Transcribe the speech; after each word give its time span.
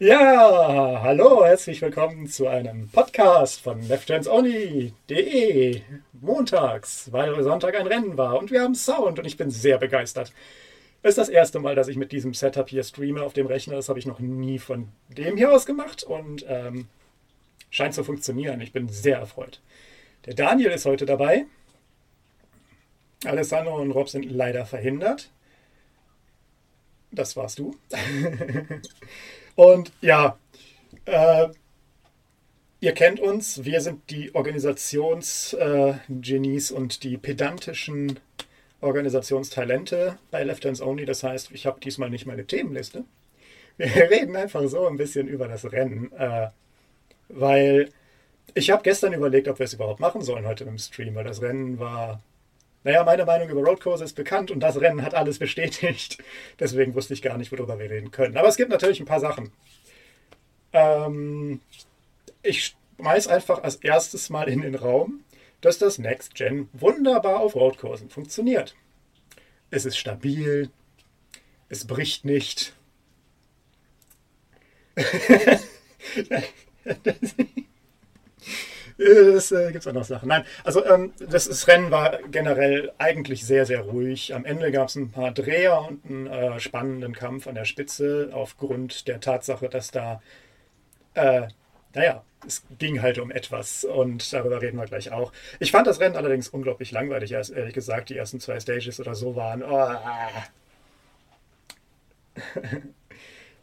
Ja, 0.00 1.00
hallo, 1.02 1.44
herzlich 1.44 1.82
willkommen 1.82 2.28
zu 2.28 2.46
einem 2.46 2.88
Podcast 2.88 3.60
von 3.60 3.82
lefthandsonly.de. 3.82 5.82
Montags, 6.12 7.10
weil 7.10 7.42
Sonntag 7.42 7.74
ein 7.74 7.88
Rennen 7.88 8.16
war 8.16 8.38
und 8.38 8.52
wir 8.52 8.62
haben 8.62 8.76
Sound 8.76 9.18
und 9.18 9.24
ich 9.24 9.36
bin 9.36 9.50
sehr 9.50 9.78
begeistert. 9.78 10.32
Es 11.02 11.10
ist 11.10 11.18
das 11.18 11.28
erste 11.28 11.58
Mal, 11.58 11.74
dass 11.74 11.88
ich 11.88 11.96
mit 11.96 12.12
diesem 12.12 12.32
Setup 12.32 12.68
hier 12.68 12.84
streame 12.84 13.24
auf 13.24 13.32
dem 13.32 13.48
Rechner. 13.48 13.74
Das 13.74 13.88
habe 13.88 13.98
ich 13.98 14.06
noch 14.06 14.20
nie 14.20 14.60
von 14.60 14.86
dem 15.08 15.36
hier 15.36 15.52
aus 15.52 15.66
gemacht 15.66 16.04
und 16.04 16.46
ähm, 16.46 16.86
scheint 17.68 17.94
zu 17.94 18.04
funktionieren. 18.04 18.60
Ich 18.60 18.70
bin 18.70 18.88
sehr 18.88 19.18
erfreut. 19.18 19.60
Der 20.26 20.34
Daniel 20.34 20.70
ist 20.70 20.86
heute 20.86 21.06
dabei. 21.06 21.46
Alessandro 23.24 23.80
und 23.80 23.90
Rob 23.90 24.08
sind 24.08 24.30
leider 24.30 24.64
verhindert. 24.64 25.32
Das 27.10 27.36
warst 27.36 27.58
du. 27.58 27.74
und 29.58 29.92
ja, 30.00 30.38
äh, 31.04 31.48
ihr 32.78 32.92
kennt 32.92 33.18
uns. 33.18 33.64
Wir 33.64 33.80
sind 33.80 34.08
die 34.08 34.32
Organisationsgenies 34.32 36.70
äh, 36.70 36.74
und 36.74 37.02
die 37.02 37.16
pedantischen 37.16 38.20
Organisationstalente 38.80 40.16
bei 40.30 40.44
Left 40.44 40.64
Hands 40.64 40.80
Only. 40.80 41.06
Das 41.06 41.24
heißt, 41.24 41.50
ich 41.50 41.66
habe 41.66 41.80
diesmal 41.80 42.08
nicht 42.08 42.24
meine 42.24 42.46
Themenliste. 42.46 43.02
Wir 43.78 43.88
reden 44.10 44.36
einfach 44.36 44.64
so 44.68 44.86
ein 44.86 44.96
bisschen 44.96 45.26
über 45.26 45.48
das 45.48 45.72
Rennen, 45.72 46.12
äh, 46.12 46.50
weil 47.28 47.90
ich 48.54 48.70
habe 48.70 48.84
gestern 48.84 49.12
überlegt, 49.12 49.48
ob 49.48 49.58
wir 49.58 49.64
es 49.64 49.74
überhaupt 49.74 49.98
machen 49.98 50.22
sollen 50.22 50.46
heute 50.46 50.62
im 50.62 50.78
Stream, 50.78 51.16
weil 51.16 51.24
das 51.24 51.42
Rennen 51.42 51.80
war 51.80 52.22
naja, 52.88 53.04
meine 53.04 53.26
Meinung 53.26 53.50
über 53.50 53.60
Roadcourse 53.60 54.02
ist 54.02 54.14
bekannt 54.14 54.50
und 54.50 54.60
das 54.60 54.80
Rennen 54.80 55.02
hat 55.02 55.12
alles 55.12 55.38
bestätigt. 55.38 56.16
Deswegen 56.58 56.94
wusste 56.94 57.12
ich 57.12 57.20
gar 57.20 57.36
nicht, 57.36 57.52
worüber 57.52 57.78
wir 57.78 57.90
reden 57.90 58.10
können. 58.10 58.38
Aber 58.38 58.48
es 58.48 58.56
gibt 58.56 58.70
natürlich 58.70 58.98
ein 58.98 59.04
paar 59.04 59.20
Sachen. 59.20 59.52
Ähm, 60.72 61.60
ich 62.42 62.74
schmeiß 62.96 63.28
einfach 63.28 63.62
als 63.62 63.76
erstes 63.76 64.30
mal 64.30 64.48
in 64.48 64.62
den 64.62 64.74
Raum, 64.74 65.22
dass 65.60 65.76
das 65.76 65.98
Next 65.98 66.34
Gen 66.34 66.70
wunderbar 66.72 67.40
auf 67.40 67.56
Roadkursen 67.56 68.08
funktioniert. 68.08 68.74
Es 69.70 69.84
ist 69.84 69.98
stabil, 69.98 70.70
es 71.68 71.86
bricht 71.86 72.24
nicht. 72.24 72.72
Es 78.98 79.52
äh, 79.52 79.70
gibt 79.70 79.86
auch 79.86 79.92
noch 79.92 80.04
Sachen. 80.04 80.28
Nein, 80.28 80.44
also 80.64 80.84
ähm, 80.84 81.12
das, 81.20 81.48
das, 81.48 81.68
Rennen 81.68 81.92
war 81.92 82.18
generell 82.30 82.92
eigentlich 82.98 83.46
sehr, 83.46 83.64
sehr 83.64 83.82
ruhig. 83.82 84.34
Am 84.34 84.44
Ende 84.44 84.72
gab 84.72 84.88
es 84.88 84.96
ein 84.96 85.12
paar 85.12 85.30
Dreher 85.30 85.82
und 85.82 86.04
einen 86.04 86.26
äh, 86.26 86.58
spannenden 86.58 87.12
Kampf 87.12 87.46
an 87.46 87.54
der 87.54 87.64
Spitze 87.64 88.30
aufgrund 88.32 89.06
der 89.06 89.20
Tatsache, 89.20 89.68
dass 89.68 89.92
da, 89.92 90.20
äh, 91.14 91.46
naja, 91.94 92.24
es 92.44 92.64
ging 92.78 93.00
halt 93.00 93.18
um 93.20 93.30
etwas 93.30 93.84
und 93.84 94.32
darüber 94.32 94.60
reden 94.60 94.78
wir 94.78 94.86
gleich 94.86 95.12
auch. 95.12 95.32
Ich 95.60 95.70
fand 95.70 95.86
das 95.86 96.00
Rennen 96.00 96.16
allerdings 96.16 96.48
unglaublich 96.48 96.90
langweilig, 96.90 97.30
ehrlich 97.32 97.74
gesagt. 97.74 98.10
Die 98.10 98.16
ersten 98.16 98.40
zwei 98.40 98.58
Stages 98.58 98.98
oder 98.98 99.14
so 99.14 99.36
waren. 99.36 99.62
Oh, 99.62 99.68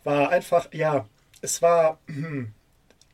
war 0.06 0.30
einfach, 0.30 0.74
ja, 0.74 1.08
es 1.42 1.62
war. 1.62 2.00
Hm, 2.08 2.54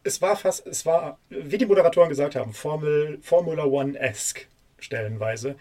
es 0.04 0.22
war 0.22 0.36
fast, 0.36 0.66
es 0.68 0.86
war, 0.86 1.20
wie 1.30 1.58
die 1.58 1.66
Moderatoren 1.66 2.10
gesagt 2.10 2.36
haben, 2.36 2.54
Formel, 2.54 3.20
Formula 3.22 3.66
One-esque 3.66 4.48
stellenweise. 4.80 5.56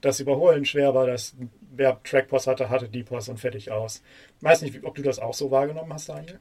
Das 0.00 0.18
Überholen 0.18 0.64
schwer 0.64 0.94
war, 0.94 1.06
dass 1.06 1.36
wer 1.60 2.02
Trackpost 2.02 2.46
hatte, 2.46 2.70
hatte 2.70 2.88
die 2.88 3.04
Post 3.04 3.28
und 3.28 3.38
fertig 3.38 3.70
aus. 3.70 4.02
Ich 4.38 4.42
weiß 4.42 4.62
nicht, 4.62 4.84
ob 4.84 4.94
du 4.94 5.02
das 5.02 5.18
auch 5.18 5.34
so 5.34 5.50
wahrgenommen 5.50 5.92
hast, 5.92 6.08
Daniel. 6.08 6.40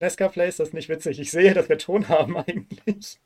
Nesca 0.00 0.28
Play 0.28 0.48
ist 0.48 0.58
das 0.58 0.72
nicht 0.72 0.88
witzig. 0.88 1.20
Ich 1.20 1.30
sehe, 1.30 1.54
dass 1.54 1.68
wir 1.68 1.78
Ton 1.78 2.08
haben 2.08 2.36
eigentlich. 2.46 3.20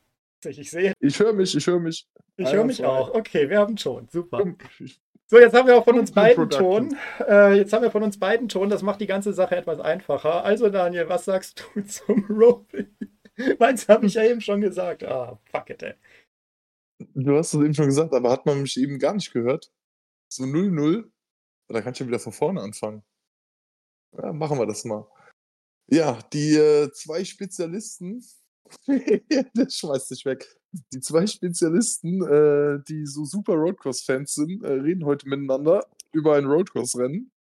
Ich 0.44 0.70
sehe. 0.70 0.92
Ich 1.00 1.19
höre 1.19 1.33
mich, 1.33 1.56
ich 1.56 1.67
höre 1.67 1.80
mich. 1.80 2.06
Ich 2.36 2.52
höre 2.52 2.64
mich 2.64 2.84
auch. 2.84 3.14
Okay, 3.14 3.48
wir 3.48 3.58
haben 3.58 3.77
Ton. 3.77 4.06
Super. 4.12 4.45
So, 5.29 5.40
jetzt 5.40 5.55
haben 5.55 5.67
wir 5.67 5.77
auch 5.77 5.85
von 5.85 5.98
uns 5.98 6.12
beiden 6.12 6.48
Ton. 6.51 6.96
Äh, 7.27 7.56
jetzt 7.56 7.73
haben 7.73 7.83
wir 7.83 7.90
von 7.90 8.05
uns 8.05 8.18
beiden 8.18 8.48
Ton. 8.48 8.68
Das 8.68 8.83
macht 8.83 9.01
die 9.01 9.08
ganze 9.08 9.33
Sache 9.33 9.56
etwas 9.56 9.80
einfacher. 9.80 10.45
Also, 10.45 10.68
Daniel, 10.68 11.08
was 11.08 11.24
sagst 11.24 11.64
du 11.74 11.80
zum 11.86 12.27
Roping? 12.29 12.86
Meins 13.58 13.89
habe 13.89 14.07
ich 14.07 14.14
ja 14.14 14.24
eben 14.24 14.41
schon 14.41 14.61
gesagt. 14.61 15.05
Ah, 15.05 15.39
fuck 15.51 15.70
it, 15.70 15.83
ey. 15.83 15.95
Du 17.14 17.36
hast 17.36 17.52
es 17.52 17.61
eben 17.61 17.74
schon 17.74 17.86
gesagt, 17.86 18.14
aber 18.14 18.30
hat 18.30 18.47
man 18.47 18.63
mich 18.63 18.77
eben 18.79 18.98
gar 18.98 19.14
nicht 19.14 19.33
gehört? 19.33 19.70
So 20.33 20.45
0-0? 20.45 21.11
Da 21.69 21.83
kann 21.83 21.92
ich 21.92 21.98
ja 21.98 22.07
wieder 22.07 22.19
von 22.19 22.33
vorne 22.33 22.63
anfangen. 22.63 23.02
Ja, 24.13 24.33
machen 24.33 24.58
wir 24.58 24.67
das 24.67 24.85
mal. 24.85 25.07
Ja, 25.89 26.19
die 26.33 26.55
äh, 26.55 26.91
zwei 26.92 27.24
Spezialisten, 27.24 28.24
der 28.86 29.70
schmeißt 29.70 30.08
sich 30.08 30.24
weg. 30.24 30.47
Die 30.92 31.01
zwei 31.01 31.27
Spezialisten, 31.27 32.23
äh, 32.23 32.83
die 32.89 33.07
so 33.07 33.24
super 33.24 33.55
Roadcross-Fans 33.55 34.35
sind, 34.35 34.64
äh, 34.64 34.73
reden 34.73 35.05
heute 35.05 35.29
miteinander 35.29 35.86
über 36.13 36.36
ein 36.36 36.47
Roadcross-Rennen. 36.47 37.30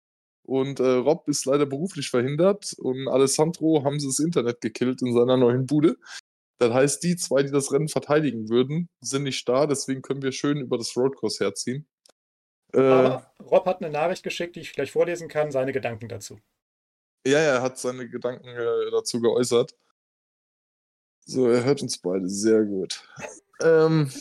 Und 0.46 0.78
äh, 0.78 0.84
Rob 0.84 1.28
ist 1.28 1.44
leider 1.44 1.66
beruflich 1.66 2.08
verhindert 2.08 2.72
und 2.78 3.08
Alessandro 3.08 3.82
haben 3.82 3.98
sie 3.98 4.06
das 4.06 4.20
Internet 4.20 4.60
gekillt 4.60 5.02
in 5.02 5.12
seiner 5.12 5.36
neuen 5.36 5.66
Bude. 5.66 5.96
Das 6.58 6.72
heißt, 6.72 7.02
die 7.02 7.16
zwei, 7.16 7.42
die 7.42 7.50
das 7.50 7.72
Rennen 7.72 7.88
verteidigen 7.88 8.48
würden, 8.48 8.88
sind 9.00 9.24
nicht 9.24 9.46
da, 9.48 9.66
deswegen 9.66 10.02
können 10.02 10.22
wir 10.22 10.30
schön 10.30 10.58
über 10.58 10.78
das 10.78 10.96
Roadcourse 10.96 11.44
herziehen. 11.44 11.88
Äh, 12.72 12.78
Aber 12.78 13.32
Rob 13.42 13.66
hat 13.66 13.82
eine 13.82 13.90
Nachricht 13.90 14.22
geschickt, 14.22 14.54
die 14.54 14.60
ich 14.60 14.72
gleich 14.72 14.92
vorlesen 14.92 15.28
kann, 15.28 15.50
seine 15.50 15.72
Gedanken 15.72 16.08
dazu. 16.08 16.38
Ja, 17.26 17.38
er 17.38 17.62
hat 17.62 17.78
seine 17.78 18.08
Gedanken 18.08 18.46
äh, 18.46 18.90
dazu 18.92 19.20
geäußert. 19.20 19.76
So, 21.26 21.48
er 21.48 21.64
hört 21.64 21.82
uns 21.82 21.98
beide 21.98 22.28
sehr 22.28 22.64
gut. 22.64 23.02
ähm, 23.60 24.12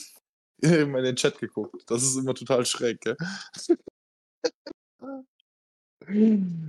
ich 0.58 0.72
habe 0.72 0.88
mal 0.88 1.00
in 1.00 1.06
den 1.06 1.16
Chat 1.16 1.38
geguckt. 1.38 1.84
Das 1.86 2.02
ist 2.02 2.16
immer 2.16 2.34
total 2.34 2.66
schräg, 2.66 3.00
gell? 3.02 3.18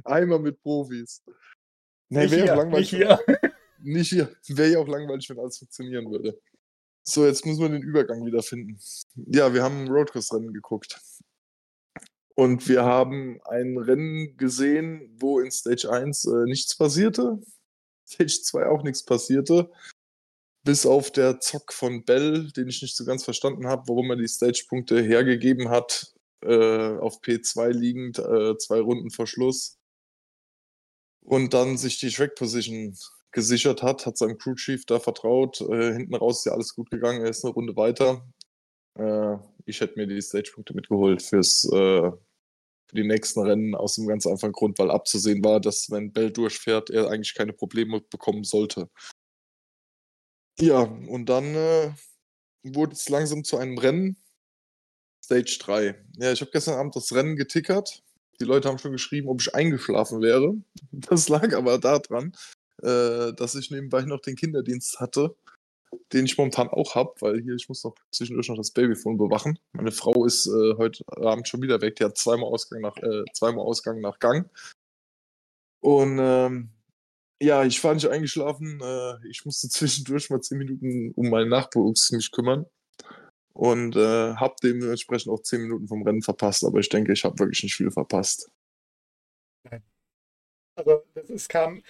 Einmal 0.04 0.38
mit 0.38 0.60
Profis. 0.62 1.22
Nee, 2.08 2.30
wäre 2.30 2.52
auch 2.52 2.58
langweilig. 2.58 2.92
Nicht 2.92 3.02
hier. 3.02 3.20
Nicht 3.78 4.08
hier. 4.08 4.36
Wäre 4.48 4.72
ja 4.72 4.78
auch 4.78 4.88
langweilig, 4.88 5.28
wenn 5.28 5.38
alles 5.38 5.58
funktionieren 5.58 6.10
würde. 6.10 6.38
So, 7.02 7.24
jetzt 7.24 7.46
müssen 7.46 7.60
wir 7.60 7.68
den 7.68 7.82
Übergang 7.82 8.24
wieder 8.26 8.42
finden. 8.42 8.78
Ja, 9.14 9.54
wir 9.54 9.62
haben 9.62 9.84
ein 9.84 9.88
Roadcourse-Rennen 9.88 10.52
geguckt. 10.52 11.00
Und 12.34 12.68
wir 12.68 12.84
haben 12.84 13.40
ein 13.44 13.78
Rennen 13.78 14.36
gesehen, 14.36 15.16
wo 15.18 15.40
in 15.40 15.50
Stage 15.50 15.90
1 15.90 16.24
äh, 16.26 16.44
nichts 16.44 16.76
passierte. 16.76 17.40
Stage 18.06 18.42
2 18.42 18.66
auch 18.66 18.82
nichts 18.82 19.04
passierte. 19.04 19.70
Bis 20.64 20.84
auf 20.84 21.12
der 21.12 21.40
Zock 21.40 21.72
von 21.72 22.04
Bell, 22.04 22.50
den 22.52 22.68
ich 22.68 22.82
nicht 22.82 22.96
so 22.96 23.04
ganz 23.04 23.24
verstanden 23.24 23.66
habe, 23.66 23.84
warum 23.86 24.10
er 24.10 24.16
die 24.16 24.28
Stage-Punkte 24.28 25.00
hergegeben 25.00 25.70
hat, 25.70 26.12
äh, 26.42 26.98
auf 26.98 27.20
P2 27.22 27.70
liegend, 27.70 28.18
äh, 28.18 28.56
zwei 28.58 28.80
Runden 28.80 29.10
vor 29.10 29.26
Schluss. 29.26 29.78
Und 31.24 31.54
dann 31.54 31.76
sich 31.76 31.98
die 31.98 32.10
Track 32.10 32.36
Position 32.36 32.96
gesichert 33.32 33.82
hat, 33.82 34.06
hat 34.06 34.16
seinem 34.16 34.38
Crew 34.38 34.54
Chief 34.54 34.84
da 34.86 35.00
vertraut. 35.00 35.60
Äh, 35.60 35.92
hinten 35.94 36.14
raus 36.14 36.38
ist 36.38 36.44
ja 36.46 36.52
alles 36.52 36.74
gut 36.74 36.90
gegangen, 36.90 37.22
er 37.22 37.30
ist 37.30 37.44
eine 37.44 37.54
Runde 37.54 37.76
weiter. 37.76 38.26
Äh, 38.98 39.36
ich 39.66 39.80
hätte 39.80 39.98
mir 39.98 40.06
die 40.06 40.22
Stage-Punkte 40.22 40.74
mitgeholt 40.74 41.22
fürs, 41.22 41.64
äh, 41.64 42.10
für 42.88 42.94
die 42.94 43.04
nächsten 43.06 43.40
Rennen 43.40 43.74
aus 43.74 43.96
dem 43.96 44.06
ganz 44.06 44.26
einfachen 44.26 44.52
Grund, 44.52 44.78
weil 44.78 44.90
abzusehen 44.90 45.44
war, 45.44 45.60
dass 45.60 45.90
wenn 45.90 46.12
Bell 46.12 46.30
durchfährt, 46.30 46.90
er 46.90 47.10
eigentlich 47.10 47.34
keine 47.34 47.52
Probleme 47.52 48.00
bekommen 48.00 48.44
sollte. 48.44 48.88
Ja, 50.58 50.80
und 50.80 51.26
dann 51.26 51.54
äh, 51.54 51.92
wurde 52.62 52.92
es 52.92 53.08
langsam 53.08 53.44
zu 53.44 53.58
einem 53.58 53.76
Rennen, 53.76 54.16
Stage 55.26 55.58
3. 55.60 55.96
Ja, 56.18 56.32
ich 56.32 56.40
habe 56.40 56.52
gestern 56.52 56.78
Abend 56.78 56.94
das 56.94 57.12
Rennen 57.12 57.34
getickert. 57.34 58.04
Die 58.38 58.44
Leute 58.44 58.68
haben 58.68 58.78
schon 58.78 58.92
geschrieben, 58.92 59.28
ob 59.28 59.40
ich 59.40 59.54
eingeschlafen 59.54 60.22
wäre. 60.22 60.54
Das 60.92 61.28
lag 61.28 61.52
aber 61.52 61.78
daran, 61.78 62.32
äh, 62.82 63.32
dass 63.32 63.56
ich 63.56 63.72
nebenbei 63.72 64.02
noch 64.02 64.20
den 64.20 64.36
Kinderdienst 64.36 65.00
hatte, 65.00 65.34
den 66.12 66.26
ich 66.26 66.38
momentan 66.38 66.68
auch 66.68 66.94
habe, 66.94 67.12
weil 67.20 67.42
hier 67.42 67.54
ich 67.54 67.68
muss 67.68 67.82
noch 67.82 67.96
zwischendurch 68.12 68.48
noch 68.48 68.56
das 68.56 68.70
Babyphone 68.70 69.18
bewachen. 69.18 69.58
Meine 69.72 69.90
Frau 69.90 70.24
ist 70.24 70.46
äh, 70.46 70.76
heute 70.76 71.02
Abend 71.08 71.48
schon 71.48 71.60
wieder 71.60 71.80
weg. 71.80 71.96
Die 71.96 72.04
hat 72.04 72.16
zweimal 72.16 72.48
Ausgang 72.48 72.80
nach, 72.80 72.96
äh, 72.98 73.24
zweimal 73.32 73.64
Ausgang 73.64 74.00
nach 74.00 74.20
Gang. 74.20 74.48
Und 75.80 76.18
ähm, 76.20 76.70
ja, 77.42 77.64
ich 77.64 77.82
war 77.82 77.94
nicht 77.94 78.08
eingeschlafen. 78.08 78.80
Äh, 78.80 79.28
ich 79.28 79.44
musste 79.44 79.68
zwischendurch 79.70 80.30
mal 80.30 80.40
zehn 80.40 80.58
Minuten 80.58 81.10
um 81.16 81.30
meinen 81.30 81.48
Nachwuchs 81.48 82.12
mich 82.12 82.30
kümmern 82.30 82.66
und 83.56 83.96
äh, 83.96 84.34
habe 84.34 84.54
dementsprechend 84.62 85.32
auch 85.32 85.40
zehn 85.40 85.62
Minuten 85.62 85.88
vom 85.88 86.02
Rennen 86.02 86.22
verpasst, 86.22 86.64
aber 86.64 86.78
ich 86.78 86.90
denke, 86.90 87.12
ich 87.12 87.24
habe 87.24 87.38
wirklich 87.38 87.62
nicht 87.62 87.74
viel 87.74 87.90
verpasst. 87.90 88.50
Also 90.78 91.02
es 91.28 91.48
kam 91.48 91.82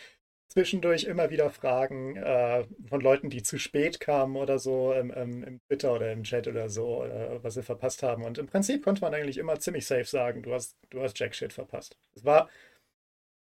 zwischendurch 0.48 1.04
immer 1.04 1.30
wieder 1.30 1.50
Fragen 1.50 2.16
äh, 2.16 2.64
von 2.88 3.00
Leuten, 3.00 3.30
die 3.30 3.42
zu 3.42 3.58
spät 3.58 3.98
kamen 3.98 4.36
oder 4.36 4.60
so 4.60 4.92
im, 4.92 5.10
im, 5.10 5.42
im 5.42 5.60
Twitter 5.66 5.92
oder 5.92 6.12
im 6.12 6.22
Chat 6.22 6.46
oder 6.46 6.68
so, 6.68 7.04
äh, 7.04 7.42
was 7.42 7.54
sie 7.54 7.64
verpasst 7.64 8.04
haben. 8.04 8.22
Und 8.22 8.38
im 8.38 8.46
Prinzip 8.46 8.84
konnte 8.84 9.00
man 9.00 9.12
eigentlich 9.12 9.38
immer 9.38 9.58
ziemlich 9.58 9.86
safe 9.86 10.04
sagen, 10.04 10.44
du 10.44 10.54
hast, 10.54 10.76
du 10.90 11.02
hast 11.02 11.18
Jack 11.18 11.34
Shit 11.34 11.52
verpasst. 11.52 11.98
Es 12.14 12.24
war 12.24 12.48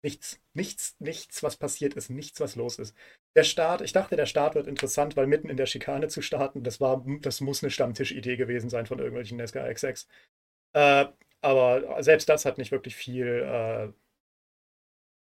Nichts, 0.04 0.38
nichts, 0.52 0.96
nichts, 1.00 1.42
was 1.42 1.56
passiert 1.56 1.94
ist, 1.94 2.10
nichts, 2.10 2.38
was 2.38 2.56
los 2.56 2.78
ist. 2.78 2.94
Der 3.36 3.42
Start, 3.42 3.80
ich 3.80 3.92
dachte, 3.94 4.16
der 4.16 4.26
Start 4.26 4.54
wird 4.54 4.66
interessant, 4.66 5.16
weil 5.16 5.26
mitten 5.26 5.48
in 5.48 5.56
der 5.56 5.64
Schikane 5.64 6.08
zu 6.08 6.20
starten, 6.20 6.62
das 6.62 6.78
war, 6.78 7.02
das 7.22 7.40
muss 7.40 7.62
eine 7.62 7.70
Stammtischidee 7.70 8.36
gewesen 8.36 8.68
sein 8.68 8.84
von 8.86 8.98
irgendwelchen 8.98 9.38
Nesca 9.38 9.66
XX. 9.72 10.06
Äh, 10.74 11.06
aber 11.40 12.02
selbst 12.02 12.28
das 12.28 12.44
hat 12.44 12.58
nicht 12.58 12.70
wirklich 12.72 12.96
viel, 12.96 13.26
äh, 13.26 13.92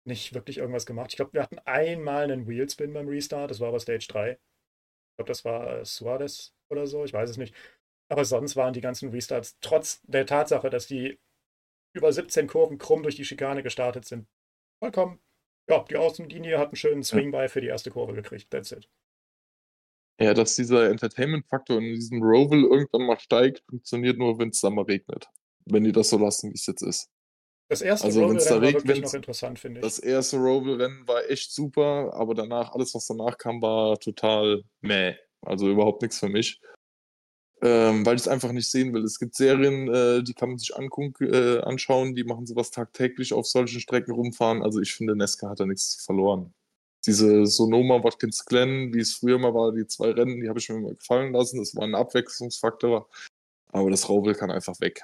nicht 0.04 0.34
wirklich 0.34 0.58
irgendwas 0.58 0.86
gemacht. 0.86 1.10
Ich 1.12 1.16
glaube, 1.16 1.32
wir 1.32 1.42
hatten 1.42 1.58
einmal 1.60 2.24
einen 2.24 2.46
Wheelspin 2.46 2.92
beim 2.92 3.08
Restart, 3.08 3.50
das 3.50 3.60
war 3.60 3.68
aber 3.68 3.80
Stage 3.80 4.06
3. 4.08 4.32
Ich 4.32 4.38
glaube, 5.16 5.28
das 5.28 5.44
war 5.44 5.80
äh, 5.80 5.84
Suarez 5.84 6.54
oder 6.70 6.86
so, 6.86 7.04
ich 7.04 7.12
weiß 7.12 7.30
es 7.30 7.38
nicht. 7.38 7.54
Aber 8.10 8.24
sonst 8.24 8.56
waren 8.56 8.74
die 8.74 8.82
ganzen 8.82 9.10
Restarts, 9.10 9.58
trotz 9.60 10.02
der 10.04 10.26
Tatsache, 10.26 10.70
dass 10.70 10.86
die 10.86 11.18
über 11.94 12.12
17 12.12 12.48
Kurven 12.48 12.78
krumm 12.78 13.02
durch 13.02 13.16
die 13.16 13.24
Schikane 13.24 13.62
gestartet 13.62 14.04
sind, 14.06 14.28
vollkommen. 14.84 15.18
Ja, 15.68 15.82
die 15.88 15.96
Außenlinie 15.96 16.58
hat 16.58 16.68
einen 16.68 16.76
schönen 16.76 17.02
Swing 17.02 17.30
by 17.30 17.48
für 17.48 17.62
die 17.62 17.68
erste 17.68 17.90
Kurve 17.90 18.12
gekriegt. 18.12 18.50
That's 18.50 18.72
it. 18.72 18.88
Ja, 20.20 20.34
dass 20.34 20.56
dieser 20.56 20.90
Entertainment-Faktor 20.90 21.78
in 21.78 21.94
diesem 21.94 22.22
Roval 22.22 22.62
irgendwann 22.62 23.06
mal 23.06 23.18
steigt, 23.18 23.64
funktioniert 23.68 24.18
nur, 24.18 24.38
wenn 24.38 24.50
es 24.50 24.60
da 24.60 24.70
mal 24.70 24.84
regnet. 24.84 25.26
Wenn 25.64 25.84
die 25.84 25.92
das 25.92 26.10
so 26.10 26.18
lassen, 26.18 26.50
wie 26.50 26.54
es 26.54 26.66
jetzt 26.66 26.82
ist. 26.82 27.10
Das 27.68 27.80
erste 27.80 28.06
Also, 28.06 28.28
wenn's 28.28 28.44
da 28.44 28.56
Roval-Rennen 28.56 28.74
war 28.74 28.84
wirklich 28.84 29.04
noch 29.04 29.14
interessant, 29.14 29.58
finde 29.58 29.80
ich. 29.80 29.84
Das 29.84 29.98
erste 29.98 30.36
Roval-Rennen 30.36 31.08
war 31.08 31.28
echt 31.30 31.50
super, 31.50 32.12
aber 32.12 32.34
danach, 32.34 32.72
alles, 32.72 32.94
was 32.94 33.06
danach 33.06 33.38
kam, 33.38 33.62
war 33.62 33.98
total 33.98 34.62
meh. 34.82 35.14
Also 35.40 35.70
überhaupt 35.70 36.02
nichts 36.02 36.18
für 36.18 36.28
mich. 36.28 36.60
Ähm, 37.64 38.04
weil 38.04 38.16
ich 38.16 38.22
es 38.22 38.28
einfach 38.28 38.52
nicht 38.52 38.70
sehen 38.70 38.92
will. 38.92 39.04
Es 39.04 39.18
gibt 39.18 39.34
Serien, 39.34 39.88
äh, 39.88 40.22
die 40.22 40.34
kann 40.34 40.50
man 40.50 40.58
sich 40.58 40.76
anguck, 40.76 41.18
äh, 41.22 41.60
anschauen, 41.60 42.14
die 42.14 42.24
machen 42.24 42.46
sowas 42.46 42.70
tagtäglich 42.70 43.32
auf 43.32 43.46
solchen 43.46 43.80
Strecken 43.80 44.12
rumfahren. 44.12 44.62
Also 44.62 44.80
ich 44.82 44.92
finde, 44.92 45.16
Nesca 45.16 45.48
hat 45.48 45.60
da 45.60 45.64
nichts 45.64 46.04
verloren. 46.04 46.52
Diese 47.06 47.46
Sonoma 47.46 48.04
Watkins 48.04 48.44
Glen, 48.44 48.92
wie 48.92 49.00
es 49.00 49.14
früher 49.14 49.38
mal 49.38 49.54
war, 49.54 49.72
die 49.72 49.86
zwei 49.86 50.10
Rennen, 50.10 50.42
die 50.42 50.48
habe 50.50 50.58
ich 50.58 50.68
mir 50.68 50.78
mal 50.78 50.94
gefallen 50.94 51.32
lassen. 51.32 51.58
Das 51.58 51.74
war 51.74 51.84
ein 51.84 51.94
Abwechslungsfaktor. 51.94 53.08
Aber 53.68 53.90
das 53.90 54.08
Roval 54.10 54.34
kann 54.34 54.50
einfach 54.50 54.78
weg. 54.80 55.02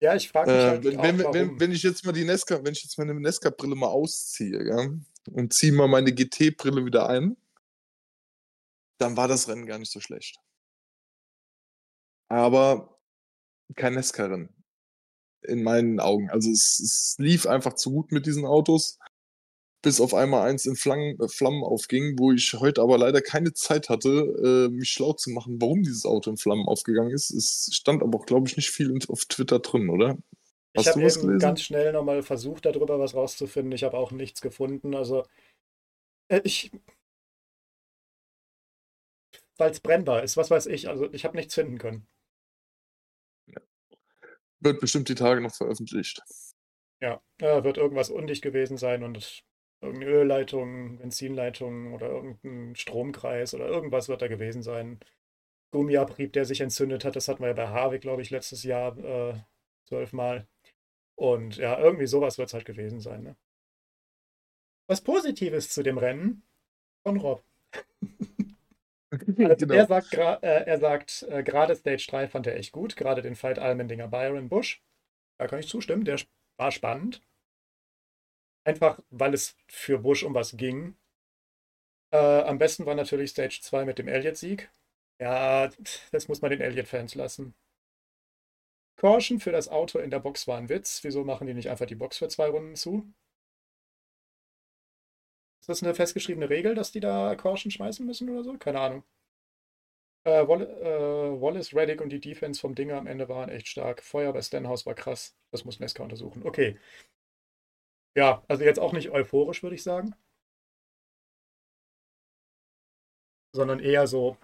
Ja, 0.00 0.16
ich 0.16 0.28
frage 0.30 0.50
mich 0.50 0.60
Äh, 0.60 0.68
halt 0.68 0.84
wenn, 0.84 0.98
auch, 0.98 1.02
wenn, 1.04 1.18
warum. 1.20 1.34
wenn, 1.34 1.60
wenn 1.60 1.72
ich 1.72 1.84
jetzt 1.84 2.04
mal 2.04 2.10
die 2.10 2.24
Nesca, 2.24 2.64
wenn 2.64 2.72
ich 2.72 2.82
jetzt 2.82 2.98
meine 2.98 3.14
Nesca-Brille 3.14 3.76
mal 3.76 3.86
ausziehe, 3.86 4.66
ja, 4.66 4.90
und 5.30 5.52
ziehe 5.52 5.72
mal 5.72 5.86
meine 5.86 6.12
GT-Brille 6.12 6.84
wieder 6.84 7.08
ein, 7.08 7.36
dann 8.98 9.16
war 9.16 9.28
das 9.28 9.48
Rennen 9.48 9.66
gar 9.66 9.78
nicht 9.78 9.92
so 9.92 10.00
schlecht. 10.00 10.40
Aber 12.32 12.98
kein 13.76 13.92
Nesca-Rennen. 13.92 14.48
In 15.42 15.62
meinen 15.62 16.00
Augen. 16.00 16.30
Also 16.30 16.50
es, 16.50 16.80
es 16.80 17.16
lief 17.18 17.46
einfach 17.46 17.74
zu 17.74 17.90
gut 17.92 18.10
mit 18.10 18.24
diesen 18.24 18.46
Autos, 18.46 18.98
bis 19.82 20.00
auf 20.00 20.14
einmal 20.14 20.48
eins 20.48 20.64
in 20.64 20.74
Flammen, 20.76 21.20
äh, 21.20 21.28
Flammen 21.28 21.62
aufging, 21.62 22.18
wo 22.18 22.32
ich 22.32 22.54
heute 22.54 22.80
aber 22.80 22.96
leider 22.96 23.20
keine 23.20 23.52
Zeit 23.52 23.90
hatte, 23.90 24.68
äh, 24.70 24.74
mich 24.74 24.90
schlau 24.90 25.12
zu 25.12 25.28
machen, 25.30 25.60
warum 25.60 25.82
dieses 25.82 26.06
Auto 26.06 26.30
in 26.30 26.38
Flammen 26.38 26.66
aufgegangen 26.66 27.10
ist. 27.12 27.30
Es 27.32 27.68
stand 27.74 28.02
aber 28.02 28.18
auch, 28.18 28.24
glaube 28.24 28.48
ich, 28.48 28.56
nicht 28.56 28.70
viel 28.70 28.98
auf 29.08 29.26
Twitter 29.26 29.58
drin, 29.58 29.90
oder? 29.90 30.16
Ich 30.72 30.86
Hast 30.86 30.86
habe 30.88 31.00
du 31.00 31.06
was 31.06 31.16
eben 31.18 31.26
gelesen? 31.26 31.38
ganz 31.40 31.60
schnell 31.60 31.92
nochmal 31.92 32.22
versucht, 32.22 32.64
darüber 32.64 32.98
was 32.98 33.14
rauszufinden. 33.14 33.72
Ich 33.72 33.84
habe 33.84 33.98
auch 33.98 34.10
nichts 34.10 34.40
gefunden. 34.40 34.94
Also, 34.94 35.24
äh, 36.28 36.40
ich. 36.44 36.70
Weil 39.58 39.70
es 39.70 39.80
brennbar 39.80 40.22
ist, 40.22 40.38
was 40.38 40.50
weiß 40.50 40.64
ich. 40.66 40.88
Also, 40.88 41.12
ich 41.12 41.24
habe 41.26 41.36
nichts 41.36 41.54
finden 41.54 41.76
können. 41.76 42.06
Wird 44.62 44.80
bestimmt 44.80 45.08
die 45.08 45.16
Tage 45.16 45.40
noch 45.40 45.54
veröffentlicht. 45.54 46.22
Ja, 47.00 47.20
äh, 47.38 47.64
wird 47.64 47.78
irgendwas 47.78 48.10
undicht 48.10 48.42
gewesen 48.42 48.76
sein 48.76 49.02
und 49.02 49.44
irgendeine 49.80 50.12
Ölleitung, 50.12 50.98
Benzinleitung 50.98 51.92
oder 51.94 52.08
irgendein 52.08 52.76
Stromkreis 52.76 53.54
oder 53.54 53.66
irgendwas 53.66 54.08
wird 54.08 54.22
da 54.22 54.28
gewesen 54.28 54.62
sein. 54.62 55.00
Gummiabrieb, 55.72 56.32
der 56.32 56.44
sich 56.44 56.60
entzündet 56.60 57.04
hat, 57.04 57.16
das 57.16 57.26
hatten 57.26 57.40
wir 57.40 57.48
ja 57.48 57.54
bei 57.54 57.68
Harvey, 57.68 57.98
glaube 57.98 58.22
ich, 58.22 58.30
letztes 58.30 58.62
Jahr 58.62 58.96
äh, 58.98 59.34
zwölfmal. 59.88 60.46
Und 61.16 61.56
ja, 61.56 61.78
irgendwie 61.78 62.06
sowas 62.06 62.38
wird 62.38 62.48
es 62.48 62.54
halt 62.54 62.64
gewesen 62.64 63.00
sein. 63.00 63.24
Ne? 63.24 63.36
Was 64.86 65.00
Positives 65.00 65.70
zu 65.70 65.82
dem 65.82 65.98
Rennen 65.98 66.44
von 67.02 67.16
Rob. 67.16 67.44
Also 69.38 69.66
genau. 69.66 69.74
Er 69.74 69.86
sagt, 69.86 70.14
äh, 70.14 70.64
er 70.64 70.78
sagt 70.78 71.22
äh, 71.28 71.42
gerade 71.42 71.76
Stage 71.76 72.06
3 72.08 72.28
fand 72.28 72.46
er 72.46 72.56
echt 72.56 72.72
gut, 72.72 72.96
gerade 72.96 73.22
den 73.22 73.36
Fight 73.36 73.58
Almendinger 73.58 74.08
Byron 74.08 74.48
Bush. 74.48 74.82
Da 75.38 75.46
kann 75.48 75.60
ich 75.60 75.68
zustimmen, 75.68 76.04
der 76.04 76.20
war 76.58 76.72
spannend. 76.72 77.22
Einfach, 78.64 78.98
weil 79.10 79.34
es 79.34 79.56
für 79.68 79.98
Bush 80.00 80.24
um 80.24 80.34
was 80.34 80.56
ging. 80.56 80.96
Äh, 82.10 82.16
am 82.16 82.58
besten 82.58 82.86
war 82.86 82.94
natürlich 82.94 83.30
Stage 83.32 83.58
2 83.62 83.84
mit 83.84 83.98
dem 83.98 84.08
Elliott-Sieg. 84.08 84.70
Ja, 85.20 85.68
das 86.10 86.28
muss 86.28 86.40
man 86.42 86.50
den 86.50 86.60
Elliott-Fans 86.62 87.14
lassen. 87.14 87.54
Caution 88.96 89.38
für 89.38 89.52
das 89.52 89.68
Auto 89.68 89.98
in 89.98 90.08
der 90.10 90.18
Box 90.20 90.48
war 90.48 90.56
ein 90.56 90.70
Witz. 90.70 91.04
Wieso 91.04 91.24
machen 91.24 91.46
die 91.46 91.52
nicht 91.52 91.68
einfach 91.68 91.84
die 91.84 91.94
Box 91.94 92.16
für 92.16 92.28
zwei 92.28 92.48
Runden 92.48 92.74
zu? 92.74 93.06
Ist 95.62 95.70
das 95.70 95.82
eine 95.82 95.94
festgeschriebene 95.94 96.50
Regel, 96.50 96.74
dass 96.74 96.92
die 96.92 97.00
da 97.00 97.34
Caution 97.36 97.70
schmeißen 97.70 98.04
müssen 98.04 98.28
oder 98.28 98.44
so? 98.44 98.58
Keine 98.58 98.80
Ahnung. 98.80 99.02
Äh, 100.24 100.46
Wall 100.46 100.62
äh, 100.62 101.40
Wallace, 101.40 101.74
Reddick 101.74 102.00
und 102.00 102.10
die 102.10 102.20
Defense 102.20 102.60
vom 102.60 102.74
Dinger 102.74 102.96
am 102.96 103.06
Ende 103.08 103.28
waren 103.28 103.48
echt 103.48 103.66
stark. 103.68 104.02
Feuer 104.02 104.32
bei 104.32 104.40
Stenhouse 104.42 104.86
war 104.86 104.94
krass. 104.94 105.34
Das 105.50 105.64
muss 105.64 105.80
Nesca 105.80 106.02
untersuchen. 106.02 106.42
Okay. 106.44 106.76
Ja, 108.16 108.42
also 108.48 108.64
jetzt 108.64 108.78
auch 108.80 108.92
nicht 108.94 109.10
euphorisch, 109.10 109.62
würde 109.62 109.74
ich 109.76 109.82
sagen. 109.82 110.14
Sondern 113.54 113.80
eher 113.80 114.06
so. 114.06 114.36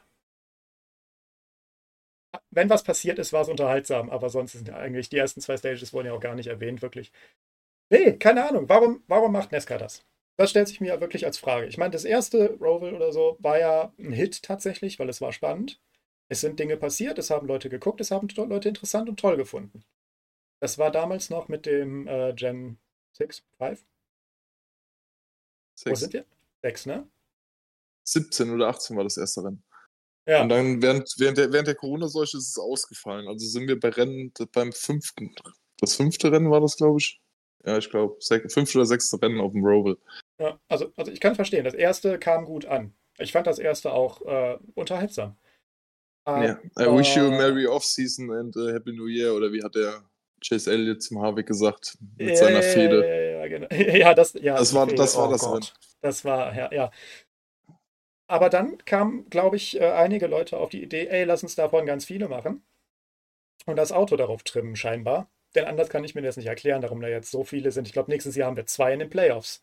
Wenn 2.50 2.69
was 2.69 2.82
passiert 2.85 3.19
ist, 3.19 3.32
war 3.32 3.41
es 3.43 3.49
unterhaltsam, 3.49 4.11
aber 4.11 4.29
sonst 4.29 4.53
sind 4.53 4.69
ja 4.69 4.76
eigentlich 4.76 5.09
die 5.09 5.17
ersten 5.17 5.41
zwei 5.41 5.56
Stages 5.56 5.93
wurden 5.94 6.09
ja 6.09 6.12
auch 6.12 6.20
gar 6.20 6.35
nicht 6.35 6.47
erwähnt, 6.49 6.82
wirklich. 6.82 7.11
Nee, 7.91 8.19
keine 8.19 8.49
Ahnung. 8.49 8.69
Warum, 8.69 9.03
warum 9.09 9.32
macht 9.32 9.53
Nesca 9.53 9.79
das? 9.79 10.05
Das 10.38 10.50
stellt 10.50 10.69
sich 10.69 10.81
mir 10.81 10.88
ja 10.88 11.00
wirklich 11.00 11.26
als 11.26 11.37
Frage. 11.37 11.67
Ich 11.67 11.79
meine, 11.79 11.90
das 11.90 12.05
erste 12.05 12.50
Roval 12.61 12.94
oder 12.94 13.12
so 13.12 13.37
war 13.40 13.58
ja 13.58 13.93
ein 13.99 14.12
Hit 14.12 14.44
tatsächlich, 14.44 15.00
weil 15.00 15.08
es 15.08 15.20
war 15.20 15.32
spannend. 15.32 15.81
Es 16.29 16.40
sind 16.40 16.61
Dinge 16.61 16.76
passiert, 16.76 17.19
es 17.19 17.31
haben 17.31 17.49
Leute 17.49 17.69
geguckt, 17.69 18.00
es 18.00 18.12
haben 18.12 18.29
Leute 18.29 18.69
interessant 18.69 19.08
und 19.08 19.19
toll 19.19 19.37
gefunden. 19.37 19.85
Das 20.61 20.79
war 20.79 20.93
damals 20.93 21.29
noch 21.29 21.49
mit 21.49 21.67
dem 21.67 22.06
äh, 22.06 22.32
Gen 22.35 22.79
6, 23.14 23.43
5. 23.58 23.81
Wo 23.81 23.85
Sechs. 25.75 26.00
sind 26.00 26.12
wir? 26.12 26.25
6, 26.62 26.87
ne? 26.87 27.08
17 28.05 28.50
oder 28.50 28.69
18 28.69 28.96
war 28.96 29.05
das 29.05 29.17
erste 29.17 29.43
Rennen. 29.43 29.65
Ja. 30.27 30.43
Und 30.43 30.51
dann 30.51 30.82
während, 30.82 31.12
während 31.19 31.39
der, 31.39 31.53
während 31.53 31.67
der 31.67 31.74
Corona-Seuche 31.74 32.36
ist 32.36 32.51
es 32.51 32.58
ausgefallen. 32.58 33.27
Also 33.27 33.44
sind 33.44 33.67
wir 33.67 33.81
bei 33.81 33.89
Rennen 33.89 34.32
beim 34.53 34.72
fünften. 34.72 35.34
Das 35.81 35.96
fünfte 35.96 36.31
Rennen 36.31 36.51
war 36.51 36.60
das, 36.60 36.77
glaube 36.77 36.98
ich. 37.01 37.20
Ja, 37.65 37.79
ich 37.79 37.91
glaube, 37.91 38.17
fünfte 38.20 38.79
oder 38.79 38.86
sechste 38.86 39.20
Rennen 39.20 39.41
auf 39.41 39.53
dem 39.53 39.65
Roval. 39.65 39.98
Ja, 40.38 40.58
also, 40.68 40.92
also 40.96 41.10
ich 41.10 41.20
kann 41.20 41.34
verstehen, 41.34 41.64
das 41.64 41.74
erste 41.74 42.18
kam 42.18 42.44
gut 42.44 42.66
an. 42.66 42.94
Ich 43.18 43.32
fand 43.32 43.46
das 43.46 43.58
erste 43.58 43.92
auch 43.92 44.22
äh, 44.26 44.58
unterhaltsam. 44.74 45.36
Ja. 46.26 46.58
I 46.78 46.84
wish 46.86 47.16
you 47.16 47.22
a 47.24 47.26
Aber- 47.28 47.36
merry 47.38 47.66
off-season 47.66 48.30
and 48.30 48.56
a 48.56 48.72
happy 48.72 48.92
new 48.92 49.06
year. 49.06 49.34
Oder 49.34 49.50
wie 49.52 49.62
hat 49.64 49.74
der 49.74 50.02
Chase 50.46 50.70
Elliott 50.70 51.02
zum 51.02 51.20
Harvick 51.22 51.46
gesagt? 51.46 51.96
Mit 52.18 52.36
seiner 52.36 52.62
Fehde. 52.62 53.40
Ja, 53.40 53.48
genau. 53.48 53.66
ja, 53.72 54.14
das, 54.14 54.34
ja, 54.34 54.56
Das 54.56 54.74
war- 54.74 54.86
das 54.86 55.16
war 55.16 55.28
oh 55.28 55.32
das 55.32 55.40
Gott. 55.40 55.74
Das 56.02 56.24
war, 56.24 56.54
ja, 56.54 56.72
ja. 56.72 56.90
Aber 58.30 58.50
dann 58.50 58.76
kamen, 58.84 59.28
glaube 59.30 59.56
ich, 59.56 59.80
äh, 59.80 59.90
einige 59.90 60.26
Leute 60.26 60.58
auf 60.58 60.68
die 60.68 60.82
Idee, 60.82 61.06
ey, 61.06 61.24
lass 61.24 61.42
uns 61.42 61.54
davon 61.54 61.86
ganz 61.86 62.04
viele 62.04 62.28
machen. 62.28 62.62
Und 63.66 63.76
das 63.76 63.90
Auto 63.90 64.16
darauf 64.16 64.42
trimmen, 64.42 64.76
scheinbar. 64.76 65.30
Denn 65.54 65.64
anders 65.64 65.88
kann 65.88 66.04
ich 66.04 66.14
mir 66.14 66.20
das 66.22 66.36
nicht 66.36 66.46
erklären, 66.46 66.82
darum 66.82 67.00
da 67.00 67.08
jetzt 67.08 67.30
so 67.30 67.42
viele 67.42 67.70
sind. 67.72 67.86
Ich 67.86 67.94
glaube, 67.94 68.10
nächstes 68.10 68.36
Jahr 68.36 68.48
haben 68.48 68.56
wir 68.56 68.66
zwei 68.66 68.92
in 68.92 68.98
den 68.98 69.08
Playoffs. 69.10 69.62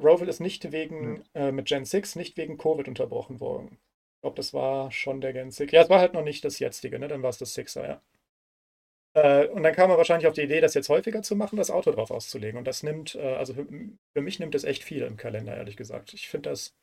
Roval 0.00 0.28
ist 0.28 0.40
nicht 0.40 0.72
wegen, 0.72 1.24
äh, 1.34 1.52
mit 1.52 1.66
Gen 1.66 1.84
6, 1.84 2.16
nicht 2.16 2.36
wegen 2.36 2.58
Covid 2.58 2.88
unterbrochen 2.88 3.40
worden. 3.40 3.78
Ich 4.16 4.20
glaube, 4.22 4.36
das 4.36 4.54
war 4.54 4.90
schon 4.90 5.20
der 5.20 5.32
Gen 5.32 5.50
6. 5.50 5.72
Ja, 5.72 5.82
es 5.82 5.90
war 5.90 6.00
halt 6.00 6.14
noch 6.14 6.24
nicht 6.24 6.44
das 6.44 6.58
jetzige, 6.58 6.98
ne? 6.98 7.08
Dann 7.08 7.22
war 7.22 7.30
es 7.30 7.38
das 7.38 7.54
Sixer, 7.54 7.86
ja. 7.88 8.02
Äh, 9.14 9.48
und 9.48 9.62
dann 9.62 9.74
kam 9.74 9.90
er 9.90 9.96
wahrscheinlich 9.96 10.26
auf 10.26 10.34
die 10.34 10.42
Idee, 10.42 10.60
das 10.60 10.74
jetzt 10.74 10.88
häufiger 10.88 11.22
zu 11.22 11.34
machen, 11.36 11.56
das 11.56 11.70
Auto 11.70 11.90
drauf 11.92 12.10
auszulegen. 12.10 12.58
Und 12.58 12.66
das 12.66 12.82
nimmt, 12.82 13.14
äh, 13.14 13.34
also 13.34 13.54
für, 13.54 13.66
für 13.66 14.20
mich 14.22 14.38
nimmt 14.38 14.54
es 14.54 14.64
echt 14.64 14.84
viel 14.84 15.02
im 15.02 15.16
Kalender, 15.16 15.56
ehrlich 15.56 15.76
gesagt. 15.76 16.14
Ich 16.14 16.28
finde 16.28 16.50
das. 16.50 16.74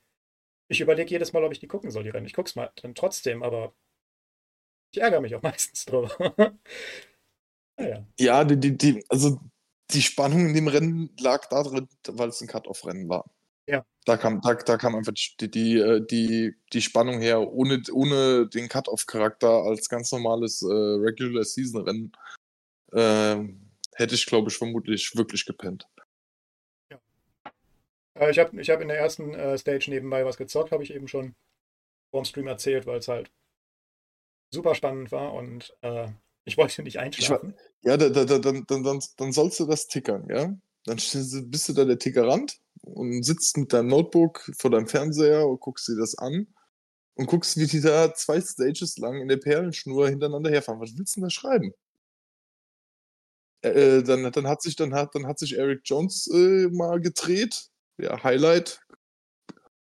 Ich 0.70 0.82
überlege 0.82 1.12
jedes 1.12 1.34
Mal, 1.34 1.44
ob 1.44 1.52
ich 1.52 1.60
die 1.60 1.68
gucken 1.68 1.92
soll, 1.92 2.04
die 2.04 2.10
Rennen. 2.10 2.26
Ich 2.26 2.34
guck's 2.34 2.56
mal 2.56 2.72
dann 2.82 2.96
trotzdem, 2.96 3.44
aber 3.44 3.74
ich 4.92 5.02
ärgere 5.02 5.22
mich 5.22 5.36
auch 5.36 5.42
meistens 5.44 5.86
drüber. 5.86 6.10
naja. 7.78 8.06
Ja, 8.20 8.44
die, 8.44 8.58
die, 8.60 8.78
die, 8.78 9.06
also 9.10 9.40
die 9.92 10.02
Spannung 10.02 10.48
in 10.48 10.54
dem 10.54 10.68
Rennen 10.68 11.10
lag 11.20 11.46
darin, 11.48 11.88
weil 12.08 12.30
es 12.30 12.42
ein 12.42 12.48
Cut-Off-Rennen 12.48 13.08
war. 13.10 13.30
Ja. 13.68 13.86
Da 14.06 14.18
kam, 14.18 14.42
da, 14.42 14.54
da 14.54 14.78
kam 14.78 14.96
einfach 14.96 15.14
die, 15.14 15.50
die, 15.50 15.78
äh, 15.78 16.06
die, 16.06 16.56
die 16.72 16.82
Spannung 16.82 17.20
her, 17.20 17.42
ohne, 17.52 17.82
ohne 17.92 18.48
den 18.48 18.70
Cut-Off-Charakter 18.70 19.50
als 19.50 19.90
ganz 19.90 20.12
normales 20.12 20.62
äh, 20.62 20.66
Regular-Season-Rennen. 20.68 22.12
ähm, 22.94 23.62
hätte 23.96 24.16
ich, 24.16 24.26
glaube 24.26 24.50
ich, 24.50 24.58
vermutlich 24.58 25.16
wirklich 25.16 25.46
gepennt. 25.46 25.88
Äh, 28.18 28.32
ich 28.32 28.40
habe 28.40 28.60
ich 28.60 28.70
hab 28.70 28.82
in 28.82 28.88
der 28.88 28.98
ersten 28.98 29.34
äh, 29.34 29.58
Stage 29.58 29.90
nebenbei 29.90 30.26
was 30.26 30.38
gezockt, 30.38 30.72
habe 30.72 30.84
ich 30.84 30.94
eben 30.94 31.08
schon 31.08 31.36
vorm 32.12 32.26
Stream 32.26 32.48
erzählt, 32.48 32.86
weil 32.86 33.00
es 33.00 33.08
halt 33.08 33.32
super 34.54 34.76
spannend 34.76 35.12
war 35.12 35.34
und 35.34 35.76
äh, 35.82 36.08
ich 36.46 36.58
wollte 36.58 36.84
nicht 36.84 37.00
einschlafen. 37.00 37.56
War, 37.84 37.92
ja, 37.92 37.98
da, 37.98 38.10
da, 38.10 38.26
da, 38.26 38.40
dann, 38.40 38.66
dann, 38.68 39.00
dann 39.18 39.32
sollst 39.32 39.60
du 39.60 39.66
das 39.66 39.88
tickern, 39.88 40.28
ja? 40.30 40.56
Dann 40.86 40.98
bist 40.98 41.70
du 41.70 41.74
da 41.74 41.84
der 41.84 41.98
Tickerant 41.98 42.60
und 42.82 43.24
sitzt 43.24 43.58
mit 43.58 43.74
deinem 43.74 43.88
Notebook 43.88 44.52
vor 44.56 44.70
deinem 44.70 44.88
Fernseher 44.88 45.48
und 45.48 45.60
guckst 45.60 45.88
dir 45.88 45.98
das 45.98 46.16
an 46.18 46.48
und 47.16 47.26
guckst, 47.26 47.58
wie 47.58 47.66
die 47.66 47.82
da 47.82 48.14
zwei 48.14 48.40
Stages 48.40 48.98
lang 48.98 49.20
in 49.20 49.28
der 49.28 49.38
Perlenschnur 49.38 50.08
hintereinander 50.10 50.52
herfahren. 50.52 50.80
Was 50.80 50.96
willst 50.96 51.16
du 51.16 51.22
denn 51.22 51.26
da 51.26 51.30
schreiben? 51.32 51.74
Äh, 53.62 54.04
dann, 54.04 54.32
dann, 54.32 54.48
hat 54.48 54.62
sich, 54.62 54.76
dann, 54.76 54.94
hat, 54.94 55.16
dann 55.16 55.26
hat 55.26 55.40
sich 55.40 55.58
Eric 55.58 55.82
Jones 55.86 56.28
äh, 56.28 56.68
mal 56.70 57.02
gedreht. 57.02 57.70
Ja, 57.98 58.24
Highlight. 58.24 58.82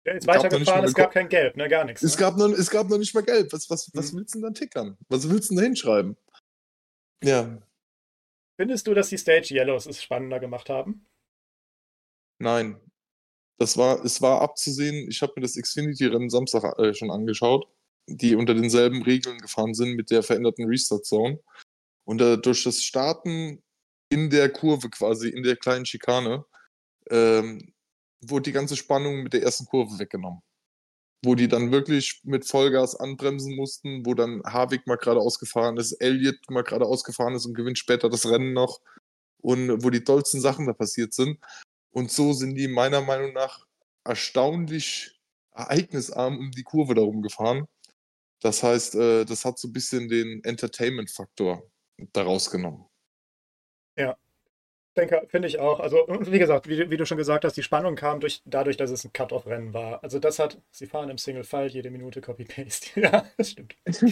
Der 0.05 0.15
ist 0.15 0.27
weitergefahren, 0.27 0.85
es 0.85 0.93
gab 0.93 1.11
kein 1.11 1.27
Gelb, 1.27 1.57
ne? 1.57 1.67
Gar 1.67 1.83
nichts. 1.83 2.01
Es, 2.01 2.13
ne? 2.13 2.19
gab, 2.21 2.37
noch, 2.37 2.49
es 2.49 2.69
gab 2.69 2.87
noch 2.87 2.97
nicht 2.97 3.13
mal 3.13 3.23
Gelb. 3.23 3.51
Was, 3.51 3.69
was, 3.69 3.91
was 3.93 4.11
hm. 4.11 4.19
willst 4.19 4.35
du 4.35 4.37
denn 4.37 4.43
dann 4.43 4.53
tickern? 4.53 4.97
Was 5.09 5.29
willst 5.29 5.49
du 5.49 5.55
denn 5.55 5.63
da 5.63 5.63
hinschreiben? 5.65 6.15
Ja. 7.23 7.61
Findest 8.59 8.87
du, 8.87 8.93
dass 8.93 9.09
die 9.09 9.17
Stage 9.17 9.53
Yellows 9.53 9.85
es 9.85 10.01
spannender 10.01 10.39
gemacht 10.39 10.69
haben? 10.69 11.07
Nein. 12.39 12.79
Das 13.59 13.75
war, 13.77 14.03
es 14.05 14.21
war 14.21 14.41
abzusehen, 14.41 15.09
ich 15.09 15.21
habe 15.21 15.33
mir 15.35 15.41
das 15.41 15.55
Xfinity-Rennen 15.55 16.29
Samstag 16.29 16.77
äh, 16.77 16.93
schon 16.93 17.09
angeschaut, 17.09 17.67
die 18.07 18.35
unter 18.35 18.53
denselben 18.53 19.01
Regeln 19.01 19.39
gefahren 19.39 19.73
sind 19.73 19.95
mit 19.95 20.11
der 20.11 20.21
veränderten 20.21 20.65
Restart-Zone. 20.65 21.39
Und 22.05 22.21
äh, 22.21 22.37
durch 22.37 22.63
das 22.63 22.83
Starten 22.83 23.63
in 24.09 24.29
der 24.29 24.51
Kurve 24.51 24.89
quasi, 24.89 25.29
in 25.29 25.43
der 25.43 25.55
kleinen 25.55 25.85
Schikane, 25.85 26.45
ähm, 27.09 27.73
wurde 28.21 28.43
die 28.43 28.51
ganze 28.51 28.75
Spannung 28.75 29.23
mit 29.23 29.33
der 29.33 29.43
ersten 29.43 29.65
Kurve 29.65 29.97
weggenommen. 29.97 30.41
Wo 31.23 31.35
die 31.35 31.47
dann 31.47 31.71
wirklich 31.71 32.21
mit 32.23 32.47
Vollgas 32.47 32.95
anbremsen 32.95 33.55
mussten, 33.55 34.05
wo 34.05 34.13
dann 34.13 34.43
Harvick 34.43 34.85
mal 34.85 34.97
gerade 34.97 35.19
ausgefahren 35.19 35.77
ist, 35.77 35.93
Elliott 35.93 36.37
mal 36.49 36.63
gerade 36.63 36.85
ausgefahren 36.85 37.35
ist 37.35 37.45
und 37.45 37.55
gewinnt 37.55 37.79
später 37.79 38.09
das 38.09 38.29
Rennen 38.29 38.53
noch. 38.53 38.81
Und 39.41 39.83
wo 39.83 39.89
die 39.89 40.03
tollsten 40.03 40.41
Sachen 40.41 40.67
da 40.67 40.73
passiert 40.73 41.13
sind. 41.13 41.39
Und 41.91 42.11
so 42.11 42.33
sind 42.33 42.55
die 42.55 42.67
meiner 42.67 43.01
Meinung 43.01 43.33
nach 43.33 43.65
erstaunlich 44.03 45.19
ereignisarm 45.51 46.37
um 46.37 46.51
die 46.51 46.63
Kurve 46.63 46.93
darum 46.93 47.21
gefahren. 47.21 47.67
Das 48.41 48.61
heißt, 48.61 48.95
äh, 48.95 49.25
das 49.25 49.45
hat 49.45 49.57
so 49.57 49.67
ein 49.67 49.73
bisschen 49.73 50.07
den 50.07 50.43
Entertainment-Faktor 50.43 51.63
daraus 52.13 52.51
genommen. 52.51 52.85
Ja, 53.97 54.15
denke, 54.97 55.23
finde 55.27 55.47
ich 55.47 55.59
auch. 55.59 55.79
Also, 55.79 56.05
wie 56.07 56.39
gesagt, 56.39 56.67
wie, 56.67 56.89
wie, 56.89 56.97
du 56.97 57.05
schon 57.05 57.17
gesagt 57.17 57.45
hast, 57.45 57.55
die 57.55 57.63
Spannung 57.63 57.95
kam 57.95 58.19
durch, 58.19 58.41
dadurch, 58.45 58.77
dass 58.77 58.91
es 58.91 59.05
ein 59.05 59.13
Cut-Off-Rennen 59.13 59.73
war. 59.73 60.03
Also, 60.03 60.19
das 60.19 60.39
hat, 60.39 60.59
sie 60.71 60.87
fahren 60.87 61.09
im 61.09 61.17
Single-File 61.17 61.69
jede 61.69 61.89
Minute 61.89 62.21
Copy-Paste. 62.21 62.87
ja, 63.01 63.25
das 63.37 63.51
stimmt. 63.51 63.75
ich 63.85 64.03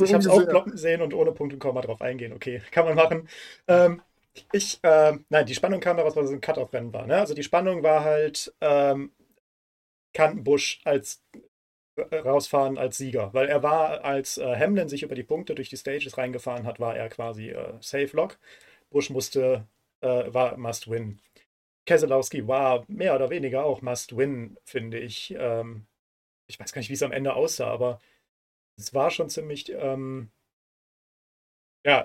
ich 0.00 0.12
habe 0.12 0.22
es 0.22 0.28
auch 0.28 0.46
ploppen 0.46 0.76
sehen 0.76 1.02
und 1.02 1.14
ohne 1.14 1.32
Punkt 1.32 1.52
und 1.52 1.58
Komma 1.58 1.80
drauf 1.80 2.00
eingehen. 2.00 2.32
Okay, 2.32 2.62
kann 2.70 2.84
man 2.84 2.94
machen. 2.94 3.28
Ähm, 3.66 4.02
ich, 4.52 4.78
äh, 4.82 5.14
nein, 5.28 5.46
die 5.46 5.54
Spannung 5.54 5.80
kam 5.80 5.96
daraus, 5.96 6.16
weil 6.16 6.24
es 6.24 6.30
ein 6.30 6.40
Cut-Off-Rennen 6.40 6.92
war. 6.92 7.06
Ne? 7.06 7.18
Also 7.18 7.34
die 7.34 7.42
Spannung 7.42 7.82
war 7.82 8.04
halt, 8.04 8.54
ähm, 8.60 9.12
kann 10.12 10.44
Busch 10.44 10.80
als 10.84 11.22
äh, 11.96 12.16
rausfahren 12.16 12.76
als 12.76 12.96
Sieger, 12.96 13.32
weil 13.34 13.48
er 13.48 13.62
war, 13.62 14.04
als 14.04 14.38
äh, 14.38 14.56
Hamlin 14.56 14.88
sich 14.88 15.04
über 15.04 15.14
die 15.14 15.22
Punkte 15.22 15.54
durch 15.54 15.68
die 15.68 15.76
Stages 15.76 16.18
reingefahren 16.18 16.66
hat, 16.66 16.80
war 16.80 16.96
er 16.96 17.08
quasi 17.08 17.50
äh, 17.50 17.74
Safe 17.80 18.10
Lock. 18.12 18.38
Busch 18.94 19.10
musste, 19.10 19.66
äh, 20.02 20.32
war 20.32 20.56
Must 20.56 20.88
Win. 20.90 21.20
Keselowski 21.86 22.48
war 22.48 22.84
mehr 22.88 23.14
oder 23.14 23.28
weniger 23.30 23.64
auch 23.64 23.82
Must 23.82 24.16
Win, 24.16 24.56
finde 24.64 24.98
ich. 25.00 25.34
Ähm, 25.36 25.86
ich 26.48 26.60
weiß 26.60 26.72
gar 26.72 26.80
nicht, 26.80 26.90
wie 26.90 26.94
es 26.94 27.02
am 27.02 27.12
Ende 27.12 27.34
aussah, 27.34 27.70
aber 27.70 28.00
es 28.78 28.94
war 28.94 29.10
schon 29.10 29.28
ziemlich, 29.30 29.70
ähm, 29.72 30.30
ja, 31.84 32.04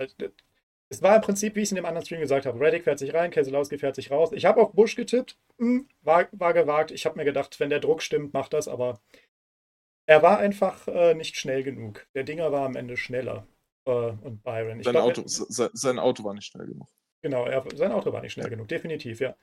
es 0.89 1.01
war 1.03 1.15
im 1.15 1.21
Prinzip, 1.21 1.55
wie 1.55 1.59
ich 1.59 1.65
es 1.65 1.71
in 1.71 1.75
dem 1.75 1.85
anderen 1.85 2.05
Stream 2.05 2.21
gesagt 2.21 2.45
habe. 2.45 2.59
Reddick 2.59 2.83
fährt 2.83 2.99
sich 2.99 3.13
rein, 3.13 3.31
Keselowski 3.31 3.77
fährt 3.77 3.95
sich 3.95 4.09
raus. 4.11 4.31
Ich 4.31 4.45
habe 4.45 4.61
auch 4.61 4.71
Bush 4.73 4.95
getippt. 4.95 5.37
Hm, 5.59 5.87
war, 6.01 6.27
war 6.31 6.53
gewagt. 6.53 6.91
Ich 6.91 7.05
habe 7.05 7.17
mir 7.17 7.25
gedacht, 7.25 7.59
wenn 7.59 7.69
der 7.69 7.79
Druck 7.79 8.01
stimmt, 8.01 8.33
macht 8.33 8.53
das. 8.53 8.67
Aber 8.67 8.99
er 10.07 10.23
war 10.23 10.39
einfach 10.39 10.87
äh, 10.87 11.13
nicht 11.13 11.37
schnell 11.37 11.63
genug. 11.63 12.07
Der 12.15 12.23
Dinger 12.23 12.51
war 12.51 12.65
am 12.65 12.75
Ende 12.75 12.97
schneller. 12.97 13.47
Äh, 13.89 14.27
und 14.27 14.43
Byron. 14.43 14.83
Sein, 14.83 14.93
glaub, 14.93 15.05
Auto, 15.05 15.23
sein, 15.25 15.69
sein, 15.73 15.99
Auto 15.99 16.23
war 16.23 16.33
nicht 16.33 16.45
schnell 16.45 16.67
genug. 16.67 16.87
Genau, 17.21 17.45
er, 17.45 17.63
sein 17.75 17.91
Auto 17.91 18.13
war 18.13 18.21
nicht 18.21 18.33
schnell 18.33 18.49
genug. 18.49 18.67
Definitiv, 18.67 19.19
ja. 19.19 19.35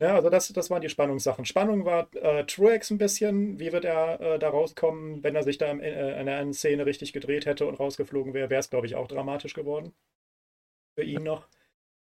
Ja, 0.00 0.16
also 0.16 0.28
das, 0.28 0.48
das 0.48 0.70
waren 0.70 0.82
die 0.82 0.88
Spannungssachen. 0.88 1.44
Spannung 1.44 1.84
war 1.84 2.08
äh, 2.16 2.44
Truex 2.44 2.90
ein 2.90 2.98
bisschen. 2.98 3.60
Wie 3.60 3.72
wird 3.72 3.84
er 3.84 4.20
äh, 4.20 4.38
da 4.38 4.48
rauskommen, 4.48 5.22
wenn 5.22 5.36
er 5.36 5.44
sich 5.44 5.56
da 5.56 5.70
in, 5.70 5.80
äh, 5.80 6.20
in 6.20 6.28
einer 6.28 6.52
Szene 6.52 6.84
richtig 6.84 7.12
gedreht 7.12 7.46
hätte 7.46 7.66
und 7.66 7.78
rausgeflogen 7.78 8.34
wäre? 8.34 8.50
Wäre 8.50 8.60
es, 8.60 8.70
glaube 8.70 8.86
ich, 8.86 8.96
auch 8.96 9.06
dramatisch 9.06 9.54
geworden 9.54 9.94
für 10.94 11.04
ihn 11.04 11.22
noch. 11.22 11.48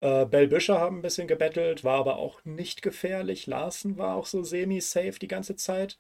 Äh, 0.02 0.26
Bell 0.26 0.48
Büscher 0.48 0.80
haben 0.80 1.00
ein 1.00 1.02
bisschen 1.02 1.28
gebettelt, 1.28 1.84
war 1.84 2.00
aber 2.00 2.18
auch 2.18 2.44
nicht 2.46 2.82
gefährlich. 2.82 3.48
Larsen 3.48 3.98
war 3.98 4.16
auch 4.16 4.26
so 4.26 4.44
semi-safe 4.44 5.20
die 5.20 5.28
ganze 5.28 5.56
Zeit. 5.56 6.00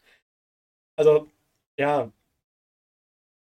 Also, 0.95 1.29
ja. 1.77 2.11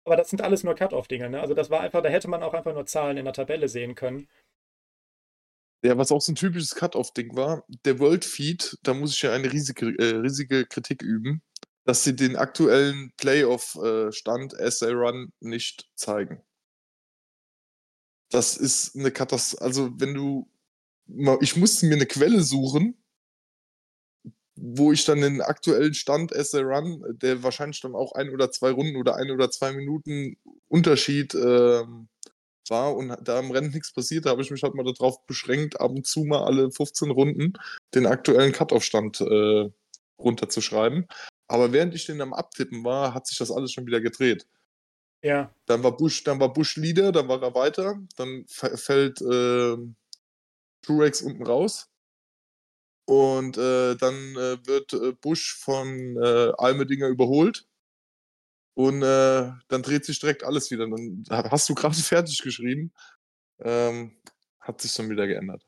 Aber 0.04 0.16
das 0.16 0.30
sind 0.30 0.42
alles 0.42 0.64
nur 0.64 0.74
Cut-Off-Dinge. 0.74 1.30
Ne? 1.30 1.40
Also, 1.40 1.54
das 1.54 1.70
war 1.70 1.80
einfach, 1.80 2.02
da 2.02 2.08
hätte 2.08 2.28
man 2.28 2.42
auch 2.42 2.54
einfach 2.54 2.74
nur 2.74 2.86
Zahlen 2.86 3.16
in 3.16 3.24
der 3.24 3.34
Tabelle 3.34 3.68
sehen 3.68 3.94
können. 3.94 4.28
Ja, 5.84 5.98
was 5.98 6.12
auch 6.12 6.20
so 6.20 6.32
ein 6.32 6.36
typisches 6.36 6.74
Cut-Off-Ding 6.74 7.34
war, 7.36 7.64
der 7.84 7.98
World 7.98 8.24
Feed, 8.24 8.78
da 8.82 8.94
muss 8.94 9.14
ich 9.14 9.22
ja 9.22 9.32
eine 9.32 9.52
riesige, 9.52 9.86
äh, 9.98 10.16
riesige 10.16 10.64
Kritik 10.66 11.02
üben, 11.02 11.42
dass 11.84 12.04
sie 12.04 12.14
den 12.14 12.36
aktuellen 12.36 13.12
Playoff-Stand 13.16 14.54
äh, 14.58 14.70
SA 14.70 14.90
Run 14.90 15.32
nicht 15.40 15.88
zeigen 15.96 16.42
das 18.32 18.56
ist 18.56 18.96
eine 18.96 19.10
Katastrophe. 19.10 19.64
Also, 19.64 20.00
wenn 20.00 20.14
du. 20.14 20.48
Ich 21.40 21.56
musste 21.56 21.86
mir 21.86 21.96
eine 21.96 22.06
Quelle 22.06 22.42
suchen, 22.42 22.96
wo 24.54 24.92
ich 24.92 25.04
dann 25.04 25.20
den 25.20 25.40
aktuellen 25.40 25.94
Stand 25.94 26.34
a 26.34 26.58
Run, 26.58 27.02
der 27.22 27.42
wahrscheinlich 27.42 27.80
dann 27.80 27.94
auch 27.94 28.12
ein 28.12 28.30
oder 28.30 28.50
zwei 28.50 28.70
Runden 28.70 28.96
oder 28.96 29.16
ein 29.16 29.30
oder 29.30 29.50
zwei 29.50 29.72
Minuten 29.72 30.36
Unterschied 30.68 31.34
äh, 31.34 31.82
war 32.68 32.96
und 32.96 33.16
da 33.22 33.40
im 33.40 33.50
Rennen 33.50 33.70
nichts 33.70 33.92
passiert, 33.92 34.26
da 34.26 34.30
habe 34.30 34.42
ich 34.42 34.50
mich 34.50 34.62
halt 34.62 34.74
mal 34.74 34.84
darauf 34.84 35.26
beschränkt, 35.26 35.80
ab 35.80 35.90
und 35.90 36.06
zu 36.06 36.24
mal 36.24 36.44
alle 36.44 36.70
15 36.70 37.10
Runden 37.10 37.54
den 37.94 38.06
aktuellen 38.06 38.52
Cut-Off-Stand 38.52 39.20
äh, 39.20 39.70
runterzuschreiben. 40.18 41.06
Aber 41.48 41.72
während 41.72 41.94
ich 41.94 42.06
den 42.06 42.20
am 42.20 42.32
Abtippen 42.32 42.84
war, 42.84 43.14
hat 43.14 43.26
sich 43.26 43.38
das 43.38 43.50
alles 43.50 43.72
schon 43.72 43.86
wieder 43.86 44.00
gedreht. 44.00 44.46
Ja. 45.22 45.54
Dann 45.66 45.82
war 45.82 45.96
Bush, 45.96 46.24
dann 46.24 46.40
war 46.40 46.52
Bush 46.52 46.76
Leader, 46.76 47.12
dann 47.12 47.28
war 47.28 47.42
er 47.42 47.54
weiter, 47.54 48.00
dann 48.16 48.44
fällt 48.48 49.20
äh, 49.20 49.76
Truex 50.82 51.22
unten 51.22 51.44
raus. 51.44 51.91
Und 53.12 53.58
äh, 53.58 53.94
dann 53.96 54.14
äh, 54.36 54.66
wird 54.66 54.94
äh, 54.94 55.12
Bush 55.12 55.54
von 55.58 56.16
äh, 56.16 56.52
Almedinger 56.56 57.08
überholt. 57.08 57.66
Und 58.72 59.02
äh, 59.02 59.52
dann 59.68 59.82
dreht 59.82 60.06
sich 60.06 60.18
direkt 60.18 60.44
alles 60.44 60.70
wieder. 60.70 60.88
Dann 60.88 61.22
hast 61.28 61.68
du 61.68 61.74
gerade 61.74 61.94
fertig 62.02 62.40
geschrieben. 62.40 62.90
Ähm, 63.60 64.16
hat 64.60 64.80
sich 64.80 64.94
dann 64.94 65.10
wieder 65.10 65.26
geändert. 65.26 65.62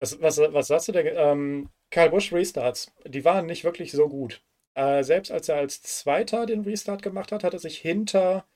Was, 0.00 0.20
was, 0.20 0.36
was 0.36 0.66
sagst 0.66 0.88
du 0.88 0.92
denn? 0.92 1.06
Ähm, 1.16 1.70
Karl 1.90 2.10
Busch 2.10 2.30
Restarts, 2.30 2.92
die 3.06 3.24
waren 3.24 3.46
nicht 3.46 3.64
wirklich 3.64 3.92
so 3.92 4.10
gut. 4.10 4.42
Äh, 4.74 5.02
selbst 5.02 5.30
als 5.30 5.48
er 5.48 5.56
als 5.56 5.80
Zweiter 5.80 6.44
den 6.44 6.60
Restart 6.60 7.02
gemacht 7.02 7.32
hat, 7.32 7.42
hat 7.42 7.54
er 7.54 7.58
sich 7.58 7.78
hinter 7.78 8.46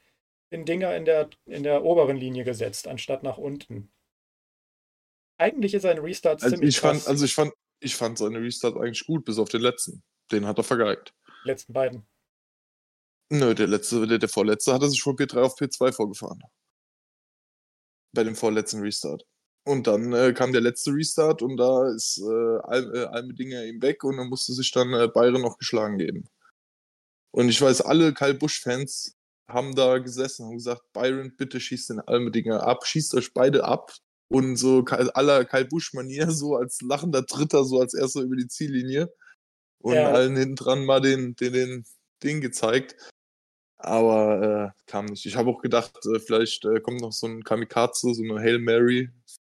den 0.53 0.67
Dinger 0.67 0.95
in 0.95 1.07
der, 1.07 1.31
in 1.47 1.63
der 1.63 1.85
oberen 1.85 2.19
Linie 2.19 2.45
gesetzt, 2.45 2.87
anstatt 2.87 3.23
nach 3.23 3.39
unten. 3.39 3.91
Eigentlich 5.39 5.73
ist 5.73 5.87
ein 5.87 5.99
Restart 5.99 6.43
also 6.43 6.55
ziemlich 6.55 6.77
ich 6.77 6.81
fand, 6.81 7.09
Also 7.09 7.25
ich 7.25 7.35
fand, 7.35 7.55
ich 7.81 7.97
fand 7.97 8.19
seine 8.19 8.41
Restart 8.41 8.77
eigentlich 8.77 9.07
gut, 9.07 9.25
bis 9.25 9.39
auf 9.39 9.49
den 9.49 9.61
letzten. 9.61 10.03
Den 10.33 10.47
hat 10.47 10.59
er 10.59 10.65
vergeigt. 10.65 11.15
Die 11.45 11.49
letzten 11.49 11.73
beiden. 11.73 12.07
Nö, 13.31 13.55
der 13.55 13.67
letzte, 13.67 14.07
der, 14.07 14.19
der 14.19 14.29
vorletzte 14.29 14.73
hat 14.73 14.83
er 14.83 14.89
sich 14.89 15.03
von 15.03 15.17
P3 15.17 15.41
auf 15.41 15.59
P2 15.59 15.93
vorgefahren. 15.93 16.41
Bei 18.13 18.25
dem 18.25 18.37
vorletzten 18.37 18.81
Restart. 18.81 19.25
Und 19.67 19.87
dann 19.87 20.13
äh, 20.13 20.33
kam 20.35 20.53
der 20.53 20.61
letzte 20.61 20.93
Restart 20.93 21.41
und 21.41 21.57
da 21.57 21.89
ist 21.89 22.19
äh, 22.19 22.59
Al 22.65 22.95
äh, 22.95 23.05
Almedinger 23.07 23.65
ihm 23.65 23.81
weg 23.81 24.05
und 24.05 24.19
dann 24.19 24.29
musste 24.29 24.53
sich 24.53 24.71
dann 24.73 24.93
äh, 24.93 25.09
Bayern 25.09 25.41
noch 25.41 25.57
geschlagen 25.57 25.97
geben. 25.97 26.29
Und 27.31 27.49
ich 27.49 27.61
weiß, 27.61 27.81
alle 27.81 28.13
Kyle 28.13 28.35
Busch-Fans 28.35 29.17
haben 29.49 29.75
da 29.75 29.99
gesessen 29.99 30.47
und 30.47 30.55
gesagt, 30.55 30.93
Byron, 30.93 31.35
bitte 31.37 31.61
schießt 31.61 31.91
den 31.91 32.01
Almedinger 32.01 32.63
ab, 32.63 32.87
schießt 32.87 33.15
euch 33.15 33.33
beide 33.33 33.65
ab. 33.65 33.93
Und 34.29 34.57
so 34.57 34.85
aller 34.85 35.45
Kyle 35.45 35.67
Busch-Manier, 35.67 36.31
so 36.31 36.57
als 36.57 36.81
lachender 36.81 37.23
Dritter, 37.23 37.65
so 37.65 37.81
als 37.81 37.95
erster 37.95 38.23
über 38.23 38.37
die 38.37 38.49
Ziellinie. 38.49 39.13
Und 39.83 39.95
ja. 39.95 40.11
allen 40.11 40.37
hinten 40.37 40.57
dran 40.57 40.85
mal 40.85 41.01
den, 41.01 41.37
den, 41.37 41.53
den 41.53 41.85
Ding 42.23 42.41
gezeigt. 42.41 42.97
Aber 43.77 44.73
äh, 44.75 44.91
kam 44.91 45.07
nicht. 45.07 45.27
Ich 45.27 45.37
habe 45.37 45.51
auch 45.51 45.61
gedacht, 45.61 45.95
äh, 46.07 46.19
vielleicht 46.19 46.65
äh, 46.65 46.81
kommt 46.81 47.03
noch 47.03 47.13
so 47.13 47.27
ein 47.27 47.45
Kamikaze, 47.45 48.15
so 48.15 48.23
eine 48.23 48.41
Hail 48.41 48.59
Mary 48.59 49.11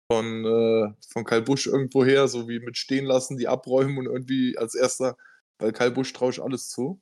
von, 0.09 0.45
äh, 0.45 0.93
von 1.11 1.25
Kyle 1.25 1.41
Busch 1.41 1.67
irgendwo 1.67 2.05
her, 2.05 2.27
so 2.27 2.47
wie 2.47 2.59
mit 2.59 2.77
stehen 2.77 3.05
lassen, 3.05 3.37
die 3.37 3.47
abräumen 3.47 3.97
und 3.97 4.05
irgendwie 4.05 4.57
als 4.57 4.73
erster, 4.73 5.17
weil 5.59 5.73
Kyle 5.73 5.91
Busch 5.91 6.13
traue 6.13 6.31
ich 6.31 6.41
alles 6.41 6.69
zu. 6.69 7.01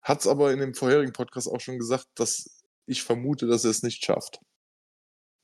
Hat 0.00 0.20
es 0.20 0.26
aber 0.26 0.52
in 0.52 0.60
dem 0.60 0.74
vorherigen 0.74 1.12
Podcast 1.12 1.48
auch 1.48 1.60
schon 1.60 1.78
gesagt, 1.78 2.06
dass 2.14 2.62
ich 2.86 3.02
vermute, 3.02 3.46
dass 3.46 3.64
er 3.64 3.70
es 3.70 3.82
nicht 3.82 4.04
schafft. 4.04 4.40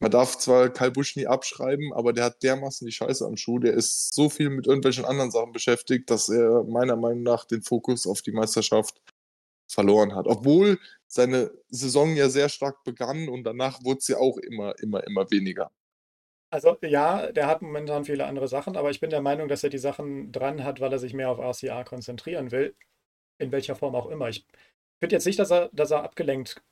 Man 0.02 0.10
darf 0.10 0.38
zwar 0.38 0.70
Kyle 0.70 0.90
Busch 0.90 1.14
nie 1.16 1.26
abschreiben, 1.26 1.92
aber 1.92 2.14
der 2.14 2.24
hat 2.24 2.42
dermaßen 2.42 2.86
die 2.86 2.92
Scheiße 2.92 3.26
am 3.26 3.36
Schuh. 3.36 3.58
Der 3.58 3.74
ist 3.74 4.14
so 4.14 4.30
viel 4.30 4.48
mit 4.48 4.66
irgendwelchen 4.66 5.04
anderen 5.04 5.30
Sachen 5.30 5.52
beschäftigt, 5.52 6.08
dass 6.10 6.30
er 6.30 6.64
meiner 6.64 6.96
Meinung 6.96 7.22
nach 7.22 7.44
den 7.44 7.60
Fokus 7.60 8.06
auf 8.06 8.22
die 8.22 8.32
Meisterschaft 8.32 9.02
verloren 9.70 10.14
hat. 10.14 10.26
Obwohl 10.26 10.78
seine 11.06 11.50
Saison 11.68 12.16
ja 12.16 12.30
sehr 12.30 12.48
stark 12.48 12.82
begann 12.82 13.28
und 13.28 13.44
danach 13.44 13.84
wurde 13.84 14.00
ja 14.08 14.16
auch 14.16 14.38
immer, 14.38 14.74
immer, 14.80 15.06
immer 15.06 15.30
weniger. 15.30 15.70
Also 16.50 16.78
ja, 16.80 17.30
der 17.30 17.46
hat 17.46 17.60
momentan 17.60 18.06
viele 18.06 18.24
andere 18.24 18.48
Sachen, 18.48 18.76
aber 18.76 18.90
ich 18.90 19.00
bin 19.00 19.10
der 19.10 19.20
Meinung, 19.20 19.48
dass 19.48 19.62
er 19.62 19.70
die 19.70 19.78
Sachen 19.78 20.32
dran 20.32 20.64
hat, 20.64 20.80
weil 20.80 20.92
er 20.92 20.98
sich 20.98 21.12
mehr 21.12 21.30
auf 21.30 21.38
RCA 21.38 21.84
konzentrieren 21.84 22.50
will. 22.50 22.74
In 23.38 23.52
welcher 23.52 23.76
Form 23.76 23.94
auch 23.94 24.06
immer. 24.06 24.30
Ich 24.30 24.46
finde 24.98 25.16
jetzt 25.16 25.26
nicht, 25.26 25.38
dass 25.38 25.50
er, 25.50 25.68
dass 25.72 25.90
er 25.90 26.02
abgelenkt 26.02 26.62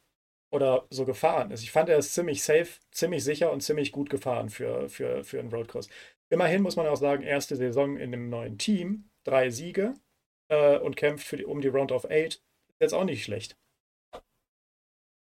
oder 0.51 0.87
so 0.91 1.05
gefahren 1.05 1.51
ist. 1.51 1.63
Ich 1.63 1.71
fand, 1.71 1.89
er 1.89 1.99
ist 1.99 2.15
ziemlich 2.15 2.43
safe, 2.43 2.69
ziemlich 2.91 3.25
sicher 3.25 3.53
und 3.53 3.63
ziemlich 3.63 3.93
gut 3.93 4.11
gefahren 4.11 4.49
für, 4.49 4.89
für, 4.89 5.25
für 5.25 5.39
einen 5.39 5.51
Roadcross. 5.51 5.89
Immerhin 6.31 6.63
muss 6.63 6.77
man 6.77 6.87
auch 6.87 6.97
sagen, 6.97 7.23
erste 7.23 7.57
Saison 7.57 7.97
in 7.97 8.15
einem 8.15 8.29
neuen 8.29 8.59
Team, 8.59 9.09
drei 9.25 9.51
Siege 9.51 9.95
äh, 10.51 10.79
und 10.79 10.97
kämpft 10.97 11.27
für 11.27 11.37
die, 11.37 11.45
um 11.45 11.61
die 11.61 11.69
Round 11.69 11.93
of 11.93 12.05
Eight. 12.07 12.35
Ist 12.35 12.81
jetzt 12.81 12.95
auch 12.95 13.05
nicht 13.05 13.25
schlecht. 13.25 13.57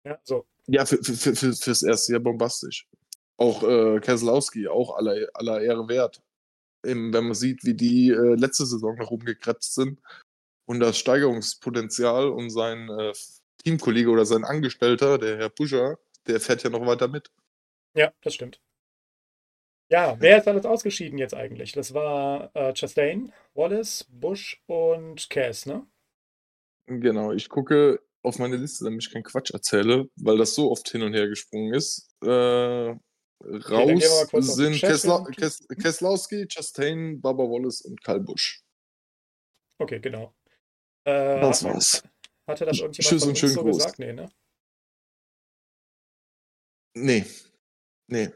Ja, 0.08 0.20
so. 0.24 0.46
ja 0.68 0.86
für, 0.86 1.04
für, 1.04 1.36
für, 1.36 1.54
fürs 1.54 1.84
erste 1.84 2.14
Jahr 2.14 2.22
bombastisch. 2.22 2.88
Auch 3.38 3.64
äh, 3.64 4.00
Keselowski, 4.00 4.68
auch 4.68 4.96
aller, 4.96 5.28
aller 5.34 5.62
Ehre 5.62 5.88
wert. 5.88 6.22
Eben, 6.86 7.14
wenn 7.14 7.26
man 7.26 7.36
sieht, 7.36 7.64
wie 7.64 7.76
die 7.76 8.10
äh, 8.10 8.36
letzte 8.36 8.66
Saison 8.66 8.96
noch 8.98 9.12
rumgekratzt 9.12 9.76
sind 9.76 10.02
und 10.68 10.80
das 10.80 10.98
Steigerungspotenzial 10.98 12.30
und 12.30 12.50
sein 12.50 12.90
äh, 12.90 13.14
Teamkollege 13.64 14.10
oder 14.10 14.26
sein 14.26 14.44
Angestellter, 14.44 15.18
der 15.18 15.38
Herr 15.38 15.50
Puscher, 15.50 15.98
der 16.28 16.40
fährt 16.40 16.64
ja 16.64 16.70
noch 16.70 16.86
weiter 16.86 17.08
mit. 17.08 17.32
Ja, 17.96 18.12
das 18.22 18.34
stimmt. 18.34 18.62
Ja, 19.90 20.16
wer 20.20 20.38
ist 20.38 20.48
alles 20.48 20.66
ausgeschieden 20.66 21.18
jetzt 21.18 21.34
eigentlich? 21.34 21.74
Das 21.74 21.94
war 21.94 22.50
äh, 22.56 22.74
Chastain, 22.74 23.34
Wallace, 23.54 24.06
Bush 24.10 24.62
und 24.66 25.30
Cass, 25.30 25.66
ne? 25.66 25.86
Genau, 26.88 27.34
ich 27.34 27.50
gucke 27.50 28.02
auf 28.24 28.40
meine 28.40 28.56
Liste, 28.56 28.86
damit 28.86 29.04
ich 29.04 29.12
keinen 29.12 29.24
Quatsch 29.24 29.52
erzähle, 29.52 30.10
weil 30.16 30.38
das 30.38 30.56
so 30.56 30.72
oft 30.72 30.90
hin 30.90 31.02
und 31.02 31.14
her 31.14 31.28
gesprungen 31.28 31.74
ist. 31.74 32.10
Äh, 32.24 32.96
raus 33.44 34.30
okay, 34.32 34.42
sind 34.42 34.80
Kesla 34.80 35.26
Kes 35.36 35.68
Keslowski, 35.68 36.48
Chastain, 36.48 37.20
Baba 37.20 37.44
Wallace 37.44 37.82
und 37.82 38.02
Karl 38.02 38.22
Busch. 38.22 38.64
Okay, 39.80 40.00
genau. 40.00 40.34
Äh, 41.04 41.42
das 41.42 41.64
war's. 41.64 42.04
Hatte 42.48 42.66
das 42.66 42.80
irgendjemand 42.80 43.10
Tschüss 43.10 43.24
und 43.26 43.38
schön 43.38 43.50
so 43.50 43.64
groß. 43.64 43.78
gesagt? 43.78 44.00
Nee, 44.00 44.14
ne? 44.14 44.32
Nee. 46.94 47.26
Nee. 48.08 48.30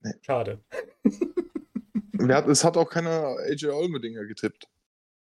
nee. 0.00 0.12
Schade. 0.22 0.64
Hat, 2.28 2.48
es 2.48 2.64
hat 2.64 2.76
auch 2.76 2.88
keiner 2.88 3.34
AJ 3.48 3.68
Olmedinger 3.68 4.26
getippt. 4.26 4.68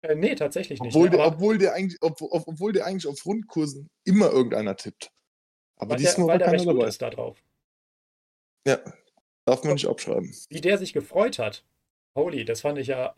Äh, 0.02 0.14
nee, 0.14 0.34
tatsächlich 0.34 0.80
nicht. 0.80 0.94
Obwohl, 0.94 1.10
ne, 1.10 1.16
der, 1.18 1.26
obwohl, 1.26 1.58
der 1.58 1.74
eigentlich, 1.74 2.00
ob, 2.00 2.22
obwohl 2.22 2.72
der 2.72 2.86
eigentlich 2.86 3.06
auf 3.06 3.24
Rundkursen 3.26 3.90
immer 4.04 4.30
irgendeiner 4.30 4.76
tippt. 4.76 5.12
Aber 5.76 5.96
diesmal 5.96 6.38
der, 6.38 6.46
war 6.46 6.52
keiner 6.54 6.64
dabei. 6.64 6.88
Ist 6.88 7.02
da 7.02 7.10
drauf. 7.10 7.42
Ja, 8.66 8.76
darf 9.44 9.62
man 9.62 9.72
Und 9.72 9.74
nicht 9.74 9.88
abschreiben. 9.88 10.34
Wie 10.48 10.60
der 10.60 10.78
sich 10.78 10.92
gefreut 10.92 11.38
hat. 11.38 11.64
Holy, 12.16 12.44
das 12.44 12.62
fand 12.62 12.78
ich 12.78 12.88
ja 12.88 13.14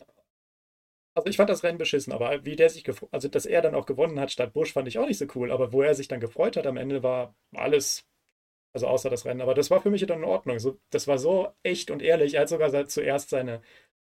also 1.15 1.29
ich 1.29 1.37
fand 1.37 1.51
das 1.51 1.63
Rennen 1.63 1.79
beschissen, 1.79 2.13
aber 2.13 2.45
wie 2.45 2.57
der 2.57 2.71
sich 2.71 2.85
also 3.11 3.29
dass 3.29 3.47
er 3.47 3.63
dann 3.63 3.75
auch 3.75 3.87
gewonnen 3.87 4.19
hat 4.19 4.33
statt 4.33 4.53
Busch, 4.53 4.73
fand 4.73 4.89
ich 4.89 4.99
auch 4.99 5.07
nicht 5.07 5.19
so 5.19 5.27
cool. 5.35 5.51
Aber 5.53 5.73
wo 5.73 5.83
er 5.83 5.95
sich 5.95 6.09
dann 6.09 6.21
gefreut 6.21 6.57
hat 6.57 6.67
am 6.67 6.77
Ende 6.77 7.03
war 7.03 7.35
alles, 7.55 8.07
also 8.75 8.87
außer 8.89 9.11
das 9.11 9.25
Rennen. 9.27 9.43
Aber 9.43 9.55
das 9.55 9.71
war 9.71 9.81
für 9.83 9.91
mich 9.91 10.05
dann 10.07 10.21
in 10.21 10.25
Ordnung. 10.25 10.59
So, 10.59 10.79
das 10.91 11.09
war 11.09 11.19
so 11.19 11.53
echt 11.63 11.91
und 11.91 12.03
ehrlich. 12.03 12.35
Er 12.35 12.43
hat 12.43 12.49
sogar 12.49 12.89
zuerst 12.89 13.31
seine, 13.31 13.63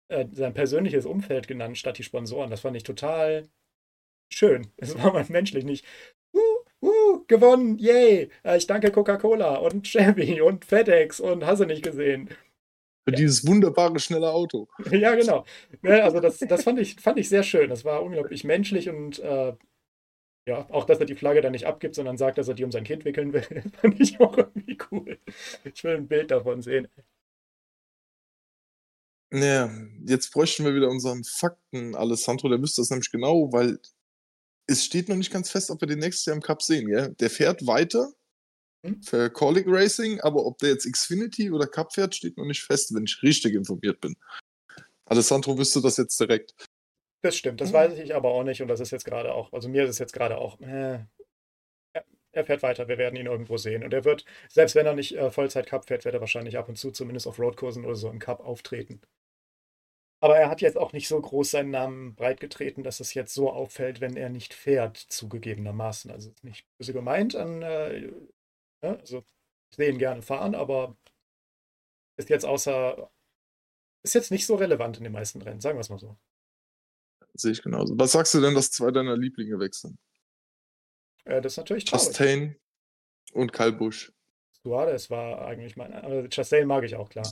äh, 0.09 0.27
sein 0.33 0.55
persönliches 0.55 1.07
Umfeld 1.07 1.49
genannt 1.49 1.79
statt 1.79 1.99
die 1.99 2.05
Sponsoren. 2.05 2.51
Das 2.51 2.63
fand 2.63 2.77
ich 2.77 2.85
total 2.85 3.49
schön. 4.33 4.73
Es 4.79 4.97
war 4.99 5.13
mal 5.13 5.27
menschlich 5.29 5.65
nicht. 5.65 5.85
Uh, 6.35 6.41
uh, 6.83 7.25
gewonnen, 7.29 7.79
yay! 7.79 8.31
Äh, 8.45 8.59
ich 8.59 8.67
danke 8.67 8.91
Coca-Cola 8.93 9.57
und 9.57 9.87
Chevy 9.87 10.41
und 10.41 10.65
FedEx 10.65 11.21
und 11.21 11.47
hast 11.47 11.61
du 11.61 11.67
nicht 11.67 11.83
gesehen. 11.85 12.31
Für 13.07 13.13
ja. 13.13 13.19
dieses 13.19 13.47
wunderbare, 13.47 14.01
schnelle 14.01 14.33
Auto. 14.33 14.69
Ja, 14.91 15.15
genau. 15.15 15.45
Also 15.83 16.19
das, 16.19 16.39
das 16.39 16.65
fand, 16.65 16.81
ich, 16.81 16.97
fand 16.97 17.19
ich 17.19 17.29
sehr 17.29 17.45
schön. 17.45 17.71
Das 17.71 17.85
war 17.85 18.03
unglaublich 18.03 18.43
menschlich 18.43 18.89
und 18.89 19.21
äh, 19.21 19.53
ja, 20.49 20.69
auch, 20.71 20.85
dass 20.85 20.99
er 20.99 21.07
die 21.07 21.15
Flagge 21.15 21.41
dann 21.41 21.53
nicht 21.53 21.67
abgibt, 21.67 21.95
sondern 21.95 22.17
sagt, 22.17 22.39
dass 22.39 22.49
er 22.49 22.55
die 22.55 22.65
um 22.65 22.73
sein 22.73 22.85
Kind 22.85 23.05
wickeln 23.05 23.33
will, 23.33 23.43
fand 23.81 24.01
ich 24.01 24.19
auch 24.21 24.37
irgendwie 24.37 24.79
cool. 24.91 25.19
Ich 25.65 25.85
will 25.85 25.97
ein 25.97 26.09
Bild 26.09 26.33
davon 26.33 26.63
sehen. 26.63 26.89
Naja, 29.31 29.71
jetzt 30.05 30.33
bräuchten 30.33 30.65
wir 30.65 30.75
wieder 30.75 30.89
unseren 30.89 31.23
Fakten, 31.23 31.95
Alessandro. 31.95 32.49
Der 32.49 32.61
wüsste 32.61 32.81
das 32.81 32.91
nämlich 32.91 33.11
genau, 33.11 33.53
weil 33.53 33.79
es 34.67 34.85
steht 34.85 35.09
noch 35.09 35.17
nicht 35.17 35.33
ganz 35.33 35.51
fest, 35.51 35.71
ob 35.71 35.81
wir 35.81 35.89
den 35.89 35.99
nächstes 36.01 36.27
Jahr 36.27 36.37
im 36.37 36.43
Cup 36.43 36.63
sehen. 36.63 36.89
Gell? 36.89 37.15
Der 37.21 37.31
fährt 37.31 37.67
weiter? 37.67 38.13
Für 39.03 39.31
Colic 39.31 39.67
Racing, 39.69 40.21
aber 40.21 40.45
ob 40.45 40.59
der 40.59 40.71
jetzt 40.71 40.91
Xfinity 40.91 41.51
oder 41.51 41.67
Cup 41.67 41.93
fährt, 41.95 42.15
steht 42.15 42.37
noch 42.37 42.45
nicht 42.45 42.63
fest, 42.63 42.95
wenn 42.95 43.05
ich 43.05 43.23
richtig 43.23 43.55
informiert 43.55 44.01
bin. 44.01 44.17
Alessandro 45.07 45.57
wüsste 45.57 45.81
das 45.81 45.97
jetzt 45.97 46.19
direkt. 46.19 46.55
Das 47.23 47.37
stimmt, 47.37 47.61
das 47.61 47.73
weiß 47.73 47.99
ich 47.99 48.15
aber 48.15 48.31
auch 48.31 48.45
nicht 48.45 48.63
und 48.63 48.69
das 48.69 48.81
ist 48.81 48.91
jetzt 48.93 49.05
gerade 49.05 49.35
auch, 49.35 49.53
also 49.53 49.69
mir 49.69 49.85
ist 49.85 49.91
es 49.91 49.99
jetzt 49.99 50.13
gerade 50.13 50.39
auch, 50.39 50.61
äh, 50.61 51.01
er 52.33 52.45
fährt 52.45 52.63
weiter, 52.63 52.87
wir 52.87 52.99
werden 52.99 53.17
ihn 53.17 53.27
irgendwo 53.27 53.57
sehen 53.57 53.83
und 53.83 53.95
er 53.95 54.05
wird, 54.05 54.25
selbst 54.49 54.75
wenn 54.75 54.87
er 54.87 54.95
nicht 54.95 55.17
äh, 55.17 55.31
Vollzeit-Cup 55.31 55.87
fährt, 55.87 56.05
wird 56.05 56.15
er 56.15 56.21
wahrscheinlich 56.21 56.59
ab 56.59 56.69
und 56.69 56.77
zu 56.77 56.91
zumindest 56.91 57.27
auf 57.27 57.39
Roadkursen 57.39 57.85
oder 57.85 57.97
so 57.97 58.11
im 58.11 58.19
Cup 58.19 58.41
auftreten. 58.41 59.01
Aber 60.21 60.39
er 60.39 60.49
hat 60.49 60.61
jetzt 60.61 60.79
auch 60.79 60.93
nicht 60.93 61.09
so 61.09 61.21
groß 61.21 61.51
seinen 61.51 61.71
Namen 61.71 62.15
breitgetreten, 62.15 62.83
dass 62.83 63.01
es 63.01 63.15
jetzt 63.15 63.35
so 63.35 63.51
auffällt, 63.51 64.01
wenn 64.01 64.17
er 64.17 64.31
nicht 64.31 64.55
fährt, 64.55 64.97
zugegebenermaßen. 64.97 66.11
Also 66.11 66.33
nicht 66.43 66.67
böse 66.79 66.93
gemeint 66.93 67.37
an 67.37 67.63
äh, 67.63 68.11
Ne? 68.83 68.99
Also 68.99 69.25
ich 69.71 69.77
sehe 69.77 69.91
ihn 69.91 69.99
gerne 69.99 70.23
fahren, 70.23 70.55
aber 70.55 70.97
ist 72.17 72.29
jetzt 72.29 72.45
außer, 72.45 73.11
ist 74.03 74.15
jetzt 74.15 74.31
nicht 74.31 74.47
so 74.47 74.55
relevant 74.55 74.97
in 74.99 75.05
den 75.05 75.13
meisten 75.13 75.43
Rennen, 75.43 75.61
sagen 75.61 75.77
wir 75.77 75.81
es 75.83 75.89
mal 75.91 75.99
so. 75.99 76.17
Sehe 77.35 77.53
ich 77.53 77.63
genauso. 77.63 77.99
Was 77.99 78.13
sagst 78.13 78.33
du 78.35 78.41
denn, 78.41 78.55
dass 78.55 78.71
zwei 78.71 78.91
deiner 78.91 79.17
Lieblinge 79.17 79.59
wechseln? 79.59 79.99
Ja, 81.27 81.41
das 81.41 81.55
ist 81.55 81.57
natürlich 81.59 81.85
traurig. 81.85 82.07
Chastain 82.07 82.57
und 83.33 83.53
Kyle 83.53 83.73
Busch. 83.73 84.13
Suarez 84.63 85.11
war 85.11 85.45
eigentlich 85.47 85.77
mein, 85.77 85.93
aber 85.93 86.29
Chastain 86.31 86.67
mag 86.67 86.85
ich 86.85 86.95
auch, 86.97 87.09
klar. 87.11 87.31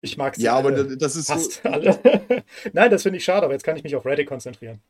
Ich 0.00 0.16
mag 0.16 0.36
sie 0.36 0.42
Ja, 0.42 0.56
alle. 0.56 0.82
aber 0.82 0.96
das 0.96 1.16
ist 1.16 1.26
Fast 1.26 1.62
so. 1.62 1.68
Alle. 1.68 2.00
Nein, 2.72 2.90
das 2.90 3.02
finde 3.02 3.18
ich 3.18 3.24
schade, 3.24 3.44
aber 3.44 3.52
jetzt 3.54 3.64
kann 3.64 3.76
ich 3.76 3.82
mich 3.82 3.96
auf 3.96 4.06
Reddit 4.06 4.28
konzentrieren. 4.28 4.80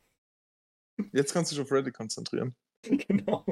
Jetzt 1.11 1.33
kannst 1.33 1.51
du 1.51 1.55
dich 1.55 1.63
auf 1.63 1.71
Reddit 1.71 1.93
konzentrieren. 1.93 2.55
Genau 3.07 3.43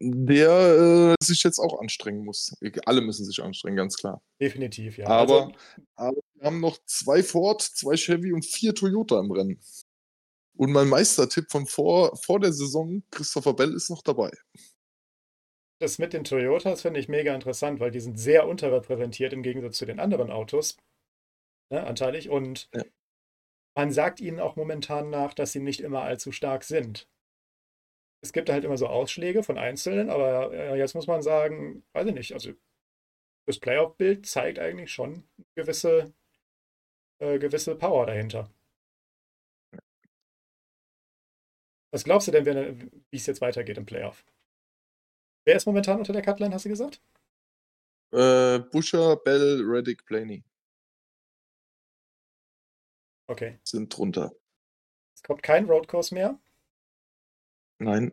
der 0.00 1.16
äh, 1.20 1.24
sich 1.24 1.42
jetzt 1.42 1.58
auch 1.58 1.78
anstrengen 1.78 2.24
muss. 2.24 2.54
Alle 2.86 3.02
müssen 3.02 3.26
sich 3.26 3.42
anstrengen, 3.42 3.76
ganz 3.76 3.96
klar. 3.96 4.22
Definitiv, 4.40 4.96
ja. 4.96 5.06
Aber, 5.06 5.46
also, 5.46 5.54
aber 5.96 6.20
wir 6.34 6.46
haben 6.46 6.60
noch 6.60 6.78
zwei 6.86 7.22
Ford, 7.22 7.60
zwei 7.60 7.96
Chevy 7.96 8.32
und 8.32 8.44
vier 8.44 8.74
Toyota 8.74 9.20
im 9.20 9.30
Rennen. 9.30 9.60
Und 10.56 10.72
mein 10.72 10.88
Meistertipp 10.88 11.50
von 11.50 11.66
vor, 11.66 12.16
vor 12.16 12.40
der 12.40 12.52
Saison, 12.52 13.02
Christopher 13.10 13.54
Bell, 13.54 13.74
ist 13.74 13.90
noch 13.90 14.02
dabei. 14.02 14.30
Das 15.80 15.98
mit 15.98 16.12
den 16.12 16.24
Toyotas 16.24 16.82
finde 16.82 17.00
ich 17.00 17.08
mega 17.08 17.34
interessant, 17.34 17.80
weil 17.80 17.90
die 17.90 18.00
sind 18.00 18.18
sehr 18.18 18.46
unterrepräsentiert 18.48 19.32
im 19.32 19.42
Gegensatz 19.42 19.78
zu 19.78 19.86
den 19.86 20.00
anderen 20.00 20.30
Autos. 20.30 20.76
Ne, 21.70 21.86
anteilig. 21.86 22.30
Und 22.30 22.68
ja. 22.74 22.84
man 23.74 23.92
sagt 23.92 24.20
ihnen 24.20 24.40
auch 24.40 24.56
momentan 24.56 25.10
nach, 25.10 25.34
dass 25.34 25.52
sie 25.52 25.60
nicht 25.60 25.80
immer 25.80 26.02
allzu 26.02 26.32
stark 26.32 26.64
sind 26.64 27.06
es 28.22 28.32
gibt 28.32 28.50
halt 28.50 28.64
immer 28.64 28.76
so 28.76 28.86
Ausschläge 28.86 29.42
von 29.42 29.58
Einzelnen, 29.58 30.10
aber 30.10 30.52
äh, 30.52 30.78
jetzt 30.78 30.94
muss 30.94 31.06
man 31.06 31.22
sagen, 31.22 31.84
weiß 31.92 32.06
ich 32.06 32.14
nicht, 32.14 32.32
also 32.34 32.52
das 33.46 33.58
Playoff-Bild 33.58 34.26
zeigt 34.26 34.58
eigentlich 34.58 34.92
schon 34.92 35.24
gewisse, 35.54 36.12
äh, 37.18 37.38
gewisse 37.38 37.74
Power 37.76 38.06
dahinter. 38.06 38.50
Was 41.92 42.04
glaubst 42.04 42.28
du 42.28 42.32
denn, 42.32 42.90
wie 43.10 43.16
es 43.16 43.26
jetzt 43.26 43.40
weitergeht 43.40 43.78
im 43.78 43.86
Playoff? 43.86 44.24
Wer 45.44 45.56
ist 45.56 45.66
momentan 45.66 45.98
unter 45.98 46.12
der 46.12 46.22
Cutline, 46.22 46.54
hast 46.54 46.64
du 46.64 46.68
gesagt? 46.68 47.00
Äh, 48.12 48.58
Buscher, 48.58 49.16
Bell, 49.16 49.62
Reddick, 49.64 50.04
Blaney. 50.04 50.44
Okay. 53.26 53.58
Sind 53.64 53.96
drunter. 53.96 54.32
Es 55.14 55.22
kommt 55.22 55.42
kein 55.42 55.66
Roadcourse 55.66 56.14
mehr. 56.14 56.38
Nein. 57.80 58.12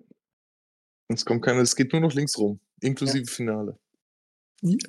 Es 1.10 1.26
kommt 1.26 1.44
keiner, 1.44 1.62
es 1.62 1.76
geht 1.76 1.92
nur 1.92 2.02
noch 2.02 2.14
links 2.14 2.38
rum, 2.38 2.60
inklusive 2.82 3.26
ja. 3.26 3.32
Finale. 3.32 3.80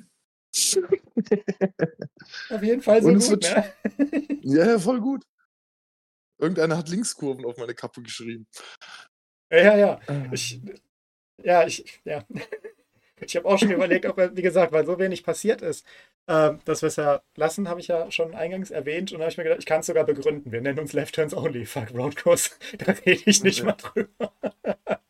Auf 2.49 2.63
jeden 2.63 2.81
Fall 2.81 3.01
so 3.01 3.09
Und 3.09 3.19
gut, 3.19 3.43
ne? 3.43 3.73
Ja, 4.43 4.65
ja, 4.65 4.79
voll 4.79 4.99
gut. 4.99 5.23
Irgendeiner 6.39 6.77
hat 6.77 6.89
Linkskurven 6.89 7.45
auf 7.45 7.57
meine 7.57 7.75
Kappe 7.75 8.01
geschrieben. 8.01 8.47
Ja, 9.51 9.77
ja. 9.77 9.99
Ah. 10.07 10.29
Ich, 10.31 10.61
ja, 11.43 11.67
ich, 11.67 12.01
ja. 12.05 12.25
Ich 13.21 13.35
habe 13.35 13.47
auch 13.47 13.57
schon 13.59 13.71
überlegt, 13.71 14.05
ob, 14.05 14.17
wie 14.17 14.41
gesagt, 14.41 14.71
weil 14.71 14.85
so 14.85 14.97
wenig 14.99 15.23
passiert 15.23 15.61
ist, 15.61 15.85
ähm, 16.27 16.59
dass 16.65 16.81
wir 16.81 16.87
es 16.87 16.95
ja 16.95 17.21
lassen, 17.35 17.67
habe 17.69 17.79
ich 17.79 17.87
ja 17.87 18.09
schon 18.11 18.33
eingangs 18.35 18.71
erwähnt. 18.71 19.11
Und 19.11 19.19
da 19.19 19.23
habe 19.25 19.31
ich 19.31 19.37
mir 19.37 19.43
gedacht, 19.43 19.59
ich 19.59 19.65
kann 19.65 19.81
es 19.81 19.87
sogar 19.87 20.03
begründen. 20.05 20.51
Wir 20.51 20.61
nennen 20.61 20.79
uns 20.79 20.93
Left 20.93 21.15
Turns 21.15 21.33
Only. 21.35 21.65
Fuck 21.65 21.93
Roadcourse. 21.93 22.51
Da 22.77 22.91
rede 22.93 23.21
ich 23.25 23.43
nicht 23.43 23.59
Ja. 23.59 23.65
mal 23.65 23.73
drüber. 23.73 24.33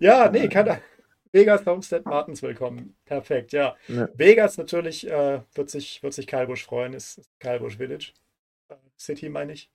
ja, 0.00 0.30
nee, 0.30 0.48
kann 0.48 0.66
er. 0.66 0.82
Vegas, 1.32 1.64
Homestead, 1.66 2.04
Martins 2.06 2.42
willkommen. 2.42 2.96
Perfekt, 3.04 3.52
ja. 3.52 3.76
Ja. 3.88 4.08
Vegas 4.14 4.58
natürlich 4.58 5.08
äh, 5.08 5.40
wird, 5.54 5.70
sich, 5.70 6.02
wird 6.02 6.12
sich 6.12 6.26
Kyle 6.26 6.46
Busch 6.46 6.64
freuen, 6.64 6.92
ist, 6.92 7.18
ist 7.18 7.30
Kyle 7.38 7.60
Busch 7.60 7.76
Village. 7.76 8.12
Äh, 8.68 8.76
City 8.98 9.28
meine 9.28 9.52
ich. 9.52 9.70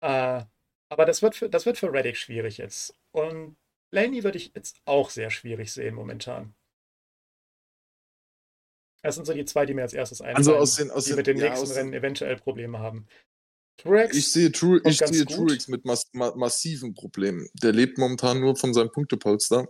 Äh, 0.00 0.42
aber 0.88 1.04
das 1.06 1.22
wird, 1.22 1.34
für, 1.36 1.48
das 1.48 1.66
wird 1.66 1.78
für 1.78 1.92
Reddick 1.92 2.16
schwierig 2.16 2.58
jetzt. 2.58 2.96
Und 3.12 3.56
Laney 3.90 4.22
würde 4.22 4.38
ich 4.38 4.52
jetzt 4.54 4.80
auch 4.84 5.10
sehr 5.10 5.30
schwierig 5.30 5.72
sehen 5.72 5.94
momentan. 5.94 6.54
Das 9.02 9.14
sind 9.14 9.26
so 9.26 9.32
die 9.32 9.44
zwei, 9.44 9.66
die 9.66 9.74
mir 9.74 9.82
als 9.82 9.94
erstes 9.94 10.20
einfallen, 10.20 10.36
Also 10.36 10.56
aus 10.56 10.76
den, 10.76 10.90
aus 10.90 11.04
die 11.04 11.10
den, 11.10 11.16
mit 11.16 11.26
den 11.26 11.38
ja, 11.38 11.48
nächsten 11.48 11.70
Rennen 11.72 11.94
eventuell 11.94 12.36
Probleme 12.36 12.78
haben. 12.78 13.06
Truex, 13.78 14.14
ich 14.14 14.30
sehe, 14.30 14.52
Tru, 14.52 14.78
ich 14.84 14.98
sehe. 14.98 15.24
Truex 15.24 15.68
mit 15.68 15.86
mass, 15.86 16.10
ma, 16.12 16.34
massiven 16.36 16.92
Problemen. 16.92 17.48
Der 17.62 17.72
lebt 17.72 17.96
momentan 17.96 18.40
nur 18.40 18.56
von 18.56 18.74
seinem 18.74 18.92
Punktepolster 18.92 19.66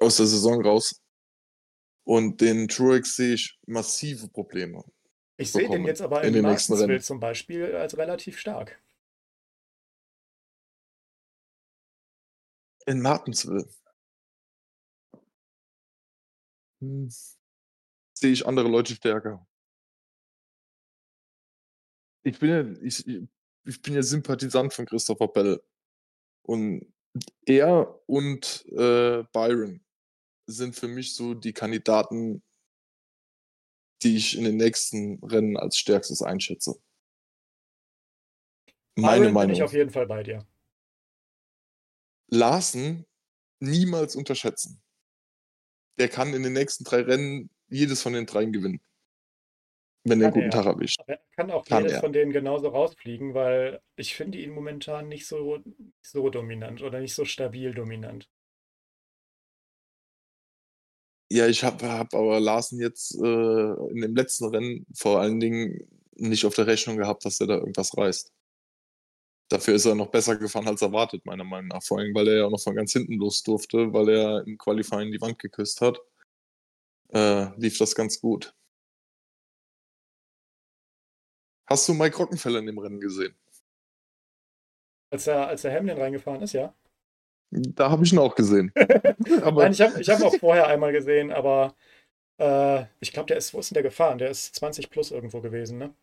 aus 0.00 0.16
der 0.16 0.26
Saison 0.26 0.64
raus. 0.64 1.02
Und 2.04 2.40
den 2.40 2.66
Truex 2.66 3.16
sehe 3.16 3.34
ich 3.34 3.58
massive 3.66 4.28
Probleme. 4.28 4.82
ich 5.36 5.52
sehe 5.52 5.68
den 5.68 5.84
jetzt 5.84 6.00
aber 6.00 6.22
in 6.22 6.32
nächsten 6.32 6.42
Martinsville 6.42 6.88
Rennen. 6.94 7.02
zum 7.02 7.20
Beispiel 7.20 7.74
als 7.76 7.96
relativ 7.96 8.38
stark. 8.38 8.80
In 12.86 13.00
Martinsville. 13.00 13.68
Hm. 16.80 17.08
Sehe 18.14 18.32
ich 18.32 18.46
andere 18.46 18.68
Leute 18.68 18.94
stärker. 18.94 19.46
Ich 22.24 22.38
bin 22.38 22.50
ja, 22.50 22.82
ich, 22.82 23.06
ich 23.64 23.82
bin 23.82 23.94
ja 23.94 24.02
Sympathisant 24.02 24.72
von 24.72 24.86
Christopher 24.86 25.28
Bell. 25.28 25.62
Und 26.44 26.92
er 27.46 28.00
und 28.06 28.64
äh, 28.72 29.22
Byron 29.32 29.84
sind 30.46 30.74
für 30.74 30.88
mich 30.88 31.14
so 31.14 31.34
die 31.34 31.52
Kandidaten, 31.52 32.42
die 34.02 34.16
ich 34.16 34.36
in 34.36 34.44
den 34.44 34.56
nächsten 34.56 35.22
Rennen 35.24 35.56
als 35.56 35.76
stärkstes 35.76 36.22
einschätze. 36.22 36.80
Meine 38.96 39.30
Byron 39.30 39.34
bin 39.34 39.50
ich 39.50 39.58
Meinung. 39.58 39.62
auf 39.62 39.72
jeden 39.72 39.90
Fall 39.90 40.06
bei 40.06 40.22
dir. 40.22 40.46
Larsen 42.32 43.04
niemals 43.60 44.16
unterschätzen. 44.16 44.82
Der 45.98 46.08
kann 46.08 46.32
in 46.32 46.42
den 46.42 46.54
nächsten 46.54 46.82
drei 46.82 47.02
Rennen 47.02 47.50
jedes 47.68 48.00
von 48.00 48.14
den 48.14 48.24
dreien 48.24 48.52
gewinnen. 48.52 48.80
Wenn 50.04 50.20
er 50.20 50.28
einen 50.28 50.34
Kann 50.34 50.42
guten. 50.42 50.50
Tag 50.50 50.66
erwischt. 50.66 51.00
Er 51.06 51.20
kann 51.36 51.50
auch 51.50 51.64
Kann 51.66 51.82
jedes 51.82 51.96
er. 51.96 52.00
von 52.00 52.12
denen 52.12 52.32
genauso 52.32 52.68
rausfliegen, 52.68 53.34
weil 53.34 53.82
ich 53.96 54.14
finde 54.14 54.38
ihn 54.38 54.50
momentan 54.50 55.08
nicht 55.08 55.26
so, 55.26 55.62
so 56.00 56.30
dominant 56.30 56.82
oder 56.82 57.00
nicht 57.00 57.14
so 57.14 57.26
stabil 57.26 57.74
dominant. 57.74 58.28
Ja, 61.30 61.46
ich 61.46 61.64
habe 61.64 61.86
hab 61.86 62.14
aber 62.14 62.40
Larsen 62.40 62.80
jetzt 62.80 63.14
äh, 63.14 63.90
in 63.90 64.00
dem 64.00 64.16
letzten 64.16 64.46
Rennen 64.46 64.86
vor 64.94 65.20
allen 65.20 65.38
Dingen 65.38 65.86
nicht 66.16 66.46
auf 66.46 66.54
der 66.54 66.66
Rechnung 66.66 66.96
gehabt, 66.96 67.24
dass 67.26 67.40
er 67.40 67.46
da 67.46 67.58
irgendwas 67.58 67.96
reißt. 67.96 68.32
Dafür 69.52 69.74
ist 69.74 69.84
er 69.84 69.94
noch 69.94 70.06
besser 70.06 70.36
gefahren 70.36 70.66
als 70.66 70.80
erwartet, 70.80 71.26
meiner 71.26 71.44
Meinung 71.44 71.68
nach. 71.68 71.82
Vor 71.82 71.98
allem, 71.98 72.14
weil 72.14 72.26
er 72.26 72.36
ja 72.38 72.44
auch 72.46 72.50
noch 72.50 72.60
von 72.60 72.74
ganz 72.74 72.94
hinten 72.94 73.18
los 73.18 73.42
durfte, 73.42 73.92
weil 73.92 74.08
er 74.08 74.46
im 74.46 74.56
Qualifying 74.56 75.12
die 75.12 75.20
Wand 75.20 75.38
geküsst 75.38 75.82
hat. 75.82 76.00
Äh, 77.10 77.54
lief 77.60 77.76
das 77.76 77.94
ganz 77.94 78.18
gut. 78.18 78.54
Hast 81.66 81.86
du 81.86 81.92
Mike 81.92 82.16
Rockenfeller 82.16 82.60
in 82.60 82.66
dem 82.66 82.78
Rennen 82.78 82.98
gesehen? 82.98 83.34
Als 85.10 85.26
er, 85.26 85.48
als 85.48 85.64
er 85.64 85.74
Hamlin 85.74 85.98
reingefahren 85.98 86.40
ist, 86.40 86.54
ja. 86.54 86.74
Da 87.50 87.90
habe 87.90 88.04
ich 88.04 88.12
ihn 88.14 88.20
auch 88.20 88.34
gesehen. 88.34 88.72
Nein, 89.18 89.72
ich 89.72 89.82
habe 89.82 90.00
ich 90.00 90.08
hab 90.08 90.18
ihn 90.18 90.24
auch 90.24 90.36
vorher 90.36 90.66
einmal 90.68 90.92
gesehen, 90.92 91.30
aber 91.30 91.76
äh, 92.38 92.86
ich 93.00 93.12
glaube, 93.12 93.26
der 93.26 93.36
ist, 93.36 93.52
wo 93.52 93.58
ist 93.58 93.70
denn 93.70 93.74
der 93.74 93.82
gefahren? 93.82 94.16
Der 94.16 94.30
ist 94.30 94.54
20 94.54 94.88
plus 94.88 95.10
irgendwo 95.10 95.42
gewesen, 95.42 95.76
ne? 95.76 95.94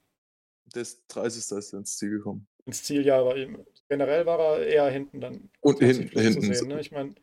der 0.74 0.82
ist 0.84 1.04
30. 1.10 1.58
ist 1.58 1.74
er 1.74 1.80
ins 1.80 1.98
Ziel 1.98 2.12
gekommen. 2.12 2.48
Ins 2.70 2.84
Zieljahr 2.84 3.26
war 3.26 3.36
ihm. 3.36 3.66
Generell 3.88 4.28
war 4.28 4.40
er 4.40 4.68
eher 4.68 4.90
hinten 4.92 5.20
dann. 5.20 5.50
Und 5.62 5.80
20 5.80 6.12
hinten, 6.12 6.54
sehen, 6.54 6.68
ne? 6.68 6.80
Ich 6.80 6.92
meine, 6.92 7.16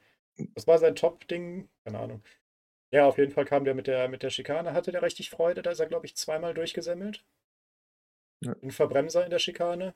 das 0.56 0.66
war 0.66 0.78
sein 0.78 0.96
Top-Ding. 0.96 1.68
Keine 1.85 2.00
Ahnung. 2.00 2.22
Ja, 2.90 3.06
auf 3.06 3.16
jeden 3.16 3.30
Fall 3.30 3.44
kam 3.44 3.64
der 3.64 3.76
mit 3.76 3.87
der, 3.87 4.09
mit 4.09 4.24
der 4.24 4.30
Schikane, 4.30 4.72
hatte 4.72 4.90
der 4.90 5.02
richtig 5.02 5.30
Freude. 5.30 5.62
Da 5.62 5.70
ist 5.70 5.78
er, 5.78 5.87
glaube 5.87 6.04
ich, 6.04 6.16
zweimal 6.16 6.52
durchgesemmelt. 6.52 7.24
Ja. 8.40 8.56
Ein 8.61 8.72
Verbremser 8.72 9.24
in 9.24 9.30
der 9.30 9.38
Schikane. 9.38 9.94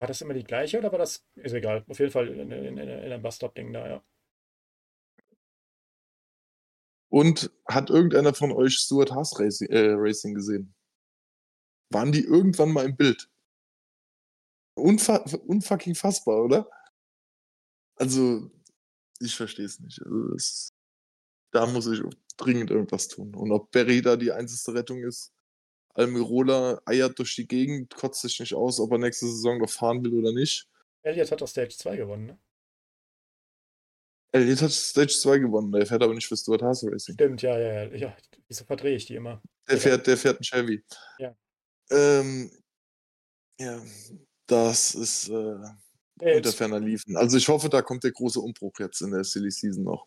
War 0.00 0.08
das 0.08 0.22
immer 0.22 0.32
die 0.32 0.44
gleiche 0.44 0.78
oder 0.78 0.90
war 0.92 0.98
das. 0.98 1.26
Ist 1.34 1.52
egal. 1.52 1.84
Auf 1.88 1.98
jeden 1.98 2.10
Fall 2.10 2.28
in, 2.28 2.50
in, 2.50 2.78
in, 2.78 2.78
in 2.78 2.88
einem 2.88 3.22
Bus-Stop-Ding 3.22 3.70
da, 3.74 3.86
ja. 3.86 4.04
Und 7.10 7.50
hat 7.66 7.90
irgendeiner 7.90 8.32
von 8.32 8.50
euch 8.50 8.78
Stuart 8.78 9.12
Haas 9.12 9.38
Racing, 9.38 9.68
äh, 9.68 9.92
Racing 9.92 10.34
gesehen? 10.34 10.74
Waren 11.90 12.12
die 12.12 12.24
irgendwann 12.24 12.72
mal 12.72 12.84
im 12.84 12.96
Bild? 12.96 13.30
Unfa 14.74 15.24
unfucking 15.46 15.94
fassbar, 15.94 16.44
oder? 16.44 16.68
Also, 17.96 18.50
ich 19.20 19.34
verstehe 19.34 19.64
es 19.64 19.80
nicht. 19.80 20.02
Also, 20.02 20.34
es, 20.34 20.74
da 21.52 21.66
muss 21.66 21.86
ich 21.86 22.02
dringend 22.36 22.70
irgendwas 22.70 23.08
tun. 23.08 23.34
Und 23.34 23.52
ob 23.52 23.70
Berry 23.70 24.02
da 24.02 24.16
die 24.16 24.32
einzige 24.32 24.74
Rettung 24.74 25.02
ist, 25.02 25.32
Almirola 25.94 26.80
eiert 26.84 27.18
durch 27.18 27.34
die 27.36 27.46
Gegend, 27.46 27.94
kotzt 27.94 28.20
sich 28.20 28.38
nicht 28.38 28.54
aus, 28.54 28.78
ob 28.80 28.92
er 28.92 28.98
nächste 28.98 29.26
Saison 29.26 29.58
noch 29.58 29.70
fahren 29.70 30.04
will 30.04 30.14
oder 30.14 30.32
nicht. 30.32 30.68
Elliot 31.02 31.30
hat 31.30 31.40
doch 31.40 31.48
Stage 31.48 31.74
2 31.76 31.96
gewonnen, 31.96 32.26
ne? 32.26 32.38
Elliot 34.32 34.60
hat 34.60 34.72
Stage 34.72 35.14
2 35.18 35.38
gewonnen, 35.38 35.72
der 35.72 35.86
fährt 35.86 36.02
aber 36.02 36.12
nicht 36.12 36.26
für 36.26 36.36
Stuart 36.36 36.62
Haas 36.62 36.84
Racing. 36.84 37.14
Stimmt, 37.14 37.40
ja, 37.42 37.58
ja, 37.58 37.84
ja. 37.84 37.94
ja 37.94 38.16
wieso 38.46 38.64
verdrehe 38.64 38.96
ich 38.96 39.06
die 39.06 39.14
immer? 39.14 39.40
Der 39.68 39.78
fährt, 39.78 40.06
der 40.06 40.16
fährt 40.18 40.36
einen 40.36 40.44
Chevy. 40.44 40.84
Ja. 41.18 41.34
Ähm, 41.90 42.50
ja, 43.60 43.80
das 44.46 44.94
ist 44.94 45.28
äh, 45.28 45.32
Ja, 46.20 46.36
unter 46.36 46.52
ferner 46.52 46.80
Liefen. 46.80 47.16
Also 47.16 47.36
ich 47.36 47.48
hoffe, 47.48 47.68
da 47.68 47.82
kommt 47.82 48.04
der 48.04 48.12
große 48.12 48.40
Umbruch 48.40 48.78
jetzt 48.80 49.00
in 49.02 49.10
der 49.12 49.24
Silly 49.24 49.50
Season 49.50 49.84
noch. 49.84 50.06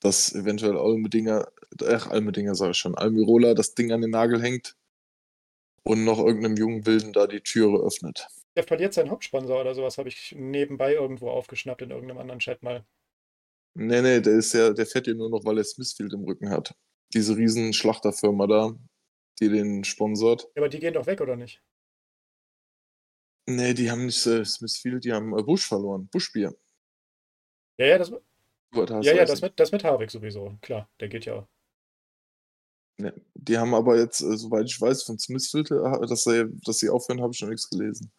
Dass 0.00 0.34
eventuell 0.34 0.76
Almedinger, 0.78 1.50
ach, 1.86 2.08
Almedinger 2.08 2.54
sage 2.54 2.72
ich 2.72 2.78
schon, 2.78 2.94
Almirola 2.96 3.54
das 3.54 3.74
Ding 3.74 3.92
an 3.92 4.00
den 4.02 4.10
Nagel 4.10 4.40
hängt 4.42 4.76
und 5.82 6.04
noch 6.04 6.18
irgendeinem 6.18 6.56
jungen 6.56 6.86
Wilden 6.86 7.12
da 7.12 7.26
die 7.26 7.40
Türe 7.40 7.84
öffnet. 7.84 8.26
der 8.56 8.64
verliert 8.64 8.94
seinen 8.94 9.10
Hauptsponsor 9.10 9.60
oder 9.60 9.74
sowas, 9.74 9.98
habe 9.98 10.08
ich 10.08 10.34
nebenbei 10.36 10.94
irgendwo 10.94 11.30
aufgeschnappt 11.30 11.82
in 11.82 11.90
irgendeinem 11.90 12.18
anderen 12.18 12.40
Chat 12.40 12.62
mal. 12.62 12.84
Nee, 13.74 14.02
nee, 14.02 14.20
der 14.20 14.34
ist 14.34 14.52
ja, 14.52 14.72
der 14.72 14.86
fährt 14.86 15.06
ja 15.06 15.14
nur 15.14 15.30
noch, 15.30 15.44
weil 15.44 15.58
er 15.58 15.64
Smithfield 15.64 16.12
im 16.12 16.24
Rücken 16.24 16.50
hat. 16.50 16.74
Diese 17.14 17.36
riesen 17.36 17.72
Schlachterfirma 17.72 18.46
da, 18.46 18.72
die 19.40 19.48
den 19.48 19.84
sponsort. 19.84 20.42
Ja, 20.54 20.62
aber 20.62 20.68
die 20.68 20.78
gehen 20.78 20.94
doch 20.94 21.06
weg, 21.06 21.20
oder 21.20 21.36
nicht? 21.36 21.62
Nee, 23.46 23.74
die 23.74 23.90
haben 23.90 24.06
nicht 24.06 24.24
äh, 24.26 24.44
Smithfield, 24.44 25.04
die 25.04 25.12
haben 25.12 25.36
äh, 25.36 25.42
Bush 25.42 25.66
verloren. 25.66 26.08
Bushbier. 26.08 26.54
Ja, 27.78 27.86
ja, 27.86 27.98
das, 27.98 28.12
Haas 28.12 29.06
ja, 29.06 29.14
ja, 29.14 29.24
das 29.24 29.40
mit, 29.40 29.58
das 29.58 29.72
mit 29.72 29.82
Harvick 29.82 30.10
sowieso. 30.10 30.56
Klar, 30.60 30.88
der 31.00 31.08
geht 31.08 31.24
ja. 31.24 31.48
Ne, 32.98 33.14
die 33.34 33.58
haben 33.58 33.74
aber 33.74 33.98
jetzt, 33.98 34.20
äh, 34.20 34.36
soweit 34.36 34.66
ich 34.66 34.80
weiß, 34.80 35.02
von 35.02 35.18
Smithfield, 35.18 35.70
äh, 35.70 36.06
dass 36.06 36.24
sie, 36.24 36.50
dass 36.64 36.78
sie 36.78 36.90
aufhören, 36.90 37.22
habe 37.22 37.32
ich 37.34 37.40
noch 37.40 37.48
nichts 37.48 37.68
gelesen. 37.68 38.12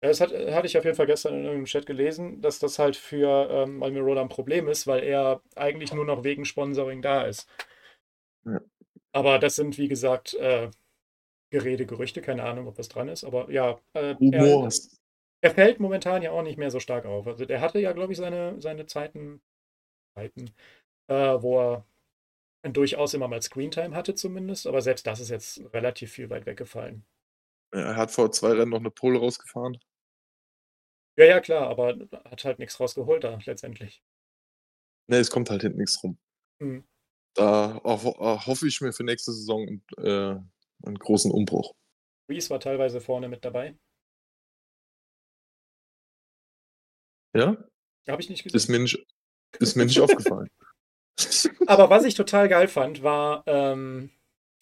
Ja, 0.00 0.08
Das 0.08 0.20
hat, 0.20 0.30
hatte 0.32 0.66
ich 0.66 0.78
auf 0.78 0.84
jeden 0.84 0.96
Fall 0.96 1.06
gestern 1.06 1.34
in 1.34 1.40
irgendeinem 1.40 1.64
Chat 1.66 1.84
gelesen, 1.84 2.40
dass 2.40 2.60
das 2.60 2.78
halt 2.78 2.96
für 2.96 3.48
ähm, 3.50 3.82
Almirola 3.82 4.22
ein 4.22 4.28
Problem 4.28 4.68
ist, 4.68 4.86
weil 4.86 5.02
er 5.02 5.42
eigentlich 5.56 5.92
nur 5.92 6.04
noch 6.04 6.22
wegen 6.22 6.44
Sponsoring 6.44 7.02
da 7.02 7.24
ist. 7.26 7.48
Ja. 8.44 8.60
Aber 9.18 9.40
das 9.40 9.56
sind, 9.56 9.78
wie 9.78 9.88
gesagt, 9.88 10.34
äh, 10.34 10.70
Gerede, 11.50 11.86
Gerüchte, 11.86 12.22
keine 12.22 12.44
Ahnung, 12.44 12.68
ob 12.68 12.76
das 12.76 12.88
dran 12.88 13.08
ist. 13.08 13.24
Aber 13.24 13.50
ja, 13.50 13.80
äh, 13.94 14.14
er, 14.30 14.68
er 15.40 15.50
fällt 15.50 15.80
momentan 15.80 16.22
ja 16.22 16.30
auch 16.30 16.42
nicht 16.42 16.56
mehr 16.56 16.70
so 16.70 16.78
stark 16.78 17.04
auf. 17.04 17.26
Also 17.26 17.44
der 17.44 17.60
hatte 17.60 17.80
ja, 17.80 17.90
glaube 17.90 18.12
ich, 18.12 18.18
seine, 18.18 18.60
seine 18.60 18.86
Zeiten, 18.86 19.42
Zeiten 20.14 20.54
äh, 21.08 21.14
wo 21.14 21.58
er 21.58 21.84
durchaus 22.62 23.12
immer 23.12 23.26
mal 23.26 23.42
Screentime 23.42 23.96
hatte 23.96 24.14
zumindest. 24.14 24.68
Aber 24.68 24.82
selbst 24.82 25.04
das 25.04 25.18
ist 25.18 25.30
jetzt 25.30 25.60
relativ 25.74 26.12
viel 26.12 26.30
weit 26.30 26.46
weggefallen. 26.46 27.04
Er 27.72 27.96
hat 27.96 28.12
vor 28.12 28.30
zwei 28.30 28.52
Rennen 28.52 28.70
noch 28.70 28.78
eine 28.78 28.92
Pole 28.92 29.18
rausgefahren. 29.18 29.78
Ja, 31.16 31.24
ja, 31.24 31.40
klar, 31.40 31.66
aber 31.66 31.96
hat 32.24 32.44
halt 32.44 32.60
nichts 32.60 32.78
rausgeholt 32.78 33.24
da 33.24 33.36
letztendlich. 33.46 34.00
Ne, 35.08 35.16
es 35.16 35.28
kommt 35.28 35.50
halt 35.50 35.62
hinten 35.62 35.78
nichts 35.78 36.00
rum. 36.04 36.16
Mhm. 36.60 36.84
Da 37.38 37.80
ho 37.84 38.46
hoffe 38.46 38.66
ich 38.66 38.80
mir 38.80 38.92
für 38.92 39.04
nächste 39.04 39.32
Saison 39.32 39.80
äh, 39.96 40.34
einen 40.82 40.98
großen 40.98 41.30
Umbruch. 41.30 41.72
Reese 42.28 42.50
war 42.50 42.58
teilweise 42.58 43.00
vorne 43.00 43.28
mit 43.28 43.44
dabei. 43.44 43.78
Ja? 47.32 47.56
Habe 48.08 48.20
ich 48.20 48.28
nicht 48.28 48.42
gesehen. 48.42 48.56
Ist 48.56 48.68
mir 48.68 48.80
nicht, 48.80 49.06
ist 49.60 49.76
mir 49.76 49.86
nicht 49.86 50.00
aufgefallen. 50.00 50.48
Aber 51.68 51.90
was 51.90 52.04
ich 52.04 52.16
total 52.16 52.48
geil 52.48 52.66
fand, 52.66 53.04
war 53.04 53.44
ähm, 53.46 54.10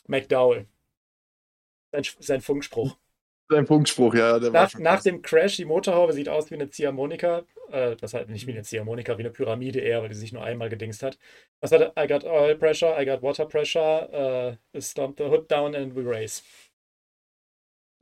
McDowell. 0.07 0.69
Sein, 1.93 2.05
sein 2.21 2.41
Funkspruch. 2.43 2.99
Sein 3.49 3.67
Funkspruch, 3.67 4.15
ja. 4.15 4.39
Nach, 4.39 4.75
nach 4.79 5.03
dem 5.03 5.23
Crash, 5.23 5.57
die 5.57 5.65
Motorhaube 5.65 6.13
sieht 6.13 6.29
aus 6.29 6.51
wie 6.51 6.55
eine 6.55 6.69
Ziehharmonika. 6.69 7.45
Äh, 7.71 7.97
das 7.97 8.13
halt 8.15 8.29
nicht 8.29 8.47
wie 8.47 8.53
eine 8.53 8.63
Ziehharmonika, 8.63 9.17
wie 9.19 9.23
eine 9.23 9.31
Pyramide 9.31 9.81
eher, 9.81 10.03
weil 10.03 10.09
die 10.09 10.17
sich 10.17 10.33
nur 10.33 10.43
einmal 10.43 10.69
gedingst 10.69 11.03
hat. 11.03 11.19
Was 11.61 11.71
hat? 11.71 11.93
I 11.99 12.07
got 12.09 12.25
oil 12.25 12.57
pressure, 12.57 13.01
I 13.01 13.05
got 13.05 13.23
water 13.23 13.47
pressure, 13.47 14.57
uh, 14.75 14.81
stomp 14.81 15.19
the 15.19 15.25
hood 15.25 15.51
down 15.51 15.75
and 15.77 15.95
we 15.95 16.03
race. 16.05 16.43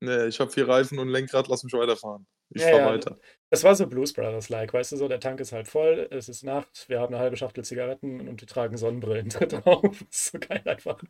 Nee, 0.01 0.27
ich 0.27 0.41
habe 0.41 0.51
vier 0.51 0.69
Reifen 0.69 0.99
und 0.99 1.09
Lenkrad, 1.09 1.49
lass 1.49 1.63
mich 1.63 1.73
weiterfahren. 1.73 2.27
Ich 2.51 2.63
Ja, 2.63 2.69
fahr 2.69 2.79
ja. 2.81 2.87
weiter. 2.87 3.19
Das 3.51 3.65
war 3.65 3.75
so 3.75 3.87
Blues 3.87 4.13
Brothers-like, 4.13 4.73
weißt 4.73 4.93
du 4.93 4.97
so, 4.97 5.09
der 5.09 5.21
Tank 5.21 5.41
ist 5.41 5.53
halb 5.53 5.67
voll, 5.69 6.09
es 6.11 6.29
ist 6.29 6.43
Nacht, 6.43 6.89
wir 6.89 7.01
haben 7.01 7.15
eine 7.15 7.23
halbe 7.23 7.37
Schachtel 7.37 7.65
Zigaretten 7.65 8.29
und 8.29 8.41
wir 8.41 8.49
tragen 8.49 8.77
Sonnenbrillen 8.77 9.29
drauf. 9.29 9.83
Das 9.83 10.09
ist 10.11 10.33
so 10.33 10.39
geil 10.39 10.63
einfach. 10.65 11.01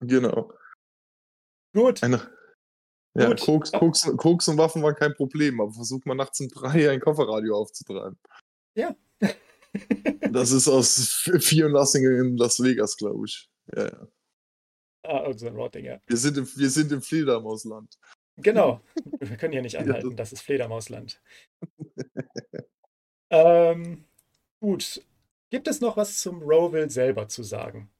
Genau. 0.00 0.52
Gut, 1.74 2.02
Eine, 2.02 2.20
ja, 3.14 3.28
Gut. 3.28 3.40
Koks, 3.40 3.72
Koks, 3.72 4.12
Koks 4.16 4.48
und 4.48 4.58
Waffen 4.58 4.82
waren 4.82 4.96
kein 4.96 5.14
Problem, 5.14 5.60
aber 5.60 5.72
versuch 5.72 6.04
mal 6.04 6.14
nachts 6.14 6.40
um 6.40 6.48
drei 6.48 6.90
ein 6.90 7.00
Kofferradio 7.00 7.56
aufzutreiben. 7.56 8.18
Ja. 8.76 8.94
Das 10.30 10.52
ist 10.52 10.68
aus 10.68 11.28
Fear 11.40 11.68
Nothing 11.68 12.04
in 12.04 12.36
Las 12.36 12.62
Vegas, 12.62 12.96
glaube 12.96 13.26
ich. 13.26 13.50
Ja, 13.74 13.86
ja. 13.86 14.08
ah, 15.02 15.22
irgend 15.24 15.40
so 15.40 15.48
ein. 15.48 15.56
Wir 16.06 16.16
sind 16.16 16.38
im, 16.38 16.48
wir 16.56 16.70
sind 16.70 16.92
im 16.92 17.02
Fledermausland. 17.02 17.98
Genau. 18.36 18.80
Wir 19.20 19.36
können 19.36 19.52
hier 19.52 19.62
nicht 19.62 19.78
anhalten, 19.78 20.16
das 20.16 20.32
ist 20.32 20.42
Fledermausland. 20.42 21.20
ähm, 23.30 24.04
gut. 24.60 25.04
Gibt 25.50 25.68
es 25.68 25.80
noch 25.80 25.96
was 25.96 26.20
zum 26.20 26.42
Rowville 26.42 26.90
selber 26.90 27.28
zu 27.28 27.42
sagen? 27.42 27.90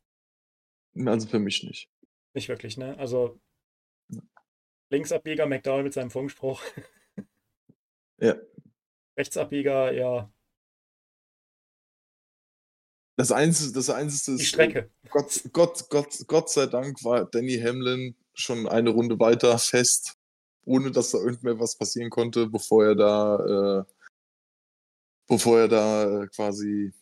Also 0.96 1.29
für 1.29 1.38
mich 1.38 1.62
nicht. 1.62 1.88
Nicht 2.35 2.48
wirklich, 2.48 2.77
ne? 2.77 2.98
Also 2.98 3.40
Linksabbieger 4.90 5.47
McDowell 5.47 5.85
mit 5.85 5.94
seinem 5.94 6.11
Funkspruch. 6.11 6.62
Ja. 8.20 8.37
Rechtsabbieger, 9.18 9.92
ja, 9.92 10.33
Das 13.16 13.31
Einzige, 13.31 13.73
das 13.73 13.90
Einzige 13.90 14.37
die 14.37 14.42
ist, 14.42 14.49
Strecke. 14.49 14.90
Gott, 15.11 15.49
Gott, 15.53 15.88
Gott, 15.88 16.25
Gott 16.27 16.51
sei 16.51 16.66
Dank 16.66 17.05
war 17.05 17.25
Danny 17.27 17.59
Hamlin 17.59 18.16
schon 18.35 18.66
eine 18.66 18.90
Runde 18.90 19.18
weiter 19.20 19.57
fest, 19.59 20.18
ohne 20.64 20.90
dass 20.90 21.12
da 21.12 21.18
irgendwer 21.18 21.61
was 21.61 21.77
passieren 21.77 22.11
konnte, 22.11 22.49
bevor 22.49 22.85
er 22.85 22.94
da, 22.97 23.81
äh, 23.81 23.85
bevor 25.29 25.61
er 25.61 25.68
da 25.68 26.23
äh, 26.23 26.27
quasi 26.27 26.92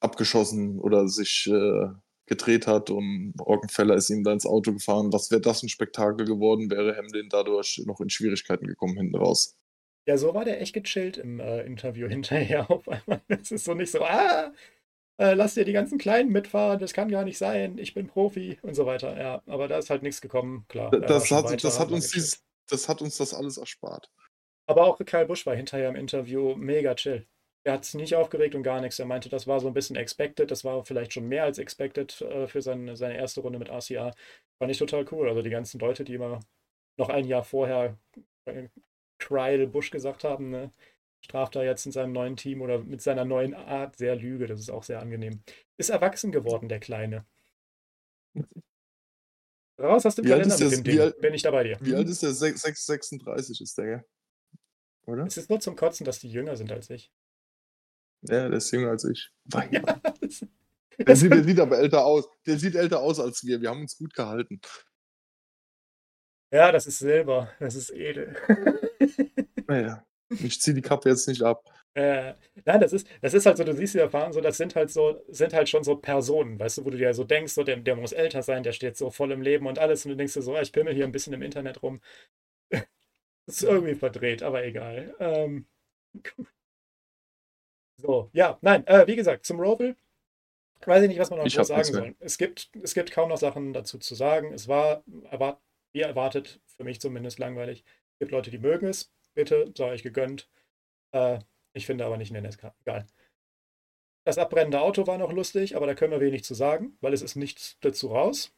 abgeschossen 0.00 0.80
oder 0.80 1.06
sich 1.08 1.46
äh, 1.46 1.88
gedreht 2.26 2.66
hat 2.66 2.90
und 2.90 3.34
Rockenfeller 3.40 3.94
ist 3.94 4.10
ihm 4.10 4.24
da 4.24 4.32
ins 4.32 4.46
Auto 4.46 4.72
gefahren. 4.72 5.12
Was 5.12 5.30
wäre 5.30 5.40
das 5.40 5.62
ein 5.62 5.68
Spektakel 5.68 6.26
geworden, 6.26 6.70
wäre 6.70 6.96
Hamlin 6.96 7.28
dadurch 7.30 7.82
noch 7.86 8.00
in 8.00 8.10
Schwierigkeiten 8.10 8.66
gekommen 8.66 8.96
hinten 8.96 9.16
raus. 9.16 9.56
Ja, 10.06 10.18
so 10.18 10.34
war 10.34 10.44
der 10.44 10.60
echt 10.60 10.74
gechillt 10.74 11.16
im 11.16 11.40
äh, 11.40 11.62
Interview 11.62 12.08
hinterher 12.08 12.70
auf 12.70 12.88
einmal. 12.88 13.22
Das 13.28 13.50
ist 13.50 13.64
so 13.64 13.74
nicht 13.74 13.90
so, 13.90 14.02
ah, 14.02 14.52
äh, 15.18 15.34
lass 15.34 15.54
dir 15.54 15.64
die 15.64 15.72
ganzen 15.72 15.98
Kleinen 15.98 16.30
mitfahren, 16.30 16.78
das 16.78 16.92
kann 16.92 17.08
gar 17.08 17.24
nicht 17.24 17.38
sein, 17.38 17.78
ich 17.78 17.94
bin 17.94 18.06
Profi 18.06 18.58
und 18.62 18.74
so 18.74 18.86
weiter. 18.86 19.18
Ja, 19.18 19.42
aber 19.46 19.68
da 19.68 19.78
ist 19.78 19.90
halt 19.90 20.02
nichts 20.02 20.20
gekommen, 20.20 20.64
klar. 20.68 20.90
Das 20.90 21.30
hat, 21.30 21.44
weiter, 21.44 21.56
das, 21.56 21.80
hat 21.80 21.90
uns 21.90 22.10
dieses, 22.10 22.44
das 22.68 22.88
hat 22.88 23.02
uns 23.02 23.16
das 23.16 23.34
alles 23.34 23.56
erspart. 23.56 24.10
Aber 24.66 24.84
auch 24.84 24.98
Kyle 25.04 25.26
Busch 25.26 25.46
war 25.46 25.54
hinterher 25.54 25.88
im 25.88 25.96
Interview 25.96 26.54
mega 26.56 26.94
chill. 26.94 27.26
Er 27.66 27.72
hat 27.72 27.84
sich 27.84 27.94
nicht 27.94 28.14
aufgeregt 28.14 28.54
und 28.54 28.62
gar 28.62 28.80
nichts. 28.80 28.98
Er 29.00 29.06
meinte, 29.06 29.28
das 29.28 29.48
war 29.48 29.58
so 29.58 29.66
ein 29.66 29.74
bisschen 29.74 29.96
expected. 29.96 30.52
Das 30.52 30.64
war 30.64 30.84
vielleicht 30.84 31.12
schon 31.12 31.26
mehr 31.26 31.42
als 31.42 31.58
expected 31.58 32.20
äh, 32.20 32.46
für 32.46 32.62
seine, 32.62 32.94
seine 32.96 33.16
erste 33.16 33.40
Runde 33.40 33.58
mit 33.58 33.68
RCA. 33.68 34.14
Fand 34.60 34.70
ich 34.70 34.78
total 34.78 35.04
cool. 35.10 35.28
Also 35.28 35.42
die 35.42 35.50
ganzen 35.50 35.80
Leute, 35.80 36.04
die 36.04 36.14
immer 36.14 36.38
noch 36.96 37.08
ein 37.08 37.24
Jahr 37.26 37.42
vorher 37.42 37.98
äh, 38.44 38.68
Kyle 39.18 39.66
Busch 39.66 39.90
gesagt 39.90 40.22
haben, 40.22 40.50
ne, 40.50 40.70
straft 41.24 41.56
er 41.56 41.64
jetzt 41.64 41.84
in 41.86 41.90
seinem 41.92 42.12
neuen 42.12 42.36
Team 42.36 42.62
oder 42.62 42.78
mit 42.78 43.02
seiner 43.02 43.24
neuen 43.24 43.52
Art 43.54 43.96
sehr 43.96 44.14
Lüge. 44.14 44.46
Das 44.46 44.60
ist 44.60 44.70
auch 44.70 44.84
sehr 44.84 45.00
angenehm. 45.00 45.42
Ist 45.76 45.90
erwachsen 45.90 46.30
geworden, 46.30 46.68
der 46.68 46.78
Kleine. 46.78 47.26
Raus 49.80 50.06
aus 50.06 50.14
dem 50.14 50.24
Wie 50.24 50.32
alt 50.32 50.42
Kalender 50.42 50.64
mit 50.64 50.72
dem 50.72 50.86
wie 50.86 50.90
Ding. 50.92 51.00
alt- 51.00 51.20
Bin 51.20 51.34
ich 51.34 51.42
da 51.42 51.50
bei 51.50 51.64
dir. 51.64 51.78
Wie 51.80 51.94
alt 51.96 52.08
ist 52.08 52.22
der? 52.22 52.30
Sech- 52.30 52.56
sechs- 52.58 52.86
36 52.86 53.60
ist 53.60 53.76
der, 53.76 53.84
gell? 53.86 54.04
Oder? 55.06 55.24
Es 55.26 55.36
ist 55.36 55.50
nur 55.50 55.58
zum 55.58 55.74
Kotzen, 55.74 56.04
dass 56.04 56.20
die 56.20 56.30
jünger 56.30 56.56
sind 56.56 56.70
als 56.70 56.90
ich. 56.90 57.10
Ja, 58.28 58.48
der 58.48 58.58
ist 58.58 58.70
jünger 58.72 58.90
als 58.90 59.04
ich. 59.04 59.30
Ja, 59.70 61.06
Der 61.06 61.16
sieht, 61.16 61.32
der 61.32 61.44
sieht 61.44 61.60
aber 61.60 61.78
älter 61.78 62.04
aus. 62.06 62.26
Der 62.46 62.58
sieht 62.58 62.74
älter 62.74 63.00
aus 63.00 63.20
als 63.20 63.44
wir. 63.44 63.60
Wir 63.60 63.70
haben 63.70 63.80
uns 63.82 63.96
gut 63.98 64.14
gehalten. 64.14 64.60
ja, 66.52 66.72
das 66.72 66.86
ist 66.86 66.98
Silber. 66.98 67.50
Das 67.60 67.74
ist 67.74 67.90
edel. 67.90 68.36
Naja, 69.68 70.04
ich 70.30 70.60
ziehe 70.60 70.74
die 70.74 70.82
Kappe 70.82 71.08
jetzt 71.08 71.26
nicht 71.28 71.42
ab. 71.42 71.64
äh, 71.94 72.34
nein, 72.64 72.80
das 72.80 72.92
ist, 72.92 73.08
das 73.20 73.34
ist 73.34 73.46
halt 73.46 73.56
so, 73.56 73.64
du 73.64 73.74
siehst 73.74 73.94
die 73.94 73.98
Erfahrung 73.98 74.32
so, 74.32 74.40
das 74.40 74.56
sind 74.58 74.76
halt 74.76 74.90
so, 74.90 75.22
sind 75.28 75.52
halt 75.54 75.68
schon 75.68 75.82
so 75.84 75.96
Personen, 75.96 76.58
weißt 76.58 76.78
du, 76.78 76.84
wo 76.84 76.90
du 76.90 76.98
dir 76.98 77.14
so 77.14 77.24
denkst, 77.24 77.52
so, 77.54 77.64
der, 77.64 77.76
der 77.78 77.96
muss 77.96 78.12
älter 78.12 78.42
sein, 78.42 78.62
der 78.62 78.72
steht 78.72 78.96
so 78.96 79.10
voll 79.10 79.32
im 79.32 79.42
Leben 79.42 79.66
und 79.66 79.78
alles 79.80 80.04
und 80.04 80.10
du 80.12 80.16
denkst 80.16 80.34
dir 80.34 80.42
so, 80.42 80.54
ah, 80.54 80.60
ich 80.62 80.72
pimmel 80.72 80.94
hier 80.94 81.04
ein 81.04 81.12
bisschen 81.12 81.32
im 81.32 81.42
Internet 81.42 81.82
rum. 81.82 82.00
Das 83.46 83.56
ist 83.56 83.62
irgendwie 83.64 83.94
verdreht, 83.96 84.42
aber 84.42 84.64
egal. 84.64 85.14
Ähm, 85.18 85.66
so, 87.98 88.30
ja, 88.32 88.58
nein, 88.60 88.86
äh, 88.86 89.06
wie 89.06 89.16
gesagt, 89.16 89.46
zum 89.46 89.60
Roval 89.60 89.96
weiß 90.84 91.02
ich 91.02 91.08
nicht, 91.08 91.18
was 91.18 91.30
man 91.30 91.40
noch 91.40 91.48
sagen 91.48 91.84
soll. 91.84 92.14
Es 92.20 92.38
gibt, 92.38 92.70
es 92.82 92.94
gibt 92.94 93.10
kaum 93.10 93.28
noch 93.28 93.38
Sachen 93.38 93.72
dazu 93.72 93.98
zu 93.98 94.14
sagen. 94.14 94.52
Es 94.52 94.68
war, 94.68 95.02
erwart, 95.30 95.60
wie 95.92 96.00
erwartet, 96.00 96.60
für 96.76 96.84
mich 96.84 97.00
zumindest 97.00 97.38
langweilig. 97.38 97.84
Es 98.12 98.18
gibt 98.18 98.32
Leute, 98.32 98.50
die 98.50 98.58
mögen 98.58 98.86
es. 98.86 99.12
Bitte, 99.34 99.72
sei 99.76 99.90
euch 99.90 100.02
gegönnt. 100.02 100.48
Äh, 101.12 101.40
ich 101.72 101.86
finde 101.86 102.06
aber 102.06 102.16
nicht 102.16 102.28
in 102.30 102.34
der 102.34 102.42
NSK. 102.42 102.72
Egal. 102.82 103.06
Das 104.24 104.38
abbrennende 104.38 104.80
Auto 104.80 105.06
war 105.06 105.18
noch 105.18 105.32
lustig, 105.32 105.76
aber 105.76 105.86
da 105.86 105.94
können 105.94 106.12
wir 106.12 106.20
wenig 106.20 106.44
zu 106.44 106.54
sagen, 106.54 106.96
weil 107.00 107.12
es 107.12 107.22
ist 107.22 107.36
nichts 107.36 107.76
dazu 107.80 108.08
raus. 108.08 108.52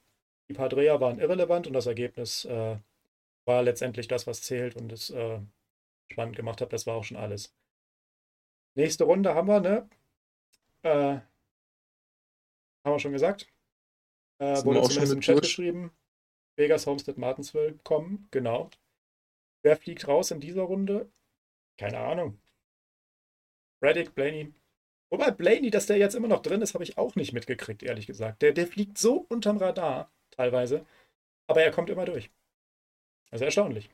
Die 0.49 0.55
paar 0.55 0.69
Dreher 0.69 1.01
waren 1.01 1.19
irrelevant 1.19 1.67
und 1.67 1.75
das 1.75 1.87
Ergebnis 1.87 2.45
äh, 2.47 2.77
war 3.45 3.63
letztendlich 3.63 4.09
das, 4.09 4.27
was 4.27 4.43
zählt 4.43 4.77
und 4.77 4.93
es 4.93 5.11
äh, 5.11 5.41
spannend 6.11 6.37
gemacht 6.37 6.61
hat. 6.61 6.73
Das 6.73 6.87
war 6.87 6.95
auch 6.95 7.05
schon 7.05 7.19
alles. 7.19 7.55
Nächste 8.79 9.03
Runde 9.03 9.35
haben 9.35 9.49
wir, 9.49 9.59
ne? 9.59 9.89
Äh, 10.83 11.19
haben 12.85 12.95
wir 12.95 13.01
schon 13.01 13.11
gesagt. 13.11 13.49
Äh, 14.39 14.65
wurde 14.65 14.83
zumindest 14.83 14.93
schon 14.93 15.17
im 15.17 15.21
Chat 15.21 15.35
durch? 15.35 15.43
geschrieben. 15.49 15.91
Vegas, 16.55 16.87
Homestead, 16.87 17.19
Martinsville 17.19 17.77
kommen, 17.83 18.29
genau. 18.31 18.71
Wer 19.65 19.77
fliegt 19.77 20.07
raus 20.07 20.31
in 20.31 20.39
dieser 20.39 20.63
Runde? 20.63 21.11
Keine 21.77 21.99
Ahnung. 21.99 22.39
Reddick, 23.83 24.15
Blaney. 24.15 24.55
Wobei 25.11 25.33
Blaney, 25.33 25.71
dass 25.71 25.87
der 25.87 25.97
jetzt 25.97 26.15
immer 26.15 26.29
noch 26.29 26.43
drin 26.43 26.63
ist, 26.63 26.75
habe 26.75 26.85
ich 26.85 26.97
auch 26.99 27.17
nicht 27.17 27.33
mitgekriegt, 27.33 27.83
ehrlich 27.83 28.07
gesagt. 28.07 28.43
Der, 28.43 28.53
der 28.53 28.69
fliegt 28.69 28.97
so 28.97 29.27
unterm 29.29 29.57
Radar, 29.57 30.13
teilweise. 30.31 30.87
Aber 31.49 31.65
er 31.65 31.73
kommt 31.73 31.91
immer 31.91 32.05
durch. 32.05 32.31
Also 33.33 33.45
erstaunlich. 33.45 33.91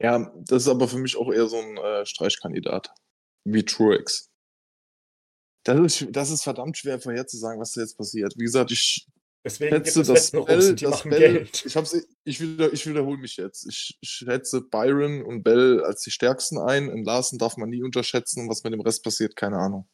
Ja, 0.00 0.32
das 0.36 0.62
ist 0.62 0.68
aber 0.68 0.88
für 0.88 0.98
mich 0.98 1.16
auch 1.16 1.32
eher 1.32 1.46
so 1.46 1.58
ein 1.58 1.76
äh, 1.78 2.06
Streichkandidat. 2.06 2.92
Wie 3.44 3.64
Truex. 3.64 4.30
Das 5.64 5.80
ist, 5.80 6.08
das 6.10 6.30
ist 6.30 6.44
verdammt 6.44 6.76
schwer 6.76 7.00
vorherzusagen, 7.00 7.60
was 7.60 7.72
da 7.72 7.80
jetzt 7.80 7.96
passiert. 7.96 8.34
Wie 8.36 8.44
gesagt, 8.44 8.70
ich 8.70 9.06
Deswegen 9.46 9.76
schätze, 9.76 10.00
Wettbüros 10.00 10.30
Bell, 10.32 10.90
machen 10.90 11.10
Bell 11.10 11.48
ich, 11.64 11.76
hab's, 11.76 11.96
ich, 12.24 12.40
wieder, 12.40 12.72
ich 12.72 12.84
wiederhole 12.84 13.18
mich 13.18 13.36
jetzt. 13.36 13.64
Ich, 13.68 13.96
ich 14.00 14.08
schätze 14.08 14.60
Byron 14.60 15.22
und 15.22 15.44
Bell 15.44 15.84
als 15.84 16.02
die 16.02 16.10
stärksten 16.10 16.58
ein. 16.58 16.88
In 16.88 17.04
Larsen 17.04 17.38
darf 17.38 17.56
man 17.56 17.70
nie 17.70 17.84
unterschätzen. 17.84 18.40
Und 18.40 18.50
was 18.50 18.64
mit 18.64 18.72
dem 18.72 18.80
Rest 18.80 19.04
passiert, 19.04 19.36
keine 19.36 19.58
Ahnung. 19.58 19.88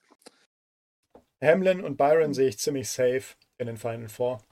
Hamlin 1.42 1.84
und 1.84 1.98
Byron 1.98 2.32
sehe 2.32 2.48
ich 2.48 2.58
ziemlich 2.58 2.88
safe 2.88 3.36
in 3.58 3.66
den 3.66 3.76
Final 3.76 4.08
Four. 4.08 4.42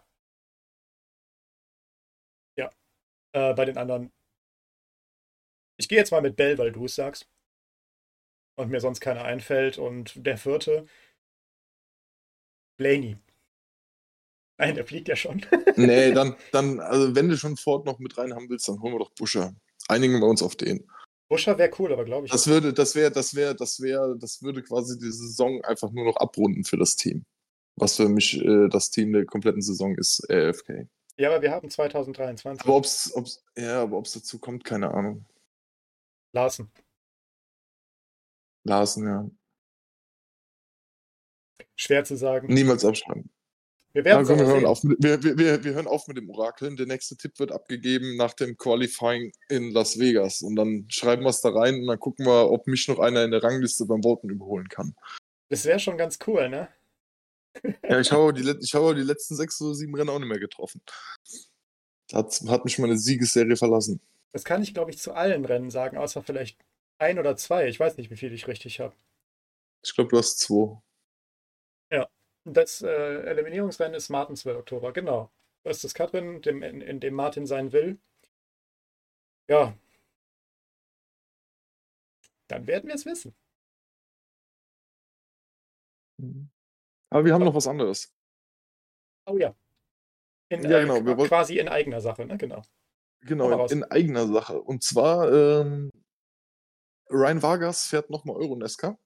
Ja. 2.59 2.69
Äh, 3.33 3.55
bei 3.55 3.65
den 3.65 3.79
anderen. 3.79 4.13
Ich 5.81 5.89
gehe 5.89 5.97
jetzt 5.97 6.13
mal 6.13 6.21
mit 6.21 6.37
Bell, 6.37 6.59
weil 6.59 6.73
du 6.73 6.85
es 6.85 6.95
sagst. 6.95 7.27
Und 8.55 8.71
mir 8.71 8.81
sonst 8.81 9.01
keiner 9.01 9.25
einfällt. 9.25 9.79
Und 9.79 10.13
der 10.15 10.37
vierte. 10.37 10.85
Blaney. 12.77 13.17
Nein, 14.59 14.75
der 14.75 14.87
fliegt 14.87 15.09
ja 15.09 15.17
schon. 15.17 15.41
Nee, 15.77 16.13
dann, 16.13 16.37
dann, 16.53 16.81
also 16.81 17.15
wenn 17.15 17.31
du 17.31 17.39
schon 17.39 17.57
Ford 17.57 17.87
noch 17.87 17.99
mit 17.99 18.19
rein 18.19 18.35
haben 18.35 18.51
willst, 18.51 18.69
dann 18.69 18.83
holen 18.83 18.93
wir 18.93 18.99
doch 18.99 19.15
Buscher. 19.15 19.55
Einigen 19.89 20.21
wir 20.21 20.27
uns 20.27 20.43
auf 20.43 20.55
den. 20.55 20.87
Buscher 21.31 21.57
wäre 21.57 21.71
cool, 21.79 21.95
aber 21.95 22.05
glaube 22.05 22.27
ich. 22.27 22.33
Das 22.33 22.47
würde, 22.47 22.75
das 22.75 22.95
wäre, 22.95 23.11
das 23.11 23.35
wäre, 23.35 23.55
das 23.57 23.81
wäre, 23.81 24.19
das 24.19 24.43
würde 24.43 24.63
quasi 24.63 24.99
die 24.99 25.11
Saison 25.11 25.65
einfach 25.65 25.91
nur 25.93 26.05
noch 26.05 26.17
abrunden 26.17 26.65
für 26.65 26.77
das 26.77 26.97
Team. 26.97 27.25
Was 27.77 27.97
für 27.97 28.11
mich 28.11 28.39
äh, 28.39 28.69
das 28.69 28.91
Team 28.91 29.15
der 29.15 29.25
kompletten 29.25 29.63
Saison 29.63 29.97
ist, 29.97 30.29
AFK. 30.29 30.87
Ja, 31.17 31.31
aber 31.31 31.41
wir 31.41 31.53
haben 31.53 31.71
2023. 31.71 32.67
Aber 32.67 32.77
ob's, 32.77 33.13
ob's, 33.15 33.43
ja, 33.57 33.81
aber 33.83 33.97
ob 33.97 34.05
es 34.05 34.13
dazu 34.13 34.39
kommt, 34.39 34.65
keine 34.65 34.93
Ahnung. 34.93 35.25
Larsen. 36.33 36.71
Larsen, 38.65 39.07
ja. 39.07 39.31
Schwer 41.77 42.05
zu 42.05 42.17
sagen. 42.17 42.53
Niemals 42.53 42.85
abschreiben. 42.85 43.31
Wir 43.93 44.05
werden 44.05 44.25
Ja, 44.25 44.35
komm, 44.35 44.39
wir, 44.39 44.47
hören 44.47 44.67
auf 44.67 44.85
mit, 44.85 45.03
wir, 45.03 45.23
wir, 45.23 45.65
wir, 45.65 45.75
hören 45.75 45.89
auf 45.89 46.07
mit 46.07 46.17
dem 46.17 46.31
Orakeln. 46.31 46.77
Der 46.77 46.87
nächste 46.87 47.17
Tipp 47.17 47.39
wird 47.39 47.51
abgegeben 47.51 48.17
nach 48.17 48.35
dem 48.35 48.57
Qualifying 48.57 49.33
in 49.49 49.73
Las 49.73 49.99
Vegas. 49.99 50.43
Und 50.43 50.55
dann 50.57 50.87
schreiben 50.89 51.23
wir 51.23 51.31
es 51.31 51.41
da 51.41 51.49
rein 51.51 51.81
und 51.81 51.87
dann 51.87 51.99
gucken 51.99 52.27
wir, 52.27 52.51
ob 52.51 52.67
mich 52.67 52.87
noch 52.87 53.01
einer 53.01 53.25
in 53.25 53.33
der 53.33 53.43
Rangliste 53.43 53.87
beim 53.87 54.03
Voten 54.03 54.31
überholen 54.31 54.69
kann. 54.69 54.95
Das 55.49 55.65
wäre 55.65 55.81
schon 55.81 55.99
ganz 55.99 56.19
cool, 56.27 56.49
ne? 56.49 56.69
Ja, 57.89 57.99
ich 57.99 58.13
habe 58.13 58.33
die, 58.35 58.49
ich 58.61 58.75
habe 58.75 58.95
die 58.95 59.03
letzten 59.03 59.35
sechs 59.35 59.61
oder 59.61 59.75
sieben 59.75 59.95
Rennen 59.97 60.11
auch 60.11 60.21
nicht 60.21 60.29
mehr 60.29 60.39
getroffen. 60.39 60.81
Da 62.09 62.19
hat, 62.19 62.41
hat 62.47 62.65
mich 62.65 62.79
meine 62.79 62.97
Siegesserie 62.97 63.57
verlassen. 63.57 64.01
Das 64.33 64.45
kann 64.45 64.63
ich, 64.63 64.75
glaube 64.75 64.91
ich, 64.91 64.99
zu 64.99 65.13
allen 65.13 65.45
Rennen 65.45 65.71
sagen, 65.71 65.97
außer 65.99 66.23
vielleicht 66.23 66.65
ein 66.99 67.19
oder 67.19 67.37
zwei. 67.37 67.69
Ich 67.69 67.81
weiß 67.81 67.97
nicht, 67.97 68.11
wie 68.11 68.17
viel 68.17 68.33
ich 68.33 68.47
richtig 68.47 68.81
habe. 68.81 68.95
Ich 69.83 69.95
glaube, 69.95 70.11
du 70.11 70.19
hast 70.19 70.39
zwei. 70.39 70.81
Das 72.45 72.81
äh, 72.81 72.89
Eliminierungsrennen 72.89 73.95
ist 73.95 74.09
Martinsville 74.09 74.57
Oktober, 74.57 74.93
genau. 74.93 75.31
Das 75.63 75.77
ist 75.77 75.85
das 75.85 75.95
Cut-Rennen, 75.95 76.41
dem, 76.41 76.63
in, 76.63 76.81
in 76.81 76.99
dem 77.01 77.15
Martin 77.15 77.47
sein 77.47 77.73
will. 77.73 77.99
Ja. 79.49 79.77
Dann 82.49 82.67
werden 82.67 82.89
wir 82.89 82.95
es 82.95 83.05
wissen. 83.05 83.35
Aber 87.11 87.25
wir 87.25 87.35
haben 87.35 87.45
noch 87.45 87.55
was 87.55 87.67
anderes. 87.67 88.15
Oh 89.27 89.37
ja. 89.37 89.55
In, 90.49 90.63
Ja, 90.65 90.79
äh, 90.79 90.83
genau, 90.83 91.05
wollten- 91.05 91.29
quasi 91.29 91.59
in 91.59 91.69
eigener 91.69 92.01
Sache, 92.01 92.25
ne? 92.25 92.39
Genau. 92.39 92.63
Genau, 93.23 93.67
in, 93.67 93.79
in 93.79 93.85
eigener 93.85 94.27
Sache. 94.27 94.61
Und 94.61 94.83
zwar, 94.83 95.33
ähm, 95.33 95.91
Ryan 97.11 97.43
Vargas 97.43 97.87
fährt 97.87 98.11
nochmal 98.11 98.37
Euronesca. 98.37 98.99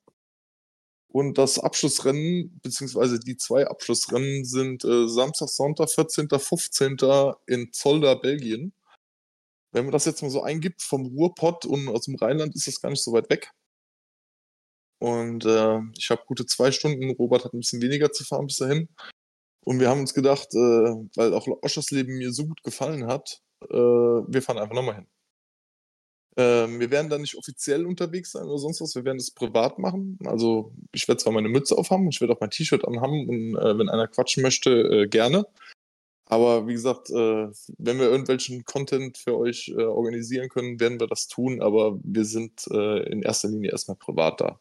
Und 1.09 1.39
das 1.39 1.61
Abschlussrennen, 1.61 2.59
beziehungsweise 2.61 3.21
die 3.21 3.37
zwei 3.37 3.67
Abschlussrennen 3.67 4.45
sind 4.45 4.85
äh, 4.85 5.07
Samstag, 5.09 5.49
Sonntag, 5.49 5.89
14., 5.89 6.29
15. 6.29 6.97
in 7.47 7.73
Zolder, 7.73 8.17
Belgien. 8.17 8.73
Wenn 9.71 9.85
man 9.85 9.93
das 9.93 10.07
jetzt 10.07 10.23
mal 10.23 10.31
so 10.31 10.43
eingibt, 10.43 10.83
vom 10.83 11.07
Ruhrpott 11.07 11.67
und 11.67 11.89
aus 11.89 12.07
dem 12.07 12.17
Rheinland 12.17 12.55
ist 12.57 12.67
das 12.67 12.81
gar 12.81 12.91
nicht 12.91 13.03
so 13.03 13.13
weit 13.13 13.31
weg. 13.31 13.53
Und 14.99 15.45
äh, 15.45 15.81
ich 15.97 16.11
habe 16.11 16.25
gute 16.27 16.47
zwei 16.47 16.73
Stunden. 16.73 17.11
Robert 17.11 17.45
hat 17.45 17.55
ein 17.55 17.61
bisschen 17.61 17.83
weniger 17.83 18.11
zu 18.11 18.25
fahren 18.25 18.47
bis 18.47 18.57
dahin. 18.57 18.89
Und 19.65 19.79
wir 19.79 19.89
haben 19.89 20.01
uns 20.01 20.15
gedacht, 20.15 20.49
äh, 20.55 20.95
weil 21.15 21.33
auch 21.33 21.47
Oschersleben 21.63 22.19
mir 22.19 22.33
so 22.33 22.47
gut 22.47 22.63
gefallen 22.65 23.07
hat, 23.07 23.44
äh, 23.63 23.77
wir 23.77 24.43
fahren 24.43 24.59
einfach 24.59 24.75
nochmal 24.75 24.97
hin. 24.97 25.07
Ähm, 26.37 26.81
wir 26.81 26.91
werden 26.91 27.11
da 27.11 27.19
nicht 27.19 27.37
offiziell 27.37 27.87
unterwegs 27.87 28.33
sein 28.33 28.47
oder 28.47 28.59
sonst 28.59 28.81
was, 28.81 28.95
wir 28.97 29.05
werden 29.05 29.19
das 29.19 29.31
privat 29.31 29.79
machen. 29.79 30.19
Also 30.25 30.73
ich 30.93 31.07
werde 31.07 31.23
zwar 31.23 31.33
meine 31.33 31.49
Mütze 31.49 31.79
aufhaben, 31.79 32.09
ich 32.09 32.21
werde 32.21 32.35
auch 32.35 32.41
mein 32.41 32.51
T-Shirt 32.51 32.85
anhaben 32.85 33.29
und 33.29 33.57
äh, 33.57 33.79
wenn 33.79 33.89
einer 33.89 34.09
quatschen 34.09 34.43
möchte, 34.43 34.71
äh, 34.71 35.07
gerne. 35.07 35.47
Aber 36.27 36.67
wie 36.67 36.73
gesagt, 36.73 37.11
äh, 37.11 37.49
wenn 37.79 37.99
wir 37.99 38.11
irgendwelchen 38.11 38.65
Content 38.65 39.19
für 39.19 39.37
euch 39.37 39.69
äh, 39.69 39.83
organisieren 39.83 40.49
können, 40.49 40.81
werden 40.81 40.99
wir 40.99 41.07
das 41.07 41.29
tun, 41.29 41.61
aber 41.61 41.99
wir 42.03 42.25
sind 42.25 42.67
äh, 42.71 43.03
in 43.11 43.23
erster 43.23 43.49
Linie 43.49 43.71
erstmal 43.71 43.97
privat 43.97 44.41
da. 44.41 44.59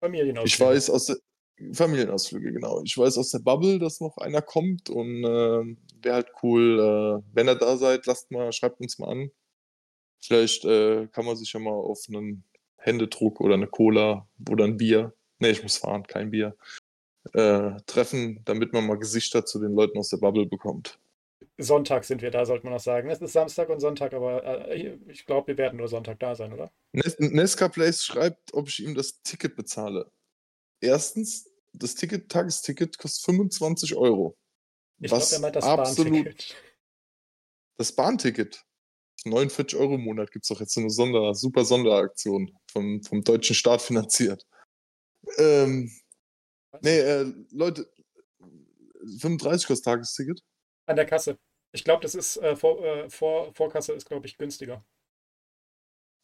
Familienausflug. 0.00 0.46
Ich 0.46 0.60
weiß 0.60 0.90
aus 0.90 1.06
der 1.06 1.16
Familienausflüge, 1.72 2.52
genau. 2.52 2.82
Ich 2.82 2.96
weiß 2.96 3.16
aus 3.18 3.30
der 3.30 3.38
Bubble, 3.38 3.78
dass 3.78 4.00
noch 4.00 4.16
einer 4.18 4.42
kommt 4.42 4.90
und 4.90 5.24
äh, 5.24 5.76
wäre 6.02 6.14
halt 6.14 6.32
cool, 6.42 6.78
äh, 6.80 7.34
wenn 7.34 7.48
ihr 7.48 7.54
da 7.54 7.76
seid, 7.76 8.06
lasst 8.06 8.30
mal, 8.30 8.52
schreibt 8.52 8.80
uns 8.80 8.98
mal 8.98 9.10
an. 9.10 9.30
Vielleicht 10.20 10.64
äh, 10.64 11.06
kann 11.08 11.24
man 11.24 11.36
sich 11.36 11.52
ja 11.52 11.60
mal 11.60 11.70
auf 11.70 12.04
einen 12.08 12.44
Händedruck 12.78 13.40
oder 13.40 13.54
eine 13.54 13.66
Cola 13.66 14.28
oder 14.48 14.64
ein 14.64 14.76
Bier, 14.76 15.14
nee, 15.38 15.50
ich 15.50 15.62
muss 15.62 15.78
fahren, 15.78 16.04
kein 16.04 16.30
Bier, 16.30 16.56
äh, 17.32 17.72
treffen, 17.86 18.40
damit 18.44 18.72
man 18.72 18.86
mal 18.86 18.98
Gesichter 18.98 19.44
zu 19.44 19.60
den 19.60 19.74
Leuten 19.74 19.98
aus 19.98 20.10
der 20.10 20.18
Bubble 20.18 20.46
bekommt. 20.46 20.98
Sonntag 21.56 22.04
sind 22.04 22.20
wir 22.20 22.30
da, 22.30 22.44
sollte 22.44 22.64
man 22.64 22.72
noch 22.72 22.80
sagen. 22.80 23.08
Es 23.10 23.20
ist 23.20 23.32
Samstag 23.32 23.68
und 23.68 23.80
Sonntag, 23.80 24.12
aber 24.12 24.68
äh, 24.68 24.98
ich 25.06 25.24
glaube, 25.24 25.48
wir 25.48 25.58
werden 25.58 25.76
nur 25.76 25.88
Sonntag 25.88 26.18
da 26.18 26.34
sein, 26.34 26.52
oder? 26.52 26.72
Nes 26.92 27.16
Nesca 27.18 27.68
Place 27.68 28.04
schreibt, 28.04 28.52
ob 28.54 28.68
ich 28.68 28.82
ihm 28.82 28.94
das 28.94 29.22
Ticket 29.22 29.54
bezahle. 29.54 30.10
Erstens, 30.84 31.50
das 31.72 31.94
Ticket, 31.94 32.30
Tagesticket 32.30 32.98
kostet 32.98 33.24
25 33.24 33.96
Euro. 33.96 34.36
Ich 35.00 35.08
glaube, 35.08 35.24
er 35.30 35.40
meint 35.40 35.56
das 35.56 35.64
absolut 35.64 36.12
Bahnticket. 36.12 36.56
Das 37.76 37.92
Bahnticket. 37.92 38.64
49 39.24 39.78
Euro 39.78 39.94
im 39.94 40.02
Monat 40.02 40.30
gibt 40.30 40.44
es 40.44 40.48
doch 40.48 40.60
jetzt 40.60 40.74
so 40.74 40.80
eine 40.80 40.90
Sonder, 40.90 41.34
super 41.34 41.64
Sonderaktion 41.64 42.56
vom, 42.70 43.02
vom 43.02 43.24
deutschen 43.24 43.56
Staat 43.56 43.80
finanziert. 43.80 44.46
Ähm, 45.38 45.90
nee, 46.82 46.98
äh, 46.98 47.32
Leute, 47.50 47.90
35 49.20 49.66
kostet 49.66 49.84
Tagesticket. 49.84 50.42
An 50.86 50.96
der 50.96 51.06
Kasse. 51.06 51.38
Ich 51.72 51.84
glaube, 51.84 52.02
das 52.02 52.14
ist 52.14 52.36
äh, 52.36 52.54
vor, 52.54 52.84
äh, 52.84 53.08
vor, 53.10 53.52
Vorkasse 53.54 53.94
ist, 53.94 54.04
glaube 54.04 54.26
ich, 54.26 54.36
günstiger. 54.36 54.84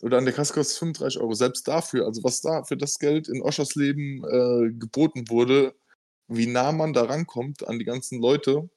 Oder 0.00 0.18
an 0.18 0.24
der 0.24 0.34
Kasse 0.34 0.54
kostet 0.54 0.78
35 0.78 1.20
Euro. 1.20 1.34
Selbst 1.34 1.68
dafür, 1.68 2.06
also 2.06 2.24
was 2.24 2.40
da 2.40 2.64
für 2.64 2.76
das 2.76 2.98
Geld 2.98 3.28
in 3.28 3.42
Oschersleben 3.42 4.24
äh, 4.24 4.72
geboten 4.72 5.28
wurde, 5.28 5.74
wie 6.28 6.46
nah 6.46 6.72
man 6.72 6.92
da 6.92 7.04
rankommt 7.04 7.66
an 7.66 7.78
die 7.78 7.84
ganzen 7.84 8.20
Leute, 8.20 8.70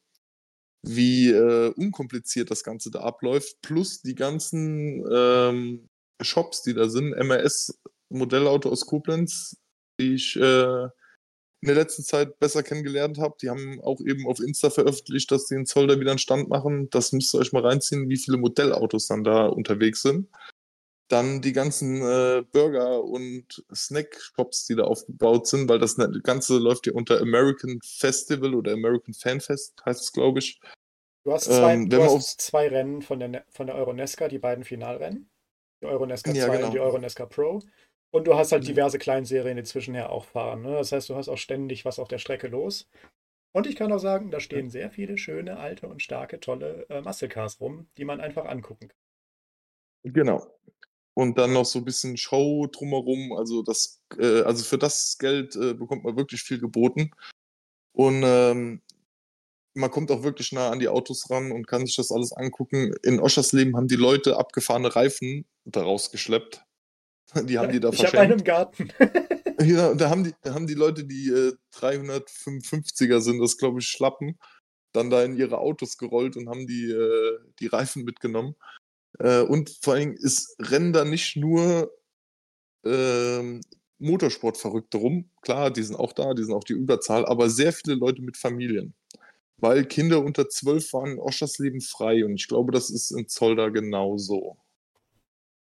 wie 0.83 1.29
äh, 1.29 1.73
unkompliziert 1.75 2.51
das 2.51 2.63
Ganze 2.63 2.91
da 2.91 3.01
abläuft, 3.01 3.61
plus 3.61 4.01
die 4.01 4.15
ganzen 4.15 5.05
ähm, 5.11 5.87
Shops, 6.21 6.63
die 6.63 6.73
da 6.73 6.89
sind, 6.89 7.15
MRS 7.15 7.79
Modellauto 8.09 8.69
aus 8.69 8.85
Koblenz, 8.85 9.57
die 9.99 10.15
ich 10.15 10.35
äh, 10.35 10.83
in 10.83 11.67
der 11.67 11.75
letzten 11.75 12.03
Zeit 12.03 12.39
besser 12.39 12.61
kennengelernt 12.61 13.17
habe. 13.19 13.35
Die 13.41 13.49
haben 13.49 13.79
auch 13.81 14.01
eben 14.01 14.27
auf 14.27 14.41
Insta 14.41 14.69
veröffentlicht, 14.69 15.31
dass 15.31 15.45
die 15.45 15.55
in 15.55 15.65
Zoll 15.65 15.87
da 15.87 15.99
wieder 15.99 16.11
einen 16.11 16.19
Stand 16.19 16.49
machen. 16.49 16.89
Das 16.89 17.13
müsst 17.13 17.33
ihr 17.33 17.39
euch 17.39 17.53
mal 17.53 17.65
reinziehen, 17.65 18.09
wie 18.09 18.17
viele 18.17 18.37
Modellautos 18.37 19.07
dann 19.07 19.23
da 19.23 19.45
unterwegs 19.45 20.01
sind. 20.01 20.27
Dann 21.13 21.41
die 21.43 21.53
ganzen 21.53 22.01
äh, 22.01 22.43
Burger- 22.51 23.03
und 23.03 23.63
Snack-Shops, 23.71 24.65
die 24.65 24.75
da 24.75 24.85
aufgebaut 24.85 25.45
sind, 25.45 25.69
weil 25.69 25.77
das 25.77 25.95
Ganze 26.23 26.57
läuft 26.57 26.87
ja 26.87 26.93
unter 26.93 27.21
American 27.21 27.79
Festival 27.83 28.55
oder 28.55 28.73
American 28.73 29.13
Fan 29.13 29.39
Fest, 29.39 29.79
heißt 29.85 30.01
es, 30.01 30.11
glaube 30.11 30.39
ich. 30.39 30.59
Du 31.23 31.31
hast 31.31 31.45
zwei, 31.45 31.73
Ähm, 31.73 31.87
du 31.87 32.01
hast 32.01 32.41
zwei 32.41 32.67
Rennen 32.67 33.03
von 33.03 33.19
der, 33.19 33.27
Ne- 33.27 33.45
von 33.49 33.67
der 33.67 33.75
Euronesca, 33.75 34.27
die 34.27 34.39
beiden 34.39 34.63
Finalrennen. 34.63 35.29
Die 35.83 35.85
Euronesca 35.85 36.31
Ja, 36.31 36.47
2 36.47 36.55
genau. 36.55 36.67
und 36.67 36.73
die 36.73 36.79
Euronesca 36.79 37.27
Pro. 37.27 37.61
Und 38.11 38.25
du 38.27 38.33
hast 38.35 38.51
halt 38.51 38.63
Mhm. 38.63 38.67
diverse 38.67 38.97
Kleinserien, 38.97 39.57
die 39.57 39.63
zwischenher 39.63 40.09
auch 40.11 40.25
fahren. 40.25 40.63
Ne? 40.63 40.71
Das 40.71 40.91
heißt, 40.91 41.09
du 41.09 41.15
hast 41.15 41.29
auch 41.29 41.37
ständig 41.37 41.85
was 41.85 41.99
auf 41.99 42.07
der 42.07 42.17
Strecke 42.17 42.47
los. 42.47 42.89
Und 43.55 43.67
ich 43.67 43.75
kann 43.75 43.91
auch 43.93 43.99
sagen, 43.99 44.31
da 44.31 44.39
stehen 44.39 44.71
sehr 44.71 44.89
viele 44.89 45.19
schöne, 45.19 45.57
alte 45.59 45.87
und 45.87 46.01
starke, 46.01 46.39
tolle 46.39 46.87
äh, 46.89 47.01
Muscle 47.01 47.29
Cars 47.29 47.59
rum, 47.61 47.87
die 47.99 48.05
man 48.05 48.19
einfach 48.19 48.45
angucken 48.45 48.87
kann. 48.87 48.97
Genau. 50.05 50.45
Und 51.15 51.37
dann 51.37 51.53
noch 51.53 51.65
so 51.65 51.79
ein 51.79 51.85
bisschen 51.85 52.17
Show 52.17 52.67
drumherum. 52.67 53.33
Also, 53.33 53.61
das, 53.61 54.01
äh, 54.17 54.41
also 54.41 54.63
für 54.63 54.77
das 54.77 55.17
Geld 55.19 55.55
äh, 55.55 55.73
bekommt 55.73 56.03
man 56.03 56.17
wirklich 56.17 56.41
viel 56.41 56.59
geboten. 56.59 57.11
Und 57.93 58.23
ähm, 58.25 58.81
man 59.75 59.91
kommt 59.91 60.11
auch 60.11 60.23
wirklich 60.23 60.51
nah 60.51 60.69
an 60.69 60.79
die 60.79 60.87
Autos 60.87 61.29
ran 61.29 61.51
und 61.51 61.67
kann 61.67 61.85
sich 61.85 61.95
das 61.95 62.11
alles 62.11 62.31
angucken. 62.33 62.93
In 63.03 63.19
Oschersleben 63.19 63.75
haben 63.75 63.87
die 63.87 63.95
Leute 63.95 64.37
abgefahrene 64.37 64.95
Reifen 64.95 65.45
daraus 65.65 66.11
geschleppt. 66.11 66.63
Die 67.45 67.57
haben 67.57 67.71
die 67.71 67.79
da 67.79 67.89
ich 67.89 68.05
habe 68.05 68.19
einen 68.19 68.33
im 68.33 68.45
verschenkt. 68.45 68.99
Garten. 68.99 69.33
Ja, 69.61 69.93
da 69.93 70.09
haben 70.09 70.23
die, 70.23 70.33
da 70.41 70.55
haben 70.55 70.67
die 70.67 70.73
Leute, 70.73 71.05
die 71.05 71.29
äh, 71.29 71.53
355er 71.75 73.21
sind, 73.21 73.39
das 73.39 73.57
glaube 73.57 73.79
ich 73.79 73.87
Schlappen, 73.87 74.37
dann 74.93 75.09
da 75.11 75.23
in 75.23 75.37
ihre 75.37 75.59
Autos 75.59 75.97
gerollt 75.97 76.35
und 76.35 76.49
haben 76.49 76.65
die, 76.65 76.89
äh, 76.89 77.39
die 77.59 77.67
Reifen 77.67 78.03
mitgenommen. 78.03 78.55
Äh, 79.19 79.41
und 79.41 79.77
vor 79.81 79.95
allem 79.95 80.13
ist 80.13 80.55
Rennen 80.59 80.93
da 80.93 81.05
nicht 81.05 81.35
nur 81.35 81.91
ähm, 82.85 83.61
Motorsportverrückte 83.99 84.97
rum. 84.97 85.29
Klar, 85.41 85.71
die 85.71 85.83
sind 85.83 85.95
auch 85.95 86.13
da, 86.13 86.33
die 86.33 86.43
sind 86.43 86.53
auch 86.53 86.63
die 86.63 86.73
Überzahl, 86.73 87.25
aber 87.25 87.49
sehr 87.49 87.73
viele 87.73 87.95
Leute 87.95 88.21
mit 88.21 88.37
Familien. 88.37 88.93
Weil 89.57 89.85
Kinder 89.85 90.23
unter 90.23 90.49
12 90.49 90.93
waren 90.93 91.11
in 91.11 91.19
Oschersleben 91.19 91.81
frei 91.81 92.25
und 92.25 92.35
ich 92.35 92.47
glaube, 92.47 92.71
das 92.71 92.89
ist 92.89 93.11
in 93.11 93.27
Zolder 93.29 93.71
genauso. 93.71 94.57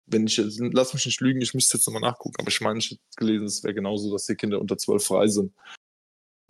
Wenn 0.06 0.28
ich, 0.28 0.38
lass 0.38 0.94
mich 0.94 1.06
nicht 1.06 1.22
lügen, 1.22 1.42
ich 1.42 1.54
müsste 1.54 1.78
jetzt 1.78 1.88
nochmal 1.88 2.02
nachgucken, 2.02 2.36
aber 2.40 2.50
ich 2.50 2.62
meine, 2.62 2.80
ich 2.80 2.92
hätte 2.92 3.02
gelesen, 3.18 3.46
es 3.46 3.64
wäre 3.64 3.74
genauso, 3.74 4.12
dass 4.12 4.26
die 4.26 4.36
Kinder 4.36 4.60
unter 4.60 4.78
12 4.78 5.04
frei 5.06 5.28
sind. 5.28 5.54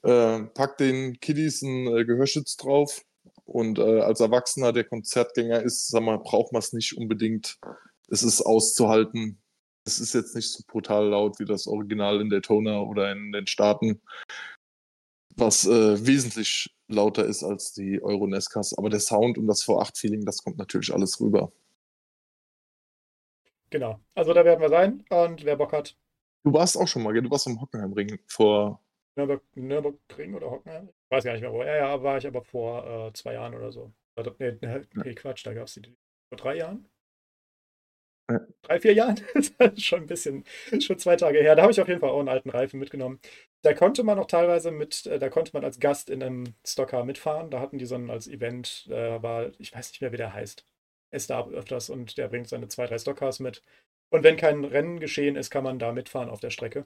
Äh, 0.03 0.43
pack 0.53 0.77
den 0.77 1.19
Kiddies 1.19 1.61
ein 1.61 1.87
äh, 1.87 2.03
Gehörschutz 2.03 2.57
drauf 2.57 3.03
und 3.45 3.79
äh, 3.79 4.01
als 4.01 4.19
Erwachsener, 4.19 4.71
der 4.71 4.85
Konzertgänger 4.85 5.61
ist, 5.61 5.89
sag 5.89 6.03
mal, 6.03 6.17
braucht 6.19 6.53
man 6.53 6.59
es 6.59 6.73
nicht 6.73 6.97
unbedingt. 6.97 7.59
Es 8.09 8.23
ist 8.23 8.41
auszuhalten. 8.41 9.41
es 9.85 9.99
ist 9.99 10.13
jetzt 10.13 10.35
nicht 10.35 10.49
so 10.49 10.63
brutal 10.67 11.09
laut 11.09 11.39
wie 11.39 11.45
das 11.45 11.67
Original 11.67 12.21
in 12.21 12.29
Daytona 12.29 12.81
oder 12.81 13.11
in 13.11 13.31
den 13.31 13.47
Staaten, 13.47 14.01
was 15.35 15.65
äh, 15.65 16.05
wesentlich 16.05 16.73
lauter 16.87 17.25
ist 17.25 17.43
als 17.43 17.73
die 17.73 18.01
Euro-Nescas. 18.01 18.77
Aber 18.77 18.89
der 18.89 18.99
Sound 18.99 19.37
und 19.37 19.47
das 19.47 19.63
V8-Feeling, 19.65 20.25
das 20.25 20.43
kommt 20.43 20.57
natürlich 20.57 20.93
alles 20.93 21.19
rüber. 21.19 21.51
Genau. 23.69 23.99
Also 24.13 24.33
da 24.33 24.45
werden 24.45 24.61
wir 24.61 24.69
sein 24.69 25.03
und 25.09 25.43
wer 25.43 25.55
Bock 25.57 25.73
hat. 25.73 25.97
Du 26.43 26.53
warst 26.53 26.77
auch 26.77 26.87
schon 26.87 27.03
mal? 27.03 27.13
Du 27.13 27.31
warst 27.31 27.47
am 27.47 27.59
Hockenheimring 27.59 28.19
vor. 28.27 28.82
Nürburg, 29.15 29.43
Nürburgring 29.55 30.33
oder 30.35 30.51
Hockenheim? 30.51 30.89
Ich 30.89 31.11
weiß 31.11 31.23
gar 31.23 31.33
nicht 31.33 31.41
mehr 31.41 31.53
wo. 31.53 31.63
Ja, 31.63 31.75
ja, 31.75 32.03
war 32.03 32.17
ich 32.17 32.27
aber 32.27 32.43
vor 32.43 33.07
äh, 33.07 33.13
zwei 33.13 33.33
Jahren 33.33 33.53
oder 33.55 33.71
so. 33.71 33.93
Nee, 34.39 34.57
nee 34.61 35.15
Quatsch, 35.15 35.45
da 35.45 35.53
gab 35.53 35.67
es 35.67 35.73
die 35.73 35.95
vor 36.29 36.37
drei 36.37 36.55
Jahren. 36.57 36.87
Ja. 38.29 38.39
Drei, 38.61 38.79
vier 38.79 38.93
Jahren? 38.93 39.19
das 39.33 39.51
ist 39.73 39.83
schon 39.83 40.01
ein 40.01 40.07
bisschen, 40.07 40.45
schon 40.79 40.97
zwei 40.97 41.15
Tage 41.15 41.39
her. 41.39 41.55
Da 41.55 41.63
habe 41.63 41.71
ich 41.71 41.81
auf 41.81 41.87
jeden 41.87 41.99
Fall 41.99 42.09
auch 42.09 42.19
einen 42.19 42.29
alten 42.29 42.49
Reifen 42.49 42.79
mitgenommen. 42.79 43.19
Da 43.63 43.73
konnte 43.73 44.03
man 44.03 44.17
auch 44.19 44.27
teilweise 44.27 44.71
mit, 44.71 45.05
äh, 45.07 45.19
da 45.19 45.29
konnte 45.29 45.51
man 45.53 45.63
als 45.63 45.79
Gast 45.79 46.09
in 46.09 46.23
einem 46.23 46.55
Stocker 46.65 47.03
mitfahren. 47.03 47.51
Da 47.51 47.59
hatten 47.59 47.77
die 47.77 47.85
so 47.85 47.95
ein 47.95 48.09
als 48.09 48.27
Event, 48.27 48.87
äh, 48.89 49.21
war, 49.21 49.51
ich 49.59 49.73
weiß 49.73 49.91
nicht 49.91 50.01
mehr, 50.01 50.11
wie 50.13 50.17
der 50.17 50.33
heißt. 50.33 50.65
Ist 51.11 51.29
da 51.29 51.47
öfters 51.47 51.89
und 51.89 52.17
der 52.17 52.27
bringt 52.29 52.47
seine 52.47 52.67
zwei, 52.69 52.87
drei 52.87 52.97
Stockcars 52.97 53.39
mit. 53.39 53.61
Und 54.09 54.23
wenn 54.23 54.37
kein 54.37 54.63
Rennen 54.63 54.99
geschehen 54.99 55.35
ist, 55.35 55.49
kann 55.49 55.63
man 55.63 55.79
da 55.79 55.91
mitfahren 55.91 56.29
auf 56.29 56.39
der 56.39 56.49
Strecke. 56.49 56.85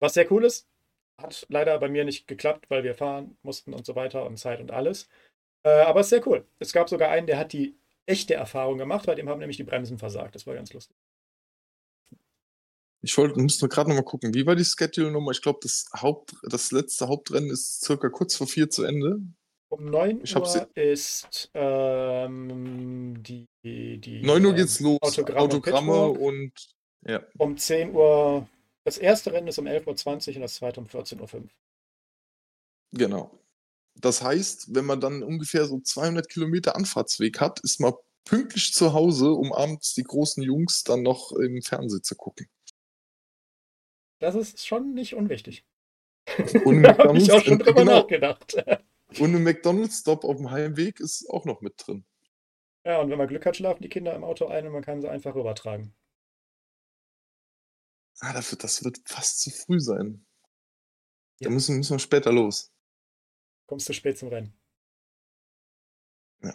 Was 0.00 0.14
sehr 0.14 0.30
cool 0.30 0.44
ist, 0.44 0.66
hat 1.20 1.46
leider 1.48 1.78
bei 1.78 1.88
mir 1.88 2.04
nicht 2.04 2.26
geklappt, 2.26 2.66
weil 2.68 2.84
wir 2.84 2.94
fahren 2.94 3.36
mussten 3.42 3.72
und 3.72 3.86
so 3.86 3.96
weiter 3.96 4.26
und 4.26 4.38
Zeit 4.38 4.60
und 4.60 4.70
alles. 4.70 5.08
Äh, 5.64 5.80
aber 5.80 6.00
ist 6.00 6.10
sehr 6.10 6.26
cool. 6.26 6.46
Es 6.58 6.72
gab 6.72 6.88
sogar 6.88 7.10
einen, 7.10 7.26
der 7.26 7.38
hat 7.38 7.52
die 7.52 7.76
echte 8.06 8.34
Erfahrung 8.34 8.78
gemacht, 8.78 9.06
bei 9.06 9.14
dem 9.14 9.28
haben 9.28 9.40
nämlich 9.40 9.56
die 9.56 9.64
Bremsen 9.64 9.98
versagt. 9.98 10.34
Das 10.34 10.46
war 10.46 10.54
ganz 10.54 10.72
lustig. 10.72 10.96
Ich 13.02 13.16
wollte, 13.18 13.38
musste 13.40 13.68
gerade 13.68 13.90
noch 13.90 13.96
mal 13.96 14.02
gucken, 14.02 14.34
wie 14.34 14.46
war 14.46 14.56
die 14.56 14.64
Schedule-Nummer? 14.64 15.30
Ich 15.30 15.42
glaube, 15.42 15.60
das, 15.62 15.86
das 16.42 16.72
letzte 16.72 17.08
Hauptrennen 17.08 17.50
ist 17.50 17.84
circa 17.84 18.08
kurz 18.08 18.36
vor 18.36 18.46
vier 18.46 18.68
zu 18.68 18.84
Ende. 18.84 19.20
Um 19.68 19.84
9 19.84 20.20
ich 20.22 20.36
Uhr 20.36 20.68
ist 20.74 21.50
ähm, 21.54 23.22
die, 23.22 23.46
die 23.64 24.22
9 24.22 24.46
Uhr 24.46 24.54
geht's 24.54 24.80
ähm, 24.80 24.86
los. 24.86 24.98
Autogramme, 25.02 25.40
Autogramme 25.40 26.08
und, 26.08 26.18
und, 26.20 26.74
ja. 27.06 27.22
Um 27.38 27.56
10 27.56 27.94
Uhr. 27.94 28.48
Das 28.86 28.98
erste 28.98 29.32
Rennen 29.32 29.48
ist 29.48 29.58
um 29.58 29.66
11.20 29.66 30.28
Uhr 30.28 30.36
und 30.36 30.42
das 30.42 30.54
zweite 30.54 30.78
um 30.78 30.86
14.05 30.86 31.34
Uhr. 31.34 31.48
Genau. 32.92 33.36
Das 33.96 34.22
heißt, 34.22 34.76
wenn 34.76 34.84
man 34.84 35.00
dann 35.00 35.24
ungefähr 35.24 35.66
so 35.66 35.80
200 35.80 36.28
Kilometer 36.28 36.76
Anfahrtsweg 36.76 37.40
hat, 37.40 37.58
ist 37.64 37.80
man 37.80 37.94
pünktlich 38.24 38.72
zu 38.72 38.92
Hause, 38.92 39.32
um 39.32 39.52
abends 39.52 39.94
die 39.94 40.04
großen 40.04 40.40
Jungs 40.40 40.84
dann 40.84 41.02
noch 41.02 41.32
im 41.32 41.62
Fernsehen 41.62 42.04
zu 42.04 42.14
gucken. 42.14 42.46
Das 44.20 44.36
ist 44.36 44.64
schon 44.64 44.94
nicht 44.94 45.16
unwichtig. 45.16 45.64
Und 46.64 46.82
da 46.84 46.96
habe 46.96 47.18
ich 47.18 47.32
auch 47.32 47.42
schon 47.42 47.58
drüber 47.58 47.80
genau. 47.80 47.98
nachgedacht. 47.98 48.54
Und 49.18 49.34
ein 49.34 49.42
McDonalds-Stop 49.42 50.22
auf 50.22 50.36
dem 50.36 50.52
Heimweg 50.52 51.00
ist 51.00 51.28
auch 51.28 51.44
noch 51.44 51.60
mit 51.60 51.74
drin. 51.78 52.04
Ja, 52.84 53.00
und 53.00 53.10
wenn 53.10 53.18
man 53.18 53.26
Glück 53.26 53.46
hat, 53.46 53.56
schlafen 53.56 53.82
die 53.82 53.88
Kinder 53.88 54.14
im 54.14 54.22
Auto 54.22 54.46
ein 54.46 54.66
und 54.66 54.72
man 54.72 54.82
kann 54.82 55.00
sie 55.00 55.10
einfach 55.10 55.34
übertragen. 55.34 55.92
Ah, 58.20 58.32
das 58.32 58.50
wird, 58.50 58.64
das 58.64 58.82
wird 58.84 59.00
fast 59.04 59.40
zu 59.40 59.50
früh 59.50 59.80
sein. 59.80 60.26
Ja. 61.38 61.48
Da 61.48 61.50
müssen, 61.50 61.76
müssen 61.76 61.94
wir 61.94 61.98
später 61.98 62.32
los. 62.32 62.72
Kommst 63.66 63.88
du 63.88 63.92
spät 63.92 64.16
zum 64.16 64.28
Rennen? 64.28 64.58
Ja, 66.42 66.54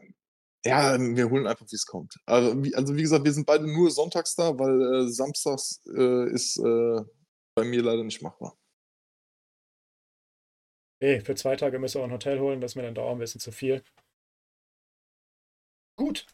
ja 0.66 0.99
wir 0.99 1.30
holen 1.30 1.45
einfach, 1.45 1.66
wie 1.70 1.76
es 1.76 1.86
kommt. 1.86 2.16
Also 2.26 2.64
wie, 2.64 2.74
also 2.74 2.95
wie, 2.95 3.01
gesagt, 3.01 3.26
wir 3.26 3.34
sind 3.34 3.45
beide 3.45 3.68
nur 3.68 3.91
sonntags 3.91 4.36
da, 4.36 4.57
weil 4.57 5.05
äh, 5.05 5.09
samstags 5.09 5.82
äh, 5.95 6.32
ist 6.32 6.57
äh, 6.57 7.01
bei 7.55 7.64
mir 7.64 7.84
leider 7.84 8.03
nicht 8.03 8.22
machbar. 8.22 8.57
Nee, 10.99 11.20
für 11.20 11.36
zwei 11.36 11.55
Tage 11.55 11.80
müssen 11.80 11.99
wir 11.99 12.05
ein 12.05 12.12
Hotel 12.12 12.39
holen, 12.39 12.62
das 12.62 12.72
ist 12.72 12.76
mir 12.76 12.84
dann 12.84 12.95
dauert 12.95 13.14
ein 13.14 13.20
bisschen 13.20 13.41
zu 13.41 13.51
viel. 13.51 13.84
Gut. 15.95 16.26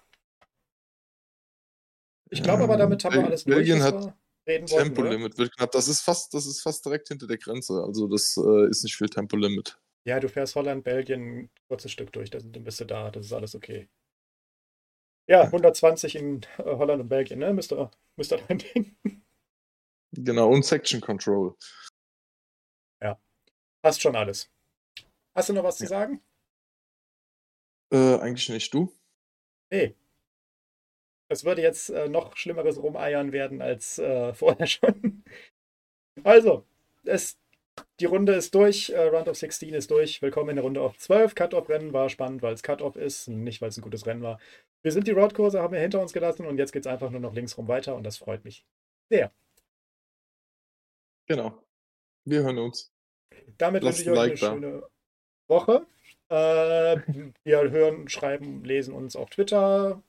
Ich 2.29 2.43
glaube 2.43 2.63
aber, 2.63 2.77
damit 2.77 3.03
haben 3.03 3.15
wir 3.15 3.25
alles 3.25 3.45
Belgien 3.45 3.79
durch. 3.79 4.13
Belgien 4.47 4.79
hat 4.79 4.85
Tempolimit 4.85 5.37
wird 5.37 5.55
knapp. 5.55 5.71
Das 5.71 5.89
ist 5.89 5.99
fast, 5.99 6.33
das 6.33 6.45
ist 6.45 6.61
fast 6.61 6.85
direkt 6.85 7.09
hinter 7.09 7.27
der 7.27 7.37
Grenze. 7.37 7.83
Also 7.83 8.07
das 8.07 8.37
äh, 8.37 8.69
ist 8.69 8.83
nicht 8.83 8.95
viel 8.95 9.09
Tempolimit. 9.09 9.77
Ja, 10.05 10.21
du 10.21 10.29
fährst 10.29 10.55
Holland, 10.55 10.85
Belgien 10.85 11.21
ein 11.21 11.49
kurzes 11.67 11.91
Stück 11.91 12.13
durch, 12.13 12.29
dann 12.29 12.49
bist 12.51 12.79
du 12.79 12.85
da, 12.85 13.11
das 13.11 13.25
ist 13.25 13.33
alles 13.33 13.55
okay. 13.55 13.89
Ja, 15.29 15.41
120 15.41 16.15
in 16.15 16.41
äh, 16.59 16.63
Holland 16.63 17.01
und 17.01 17.09
Belgien, 17.09 17.39
ne? 17.39 17.53
Müsste, 17.53 17.91
müsste 18.15 18.41
dein 18.47 18.57
Ding. 18.73 18.95
Genau, 20.13 20.49
und 20.49 20.63
Section 20.63 21.01
Control. 21.01 21.53
Ja, 23.03 23.19
passt 23.81 24.01
schon 24.01 24.15
alles. 24.15 24.49
Hast 25.35 25.49
du 25.49 25.53
noch 25.53 25.65
was 25.65 25.79
ja. 25.79 25.85
zu 25.85 25.89
sagen? 25.89 26.23
Äh, 27.91 28.17
eigentlich 28.19 28.47
nicht. 28.47 28.73
Du? 28.73 28.93
Nee. 29.69 29.93
Es 31.29 31.43
würde 31.43 31.61
jetzt 31.61 31.89
äh, 31.89 32.07
noch 32.07 32.37
schlimmeres 32.37 32.81
Rumeiern 32.81 33.31
werden 33.31 33.61
als 33.61 33.99
äh, 33.99 34.33
vorher 34.35 34.67
schon. 34.67 35.23
Also, 36.23 36.65
es, 37.03 37.37
die 37.99 38.05
Runde 38.05 38.33
ist 38.33 38.55
durch. 38.55 38.89
Äh, 38.89 39.07
Round 39.07 39.27
of 39.27 39.37
16 39.37 39.73
ist 39.73 39.91
durch. 39.91 40.21
Willkommen 40.21 40.51
in 40.51 40.55
der 40.55 40.63
Runde 40.63 40.81
auf 40.81 40.97
12. 40.97 41.35
Cut-Off-Rennen 41.35 41.91
war 41.91 42.09
spannend, 42.09 42.41
weil 42.41 42.53
es 42.53 42.63
Cut-Off 42.63 42.95
ist, 42.95 43.27
nicht 43.27 43.61
weil 43.61 43.69
es 43.69 43.77
ein 43.77 43.81
gutes 43.81 44.05
Rennen 44.05 44.21
war. 44.21 44.39
Wir 44.83 44.91
sind 44.91 45.07
die 45.07 45.11
Roadkurse, 45.11 45.61
haben 45.61 45.73
wir 45.73 45.81
hinter 45.81 45.99
uns 45.99 46.13
gelassen 46.13 46.45
und 46.45 46.57
jetzt 46.57 46.71
geht 46.71 46.85
es 46.85 46.91
einfach 46.91 47.09
nur 47.09 47.19
noch 47.19 47.33
links 47.33 47.57
rum 47.57 47.67
weiter 47.67 47.95
und 47.95 48.03
das 48.03 48.17
freut 48.17 48.45
mich 48.45 48.65
sehr. 49.09 49.31
Genau. 51.25 51.61
Wir 52.23 52.43
hören 52.43 52.57
uns. 52.57 52.93
Damit 53.57 53.83
wünsche 53.83 54.01
ich 54.01 54.09
euch 54.09 54.15
like 54.15 54.31
eine 54.31 54.39
da. 54.39 54.53
schöne 54.53 54.83
Woche. 55.47 55.87
Äh, 56.29 57.33
wir 57.43 57.71
hören, 57.71 58.07
schreiben, 58.07 58.63
lesen 58.63 58.93
uns 58.93 59.15
auf 59.17 59.29
Twitter. 59.29 60.01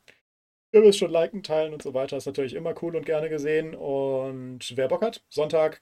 Ihr 0.73 0.83
wisst 0.83 0.99
schon, 0.99 1.11
liken, 1.11 1.43
teilen 1.43 1.73
und 1.73 1.83
so 1.83 1.95
weiter. 1.95 2.17
Ist 2.17 2.27
natürlich 2.27 2.55
immer 2.55 2.75
cool 2.83 2.97
und 2.97 3.07
gerne 3.07 3.29
gesehen. 3.29 3.75
Und 3.75 4.77
wer 4.77 4.89
Bock 4.89 5.03
hat, 5.03 5.25
Sonntag 5.31 5.81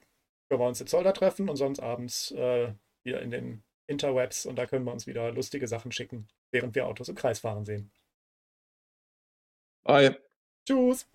können 0.49 0.61
wir 0.61 0.69
uns 0.69 0.81
in 0.81 0.87
Zolder 0.87 1.13
treffen 1.13 1.49
und 1.49 1.57
sonst 1.57 1.81
abends 1.81 2.31
äh, 2.33 2.73
wieder 3.05 3.21
in 3.21 3.31
den 3.31 3.65
Interwebs 3.89 4.47
und 4.47 4.57
da 4.57 4.67
können 4.67 4.85
wir 4.85 4.93
uns 4.93 5.07
wieder 5.07 5.33
lustige 5.33 5.69
Sachen 5.69 5.93
schicken, 5.93 6.29
während 6.51 6.75
wir 6.75 6.87
Autos 6.87 7.09
im 7.09 7.15
Kreis 7.15 7.41
fahren 7.41 7.65
sehen. 7.65 7.91
Bye. 9.85 10.21
Tschüss. 10.67 11.07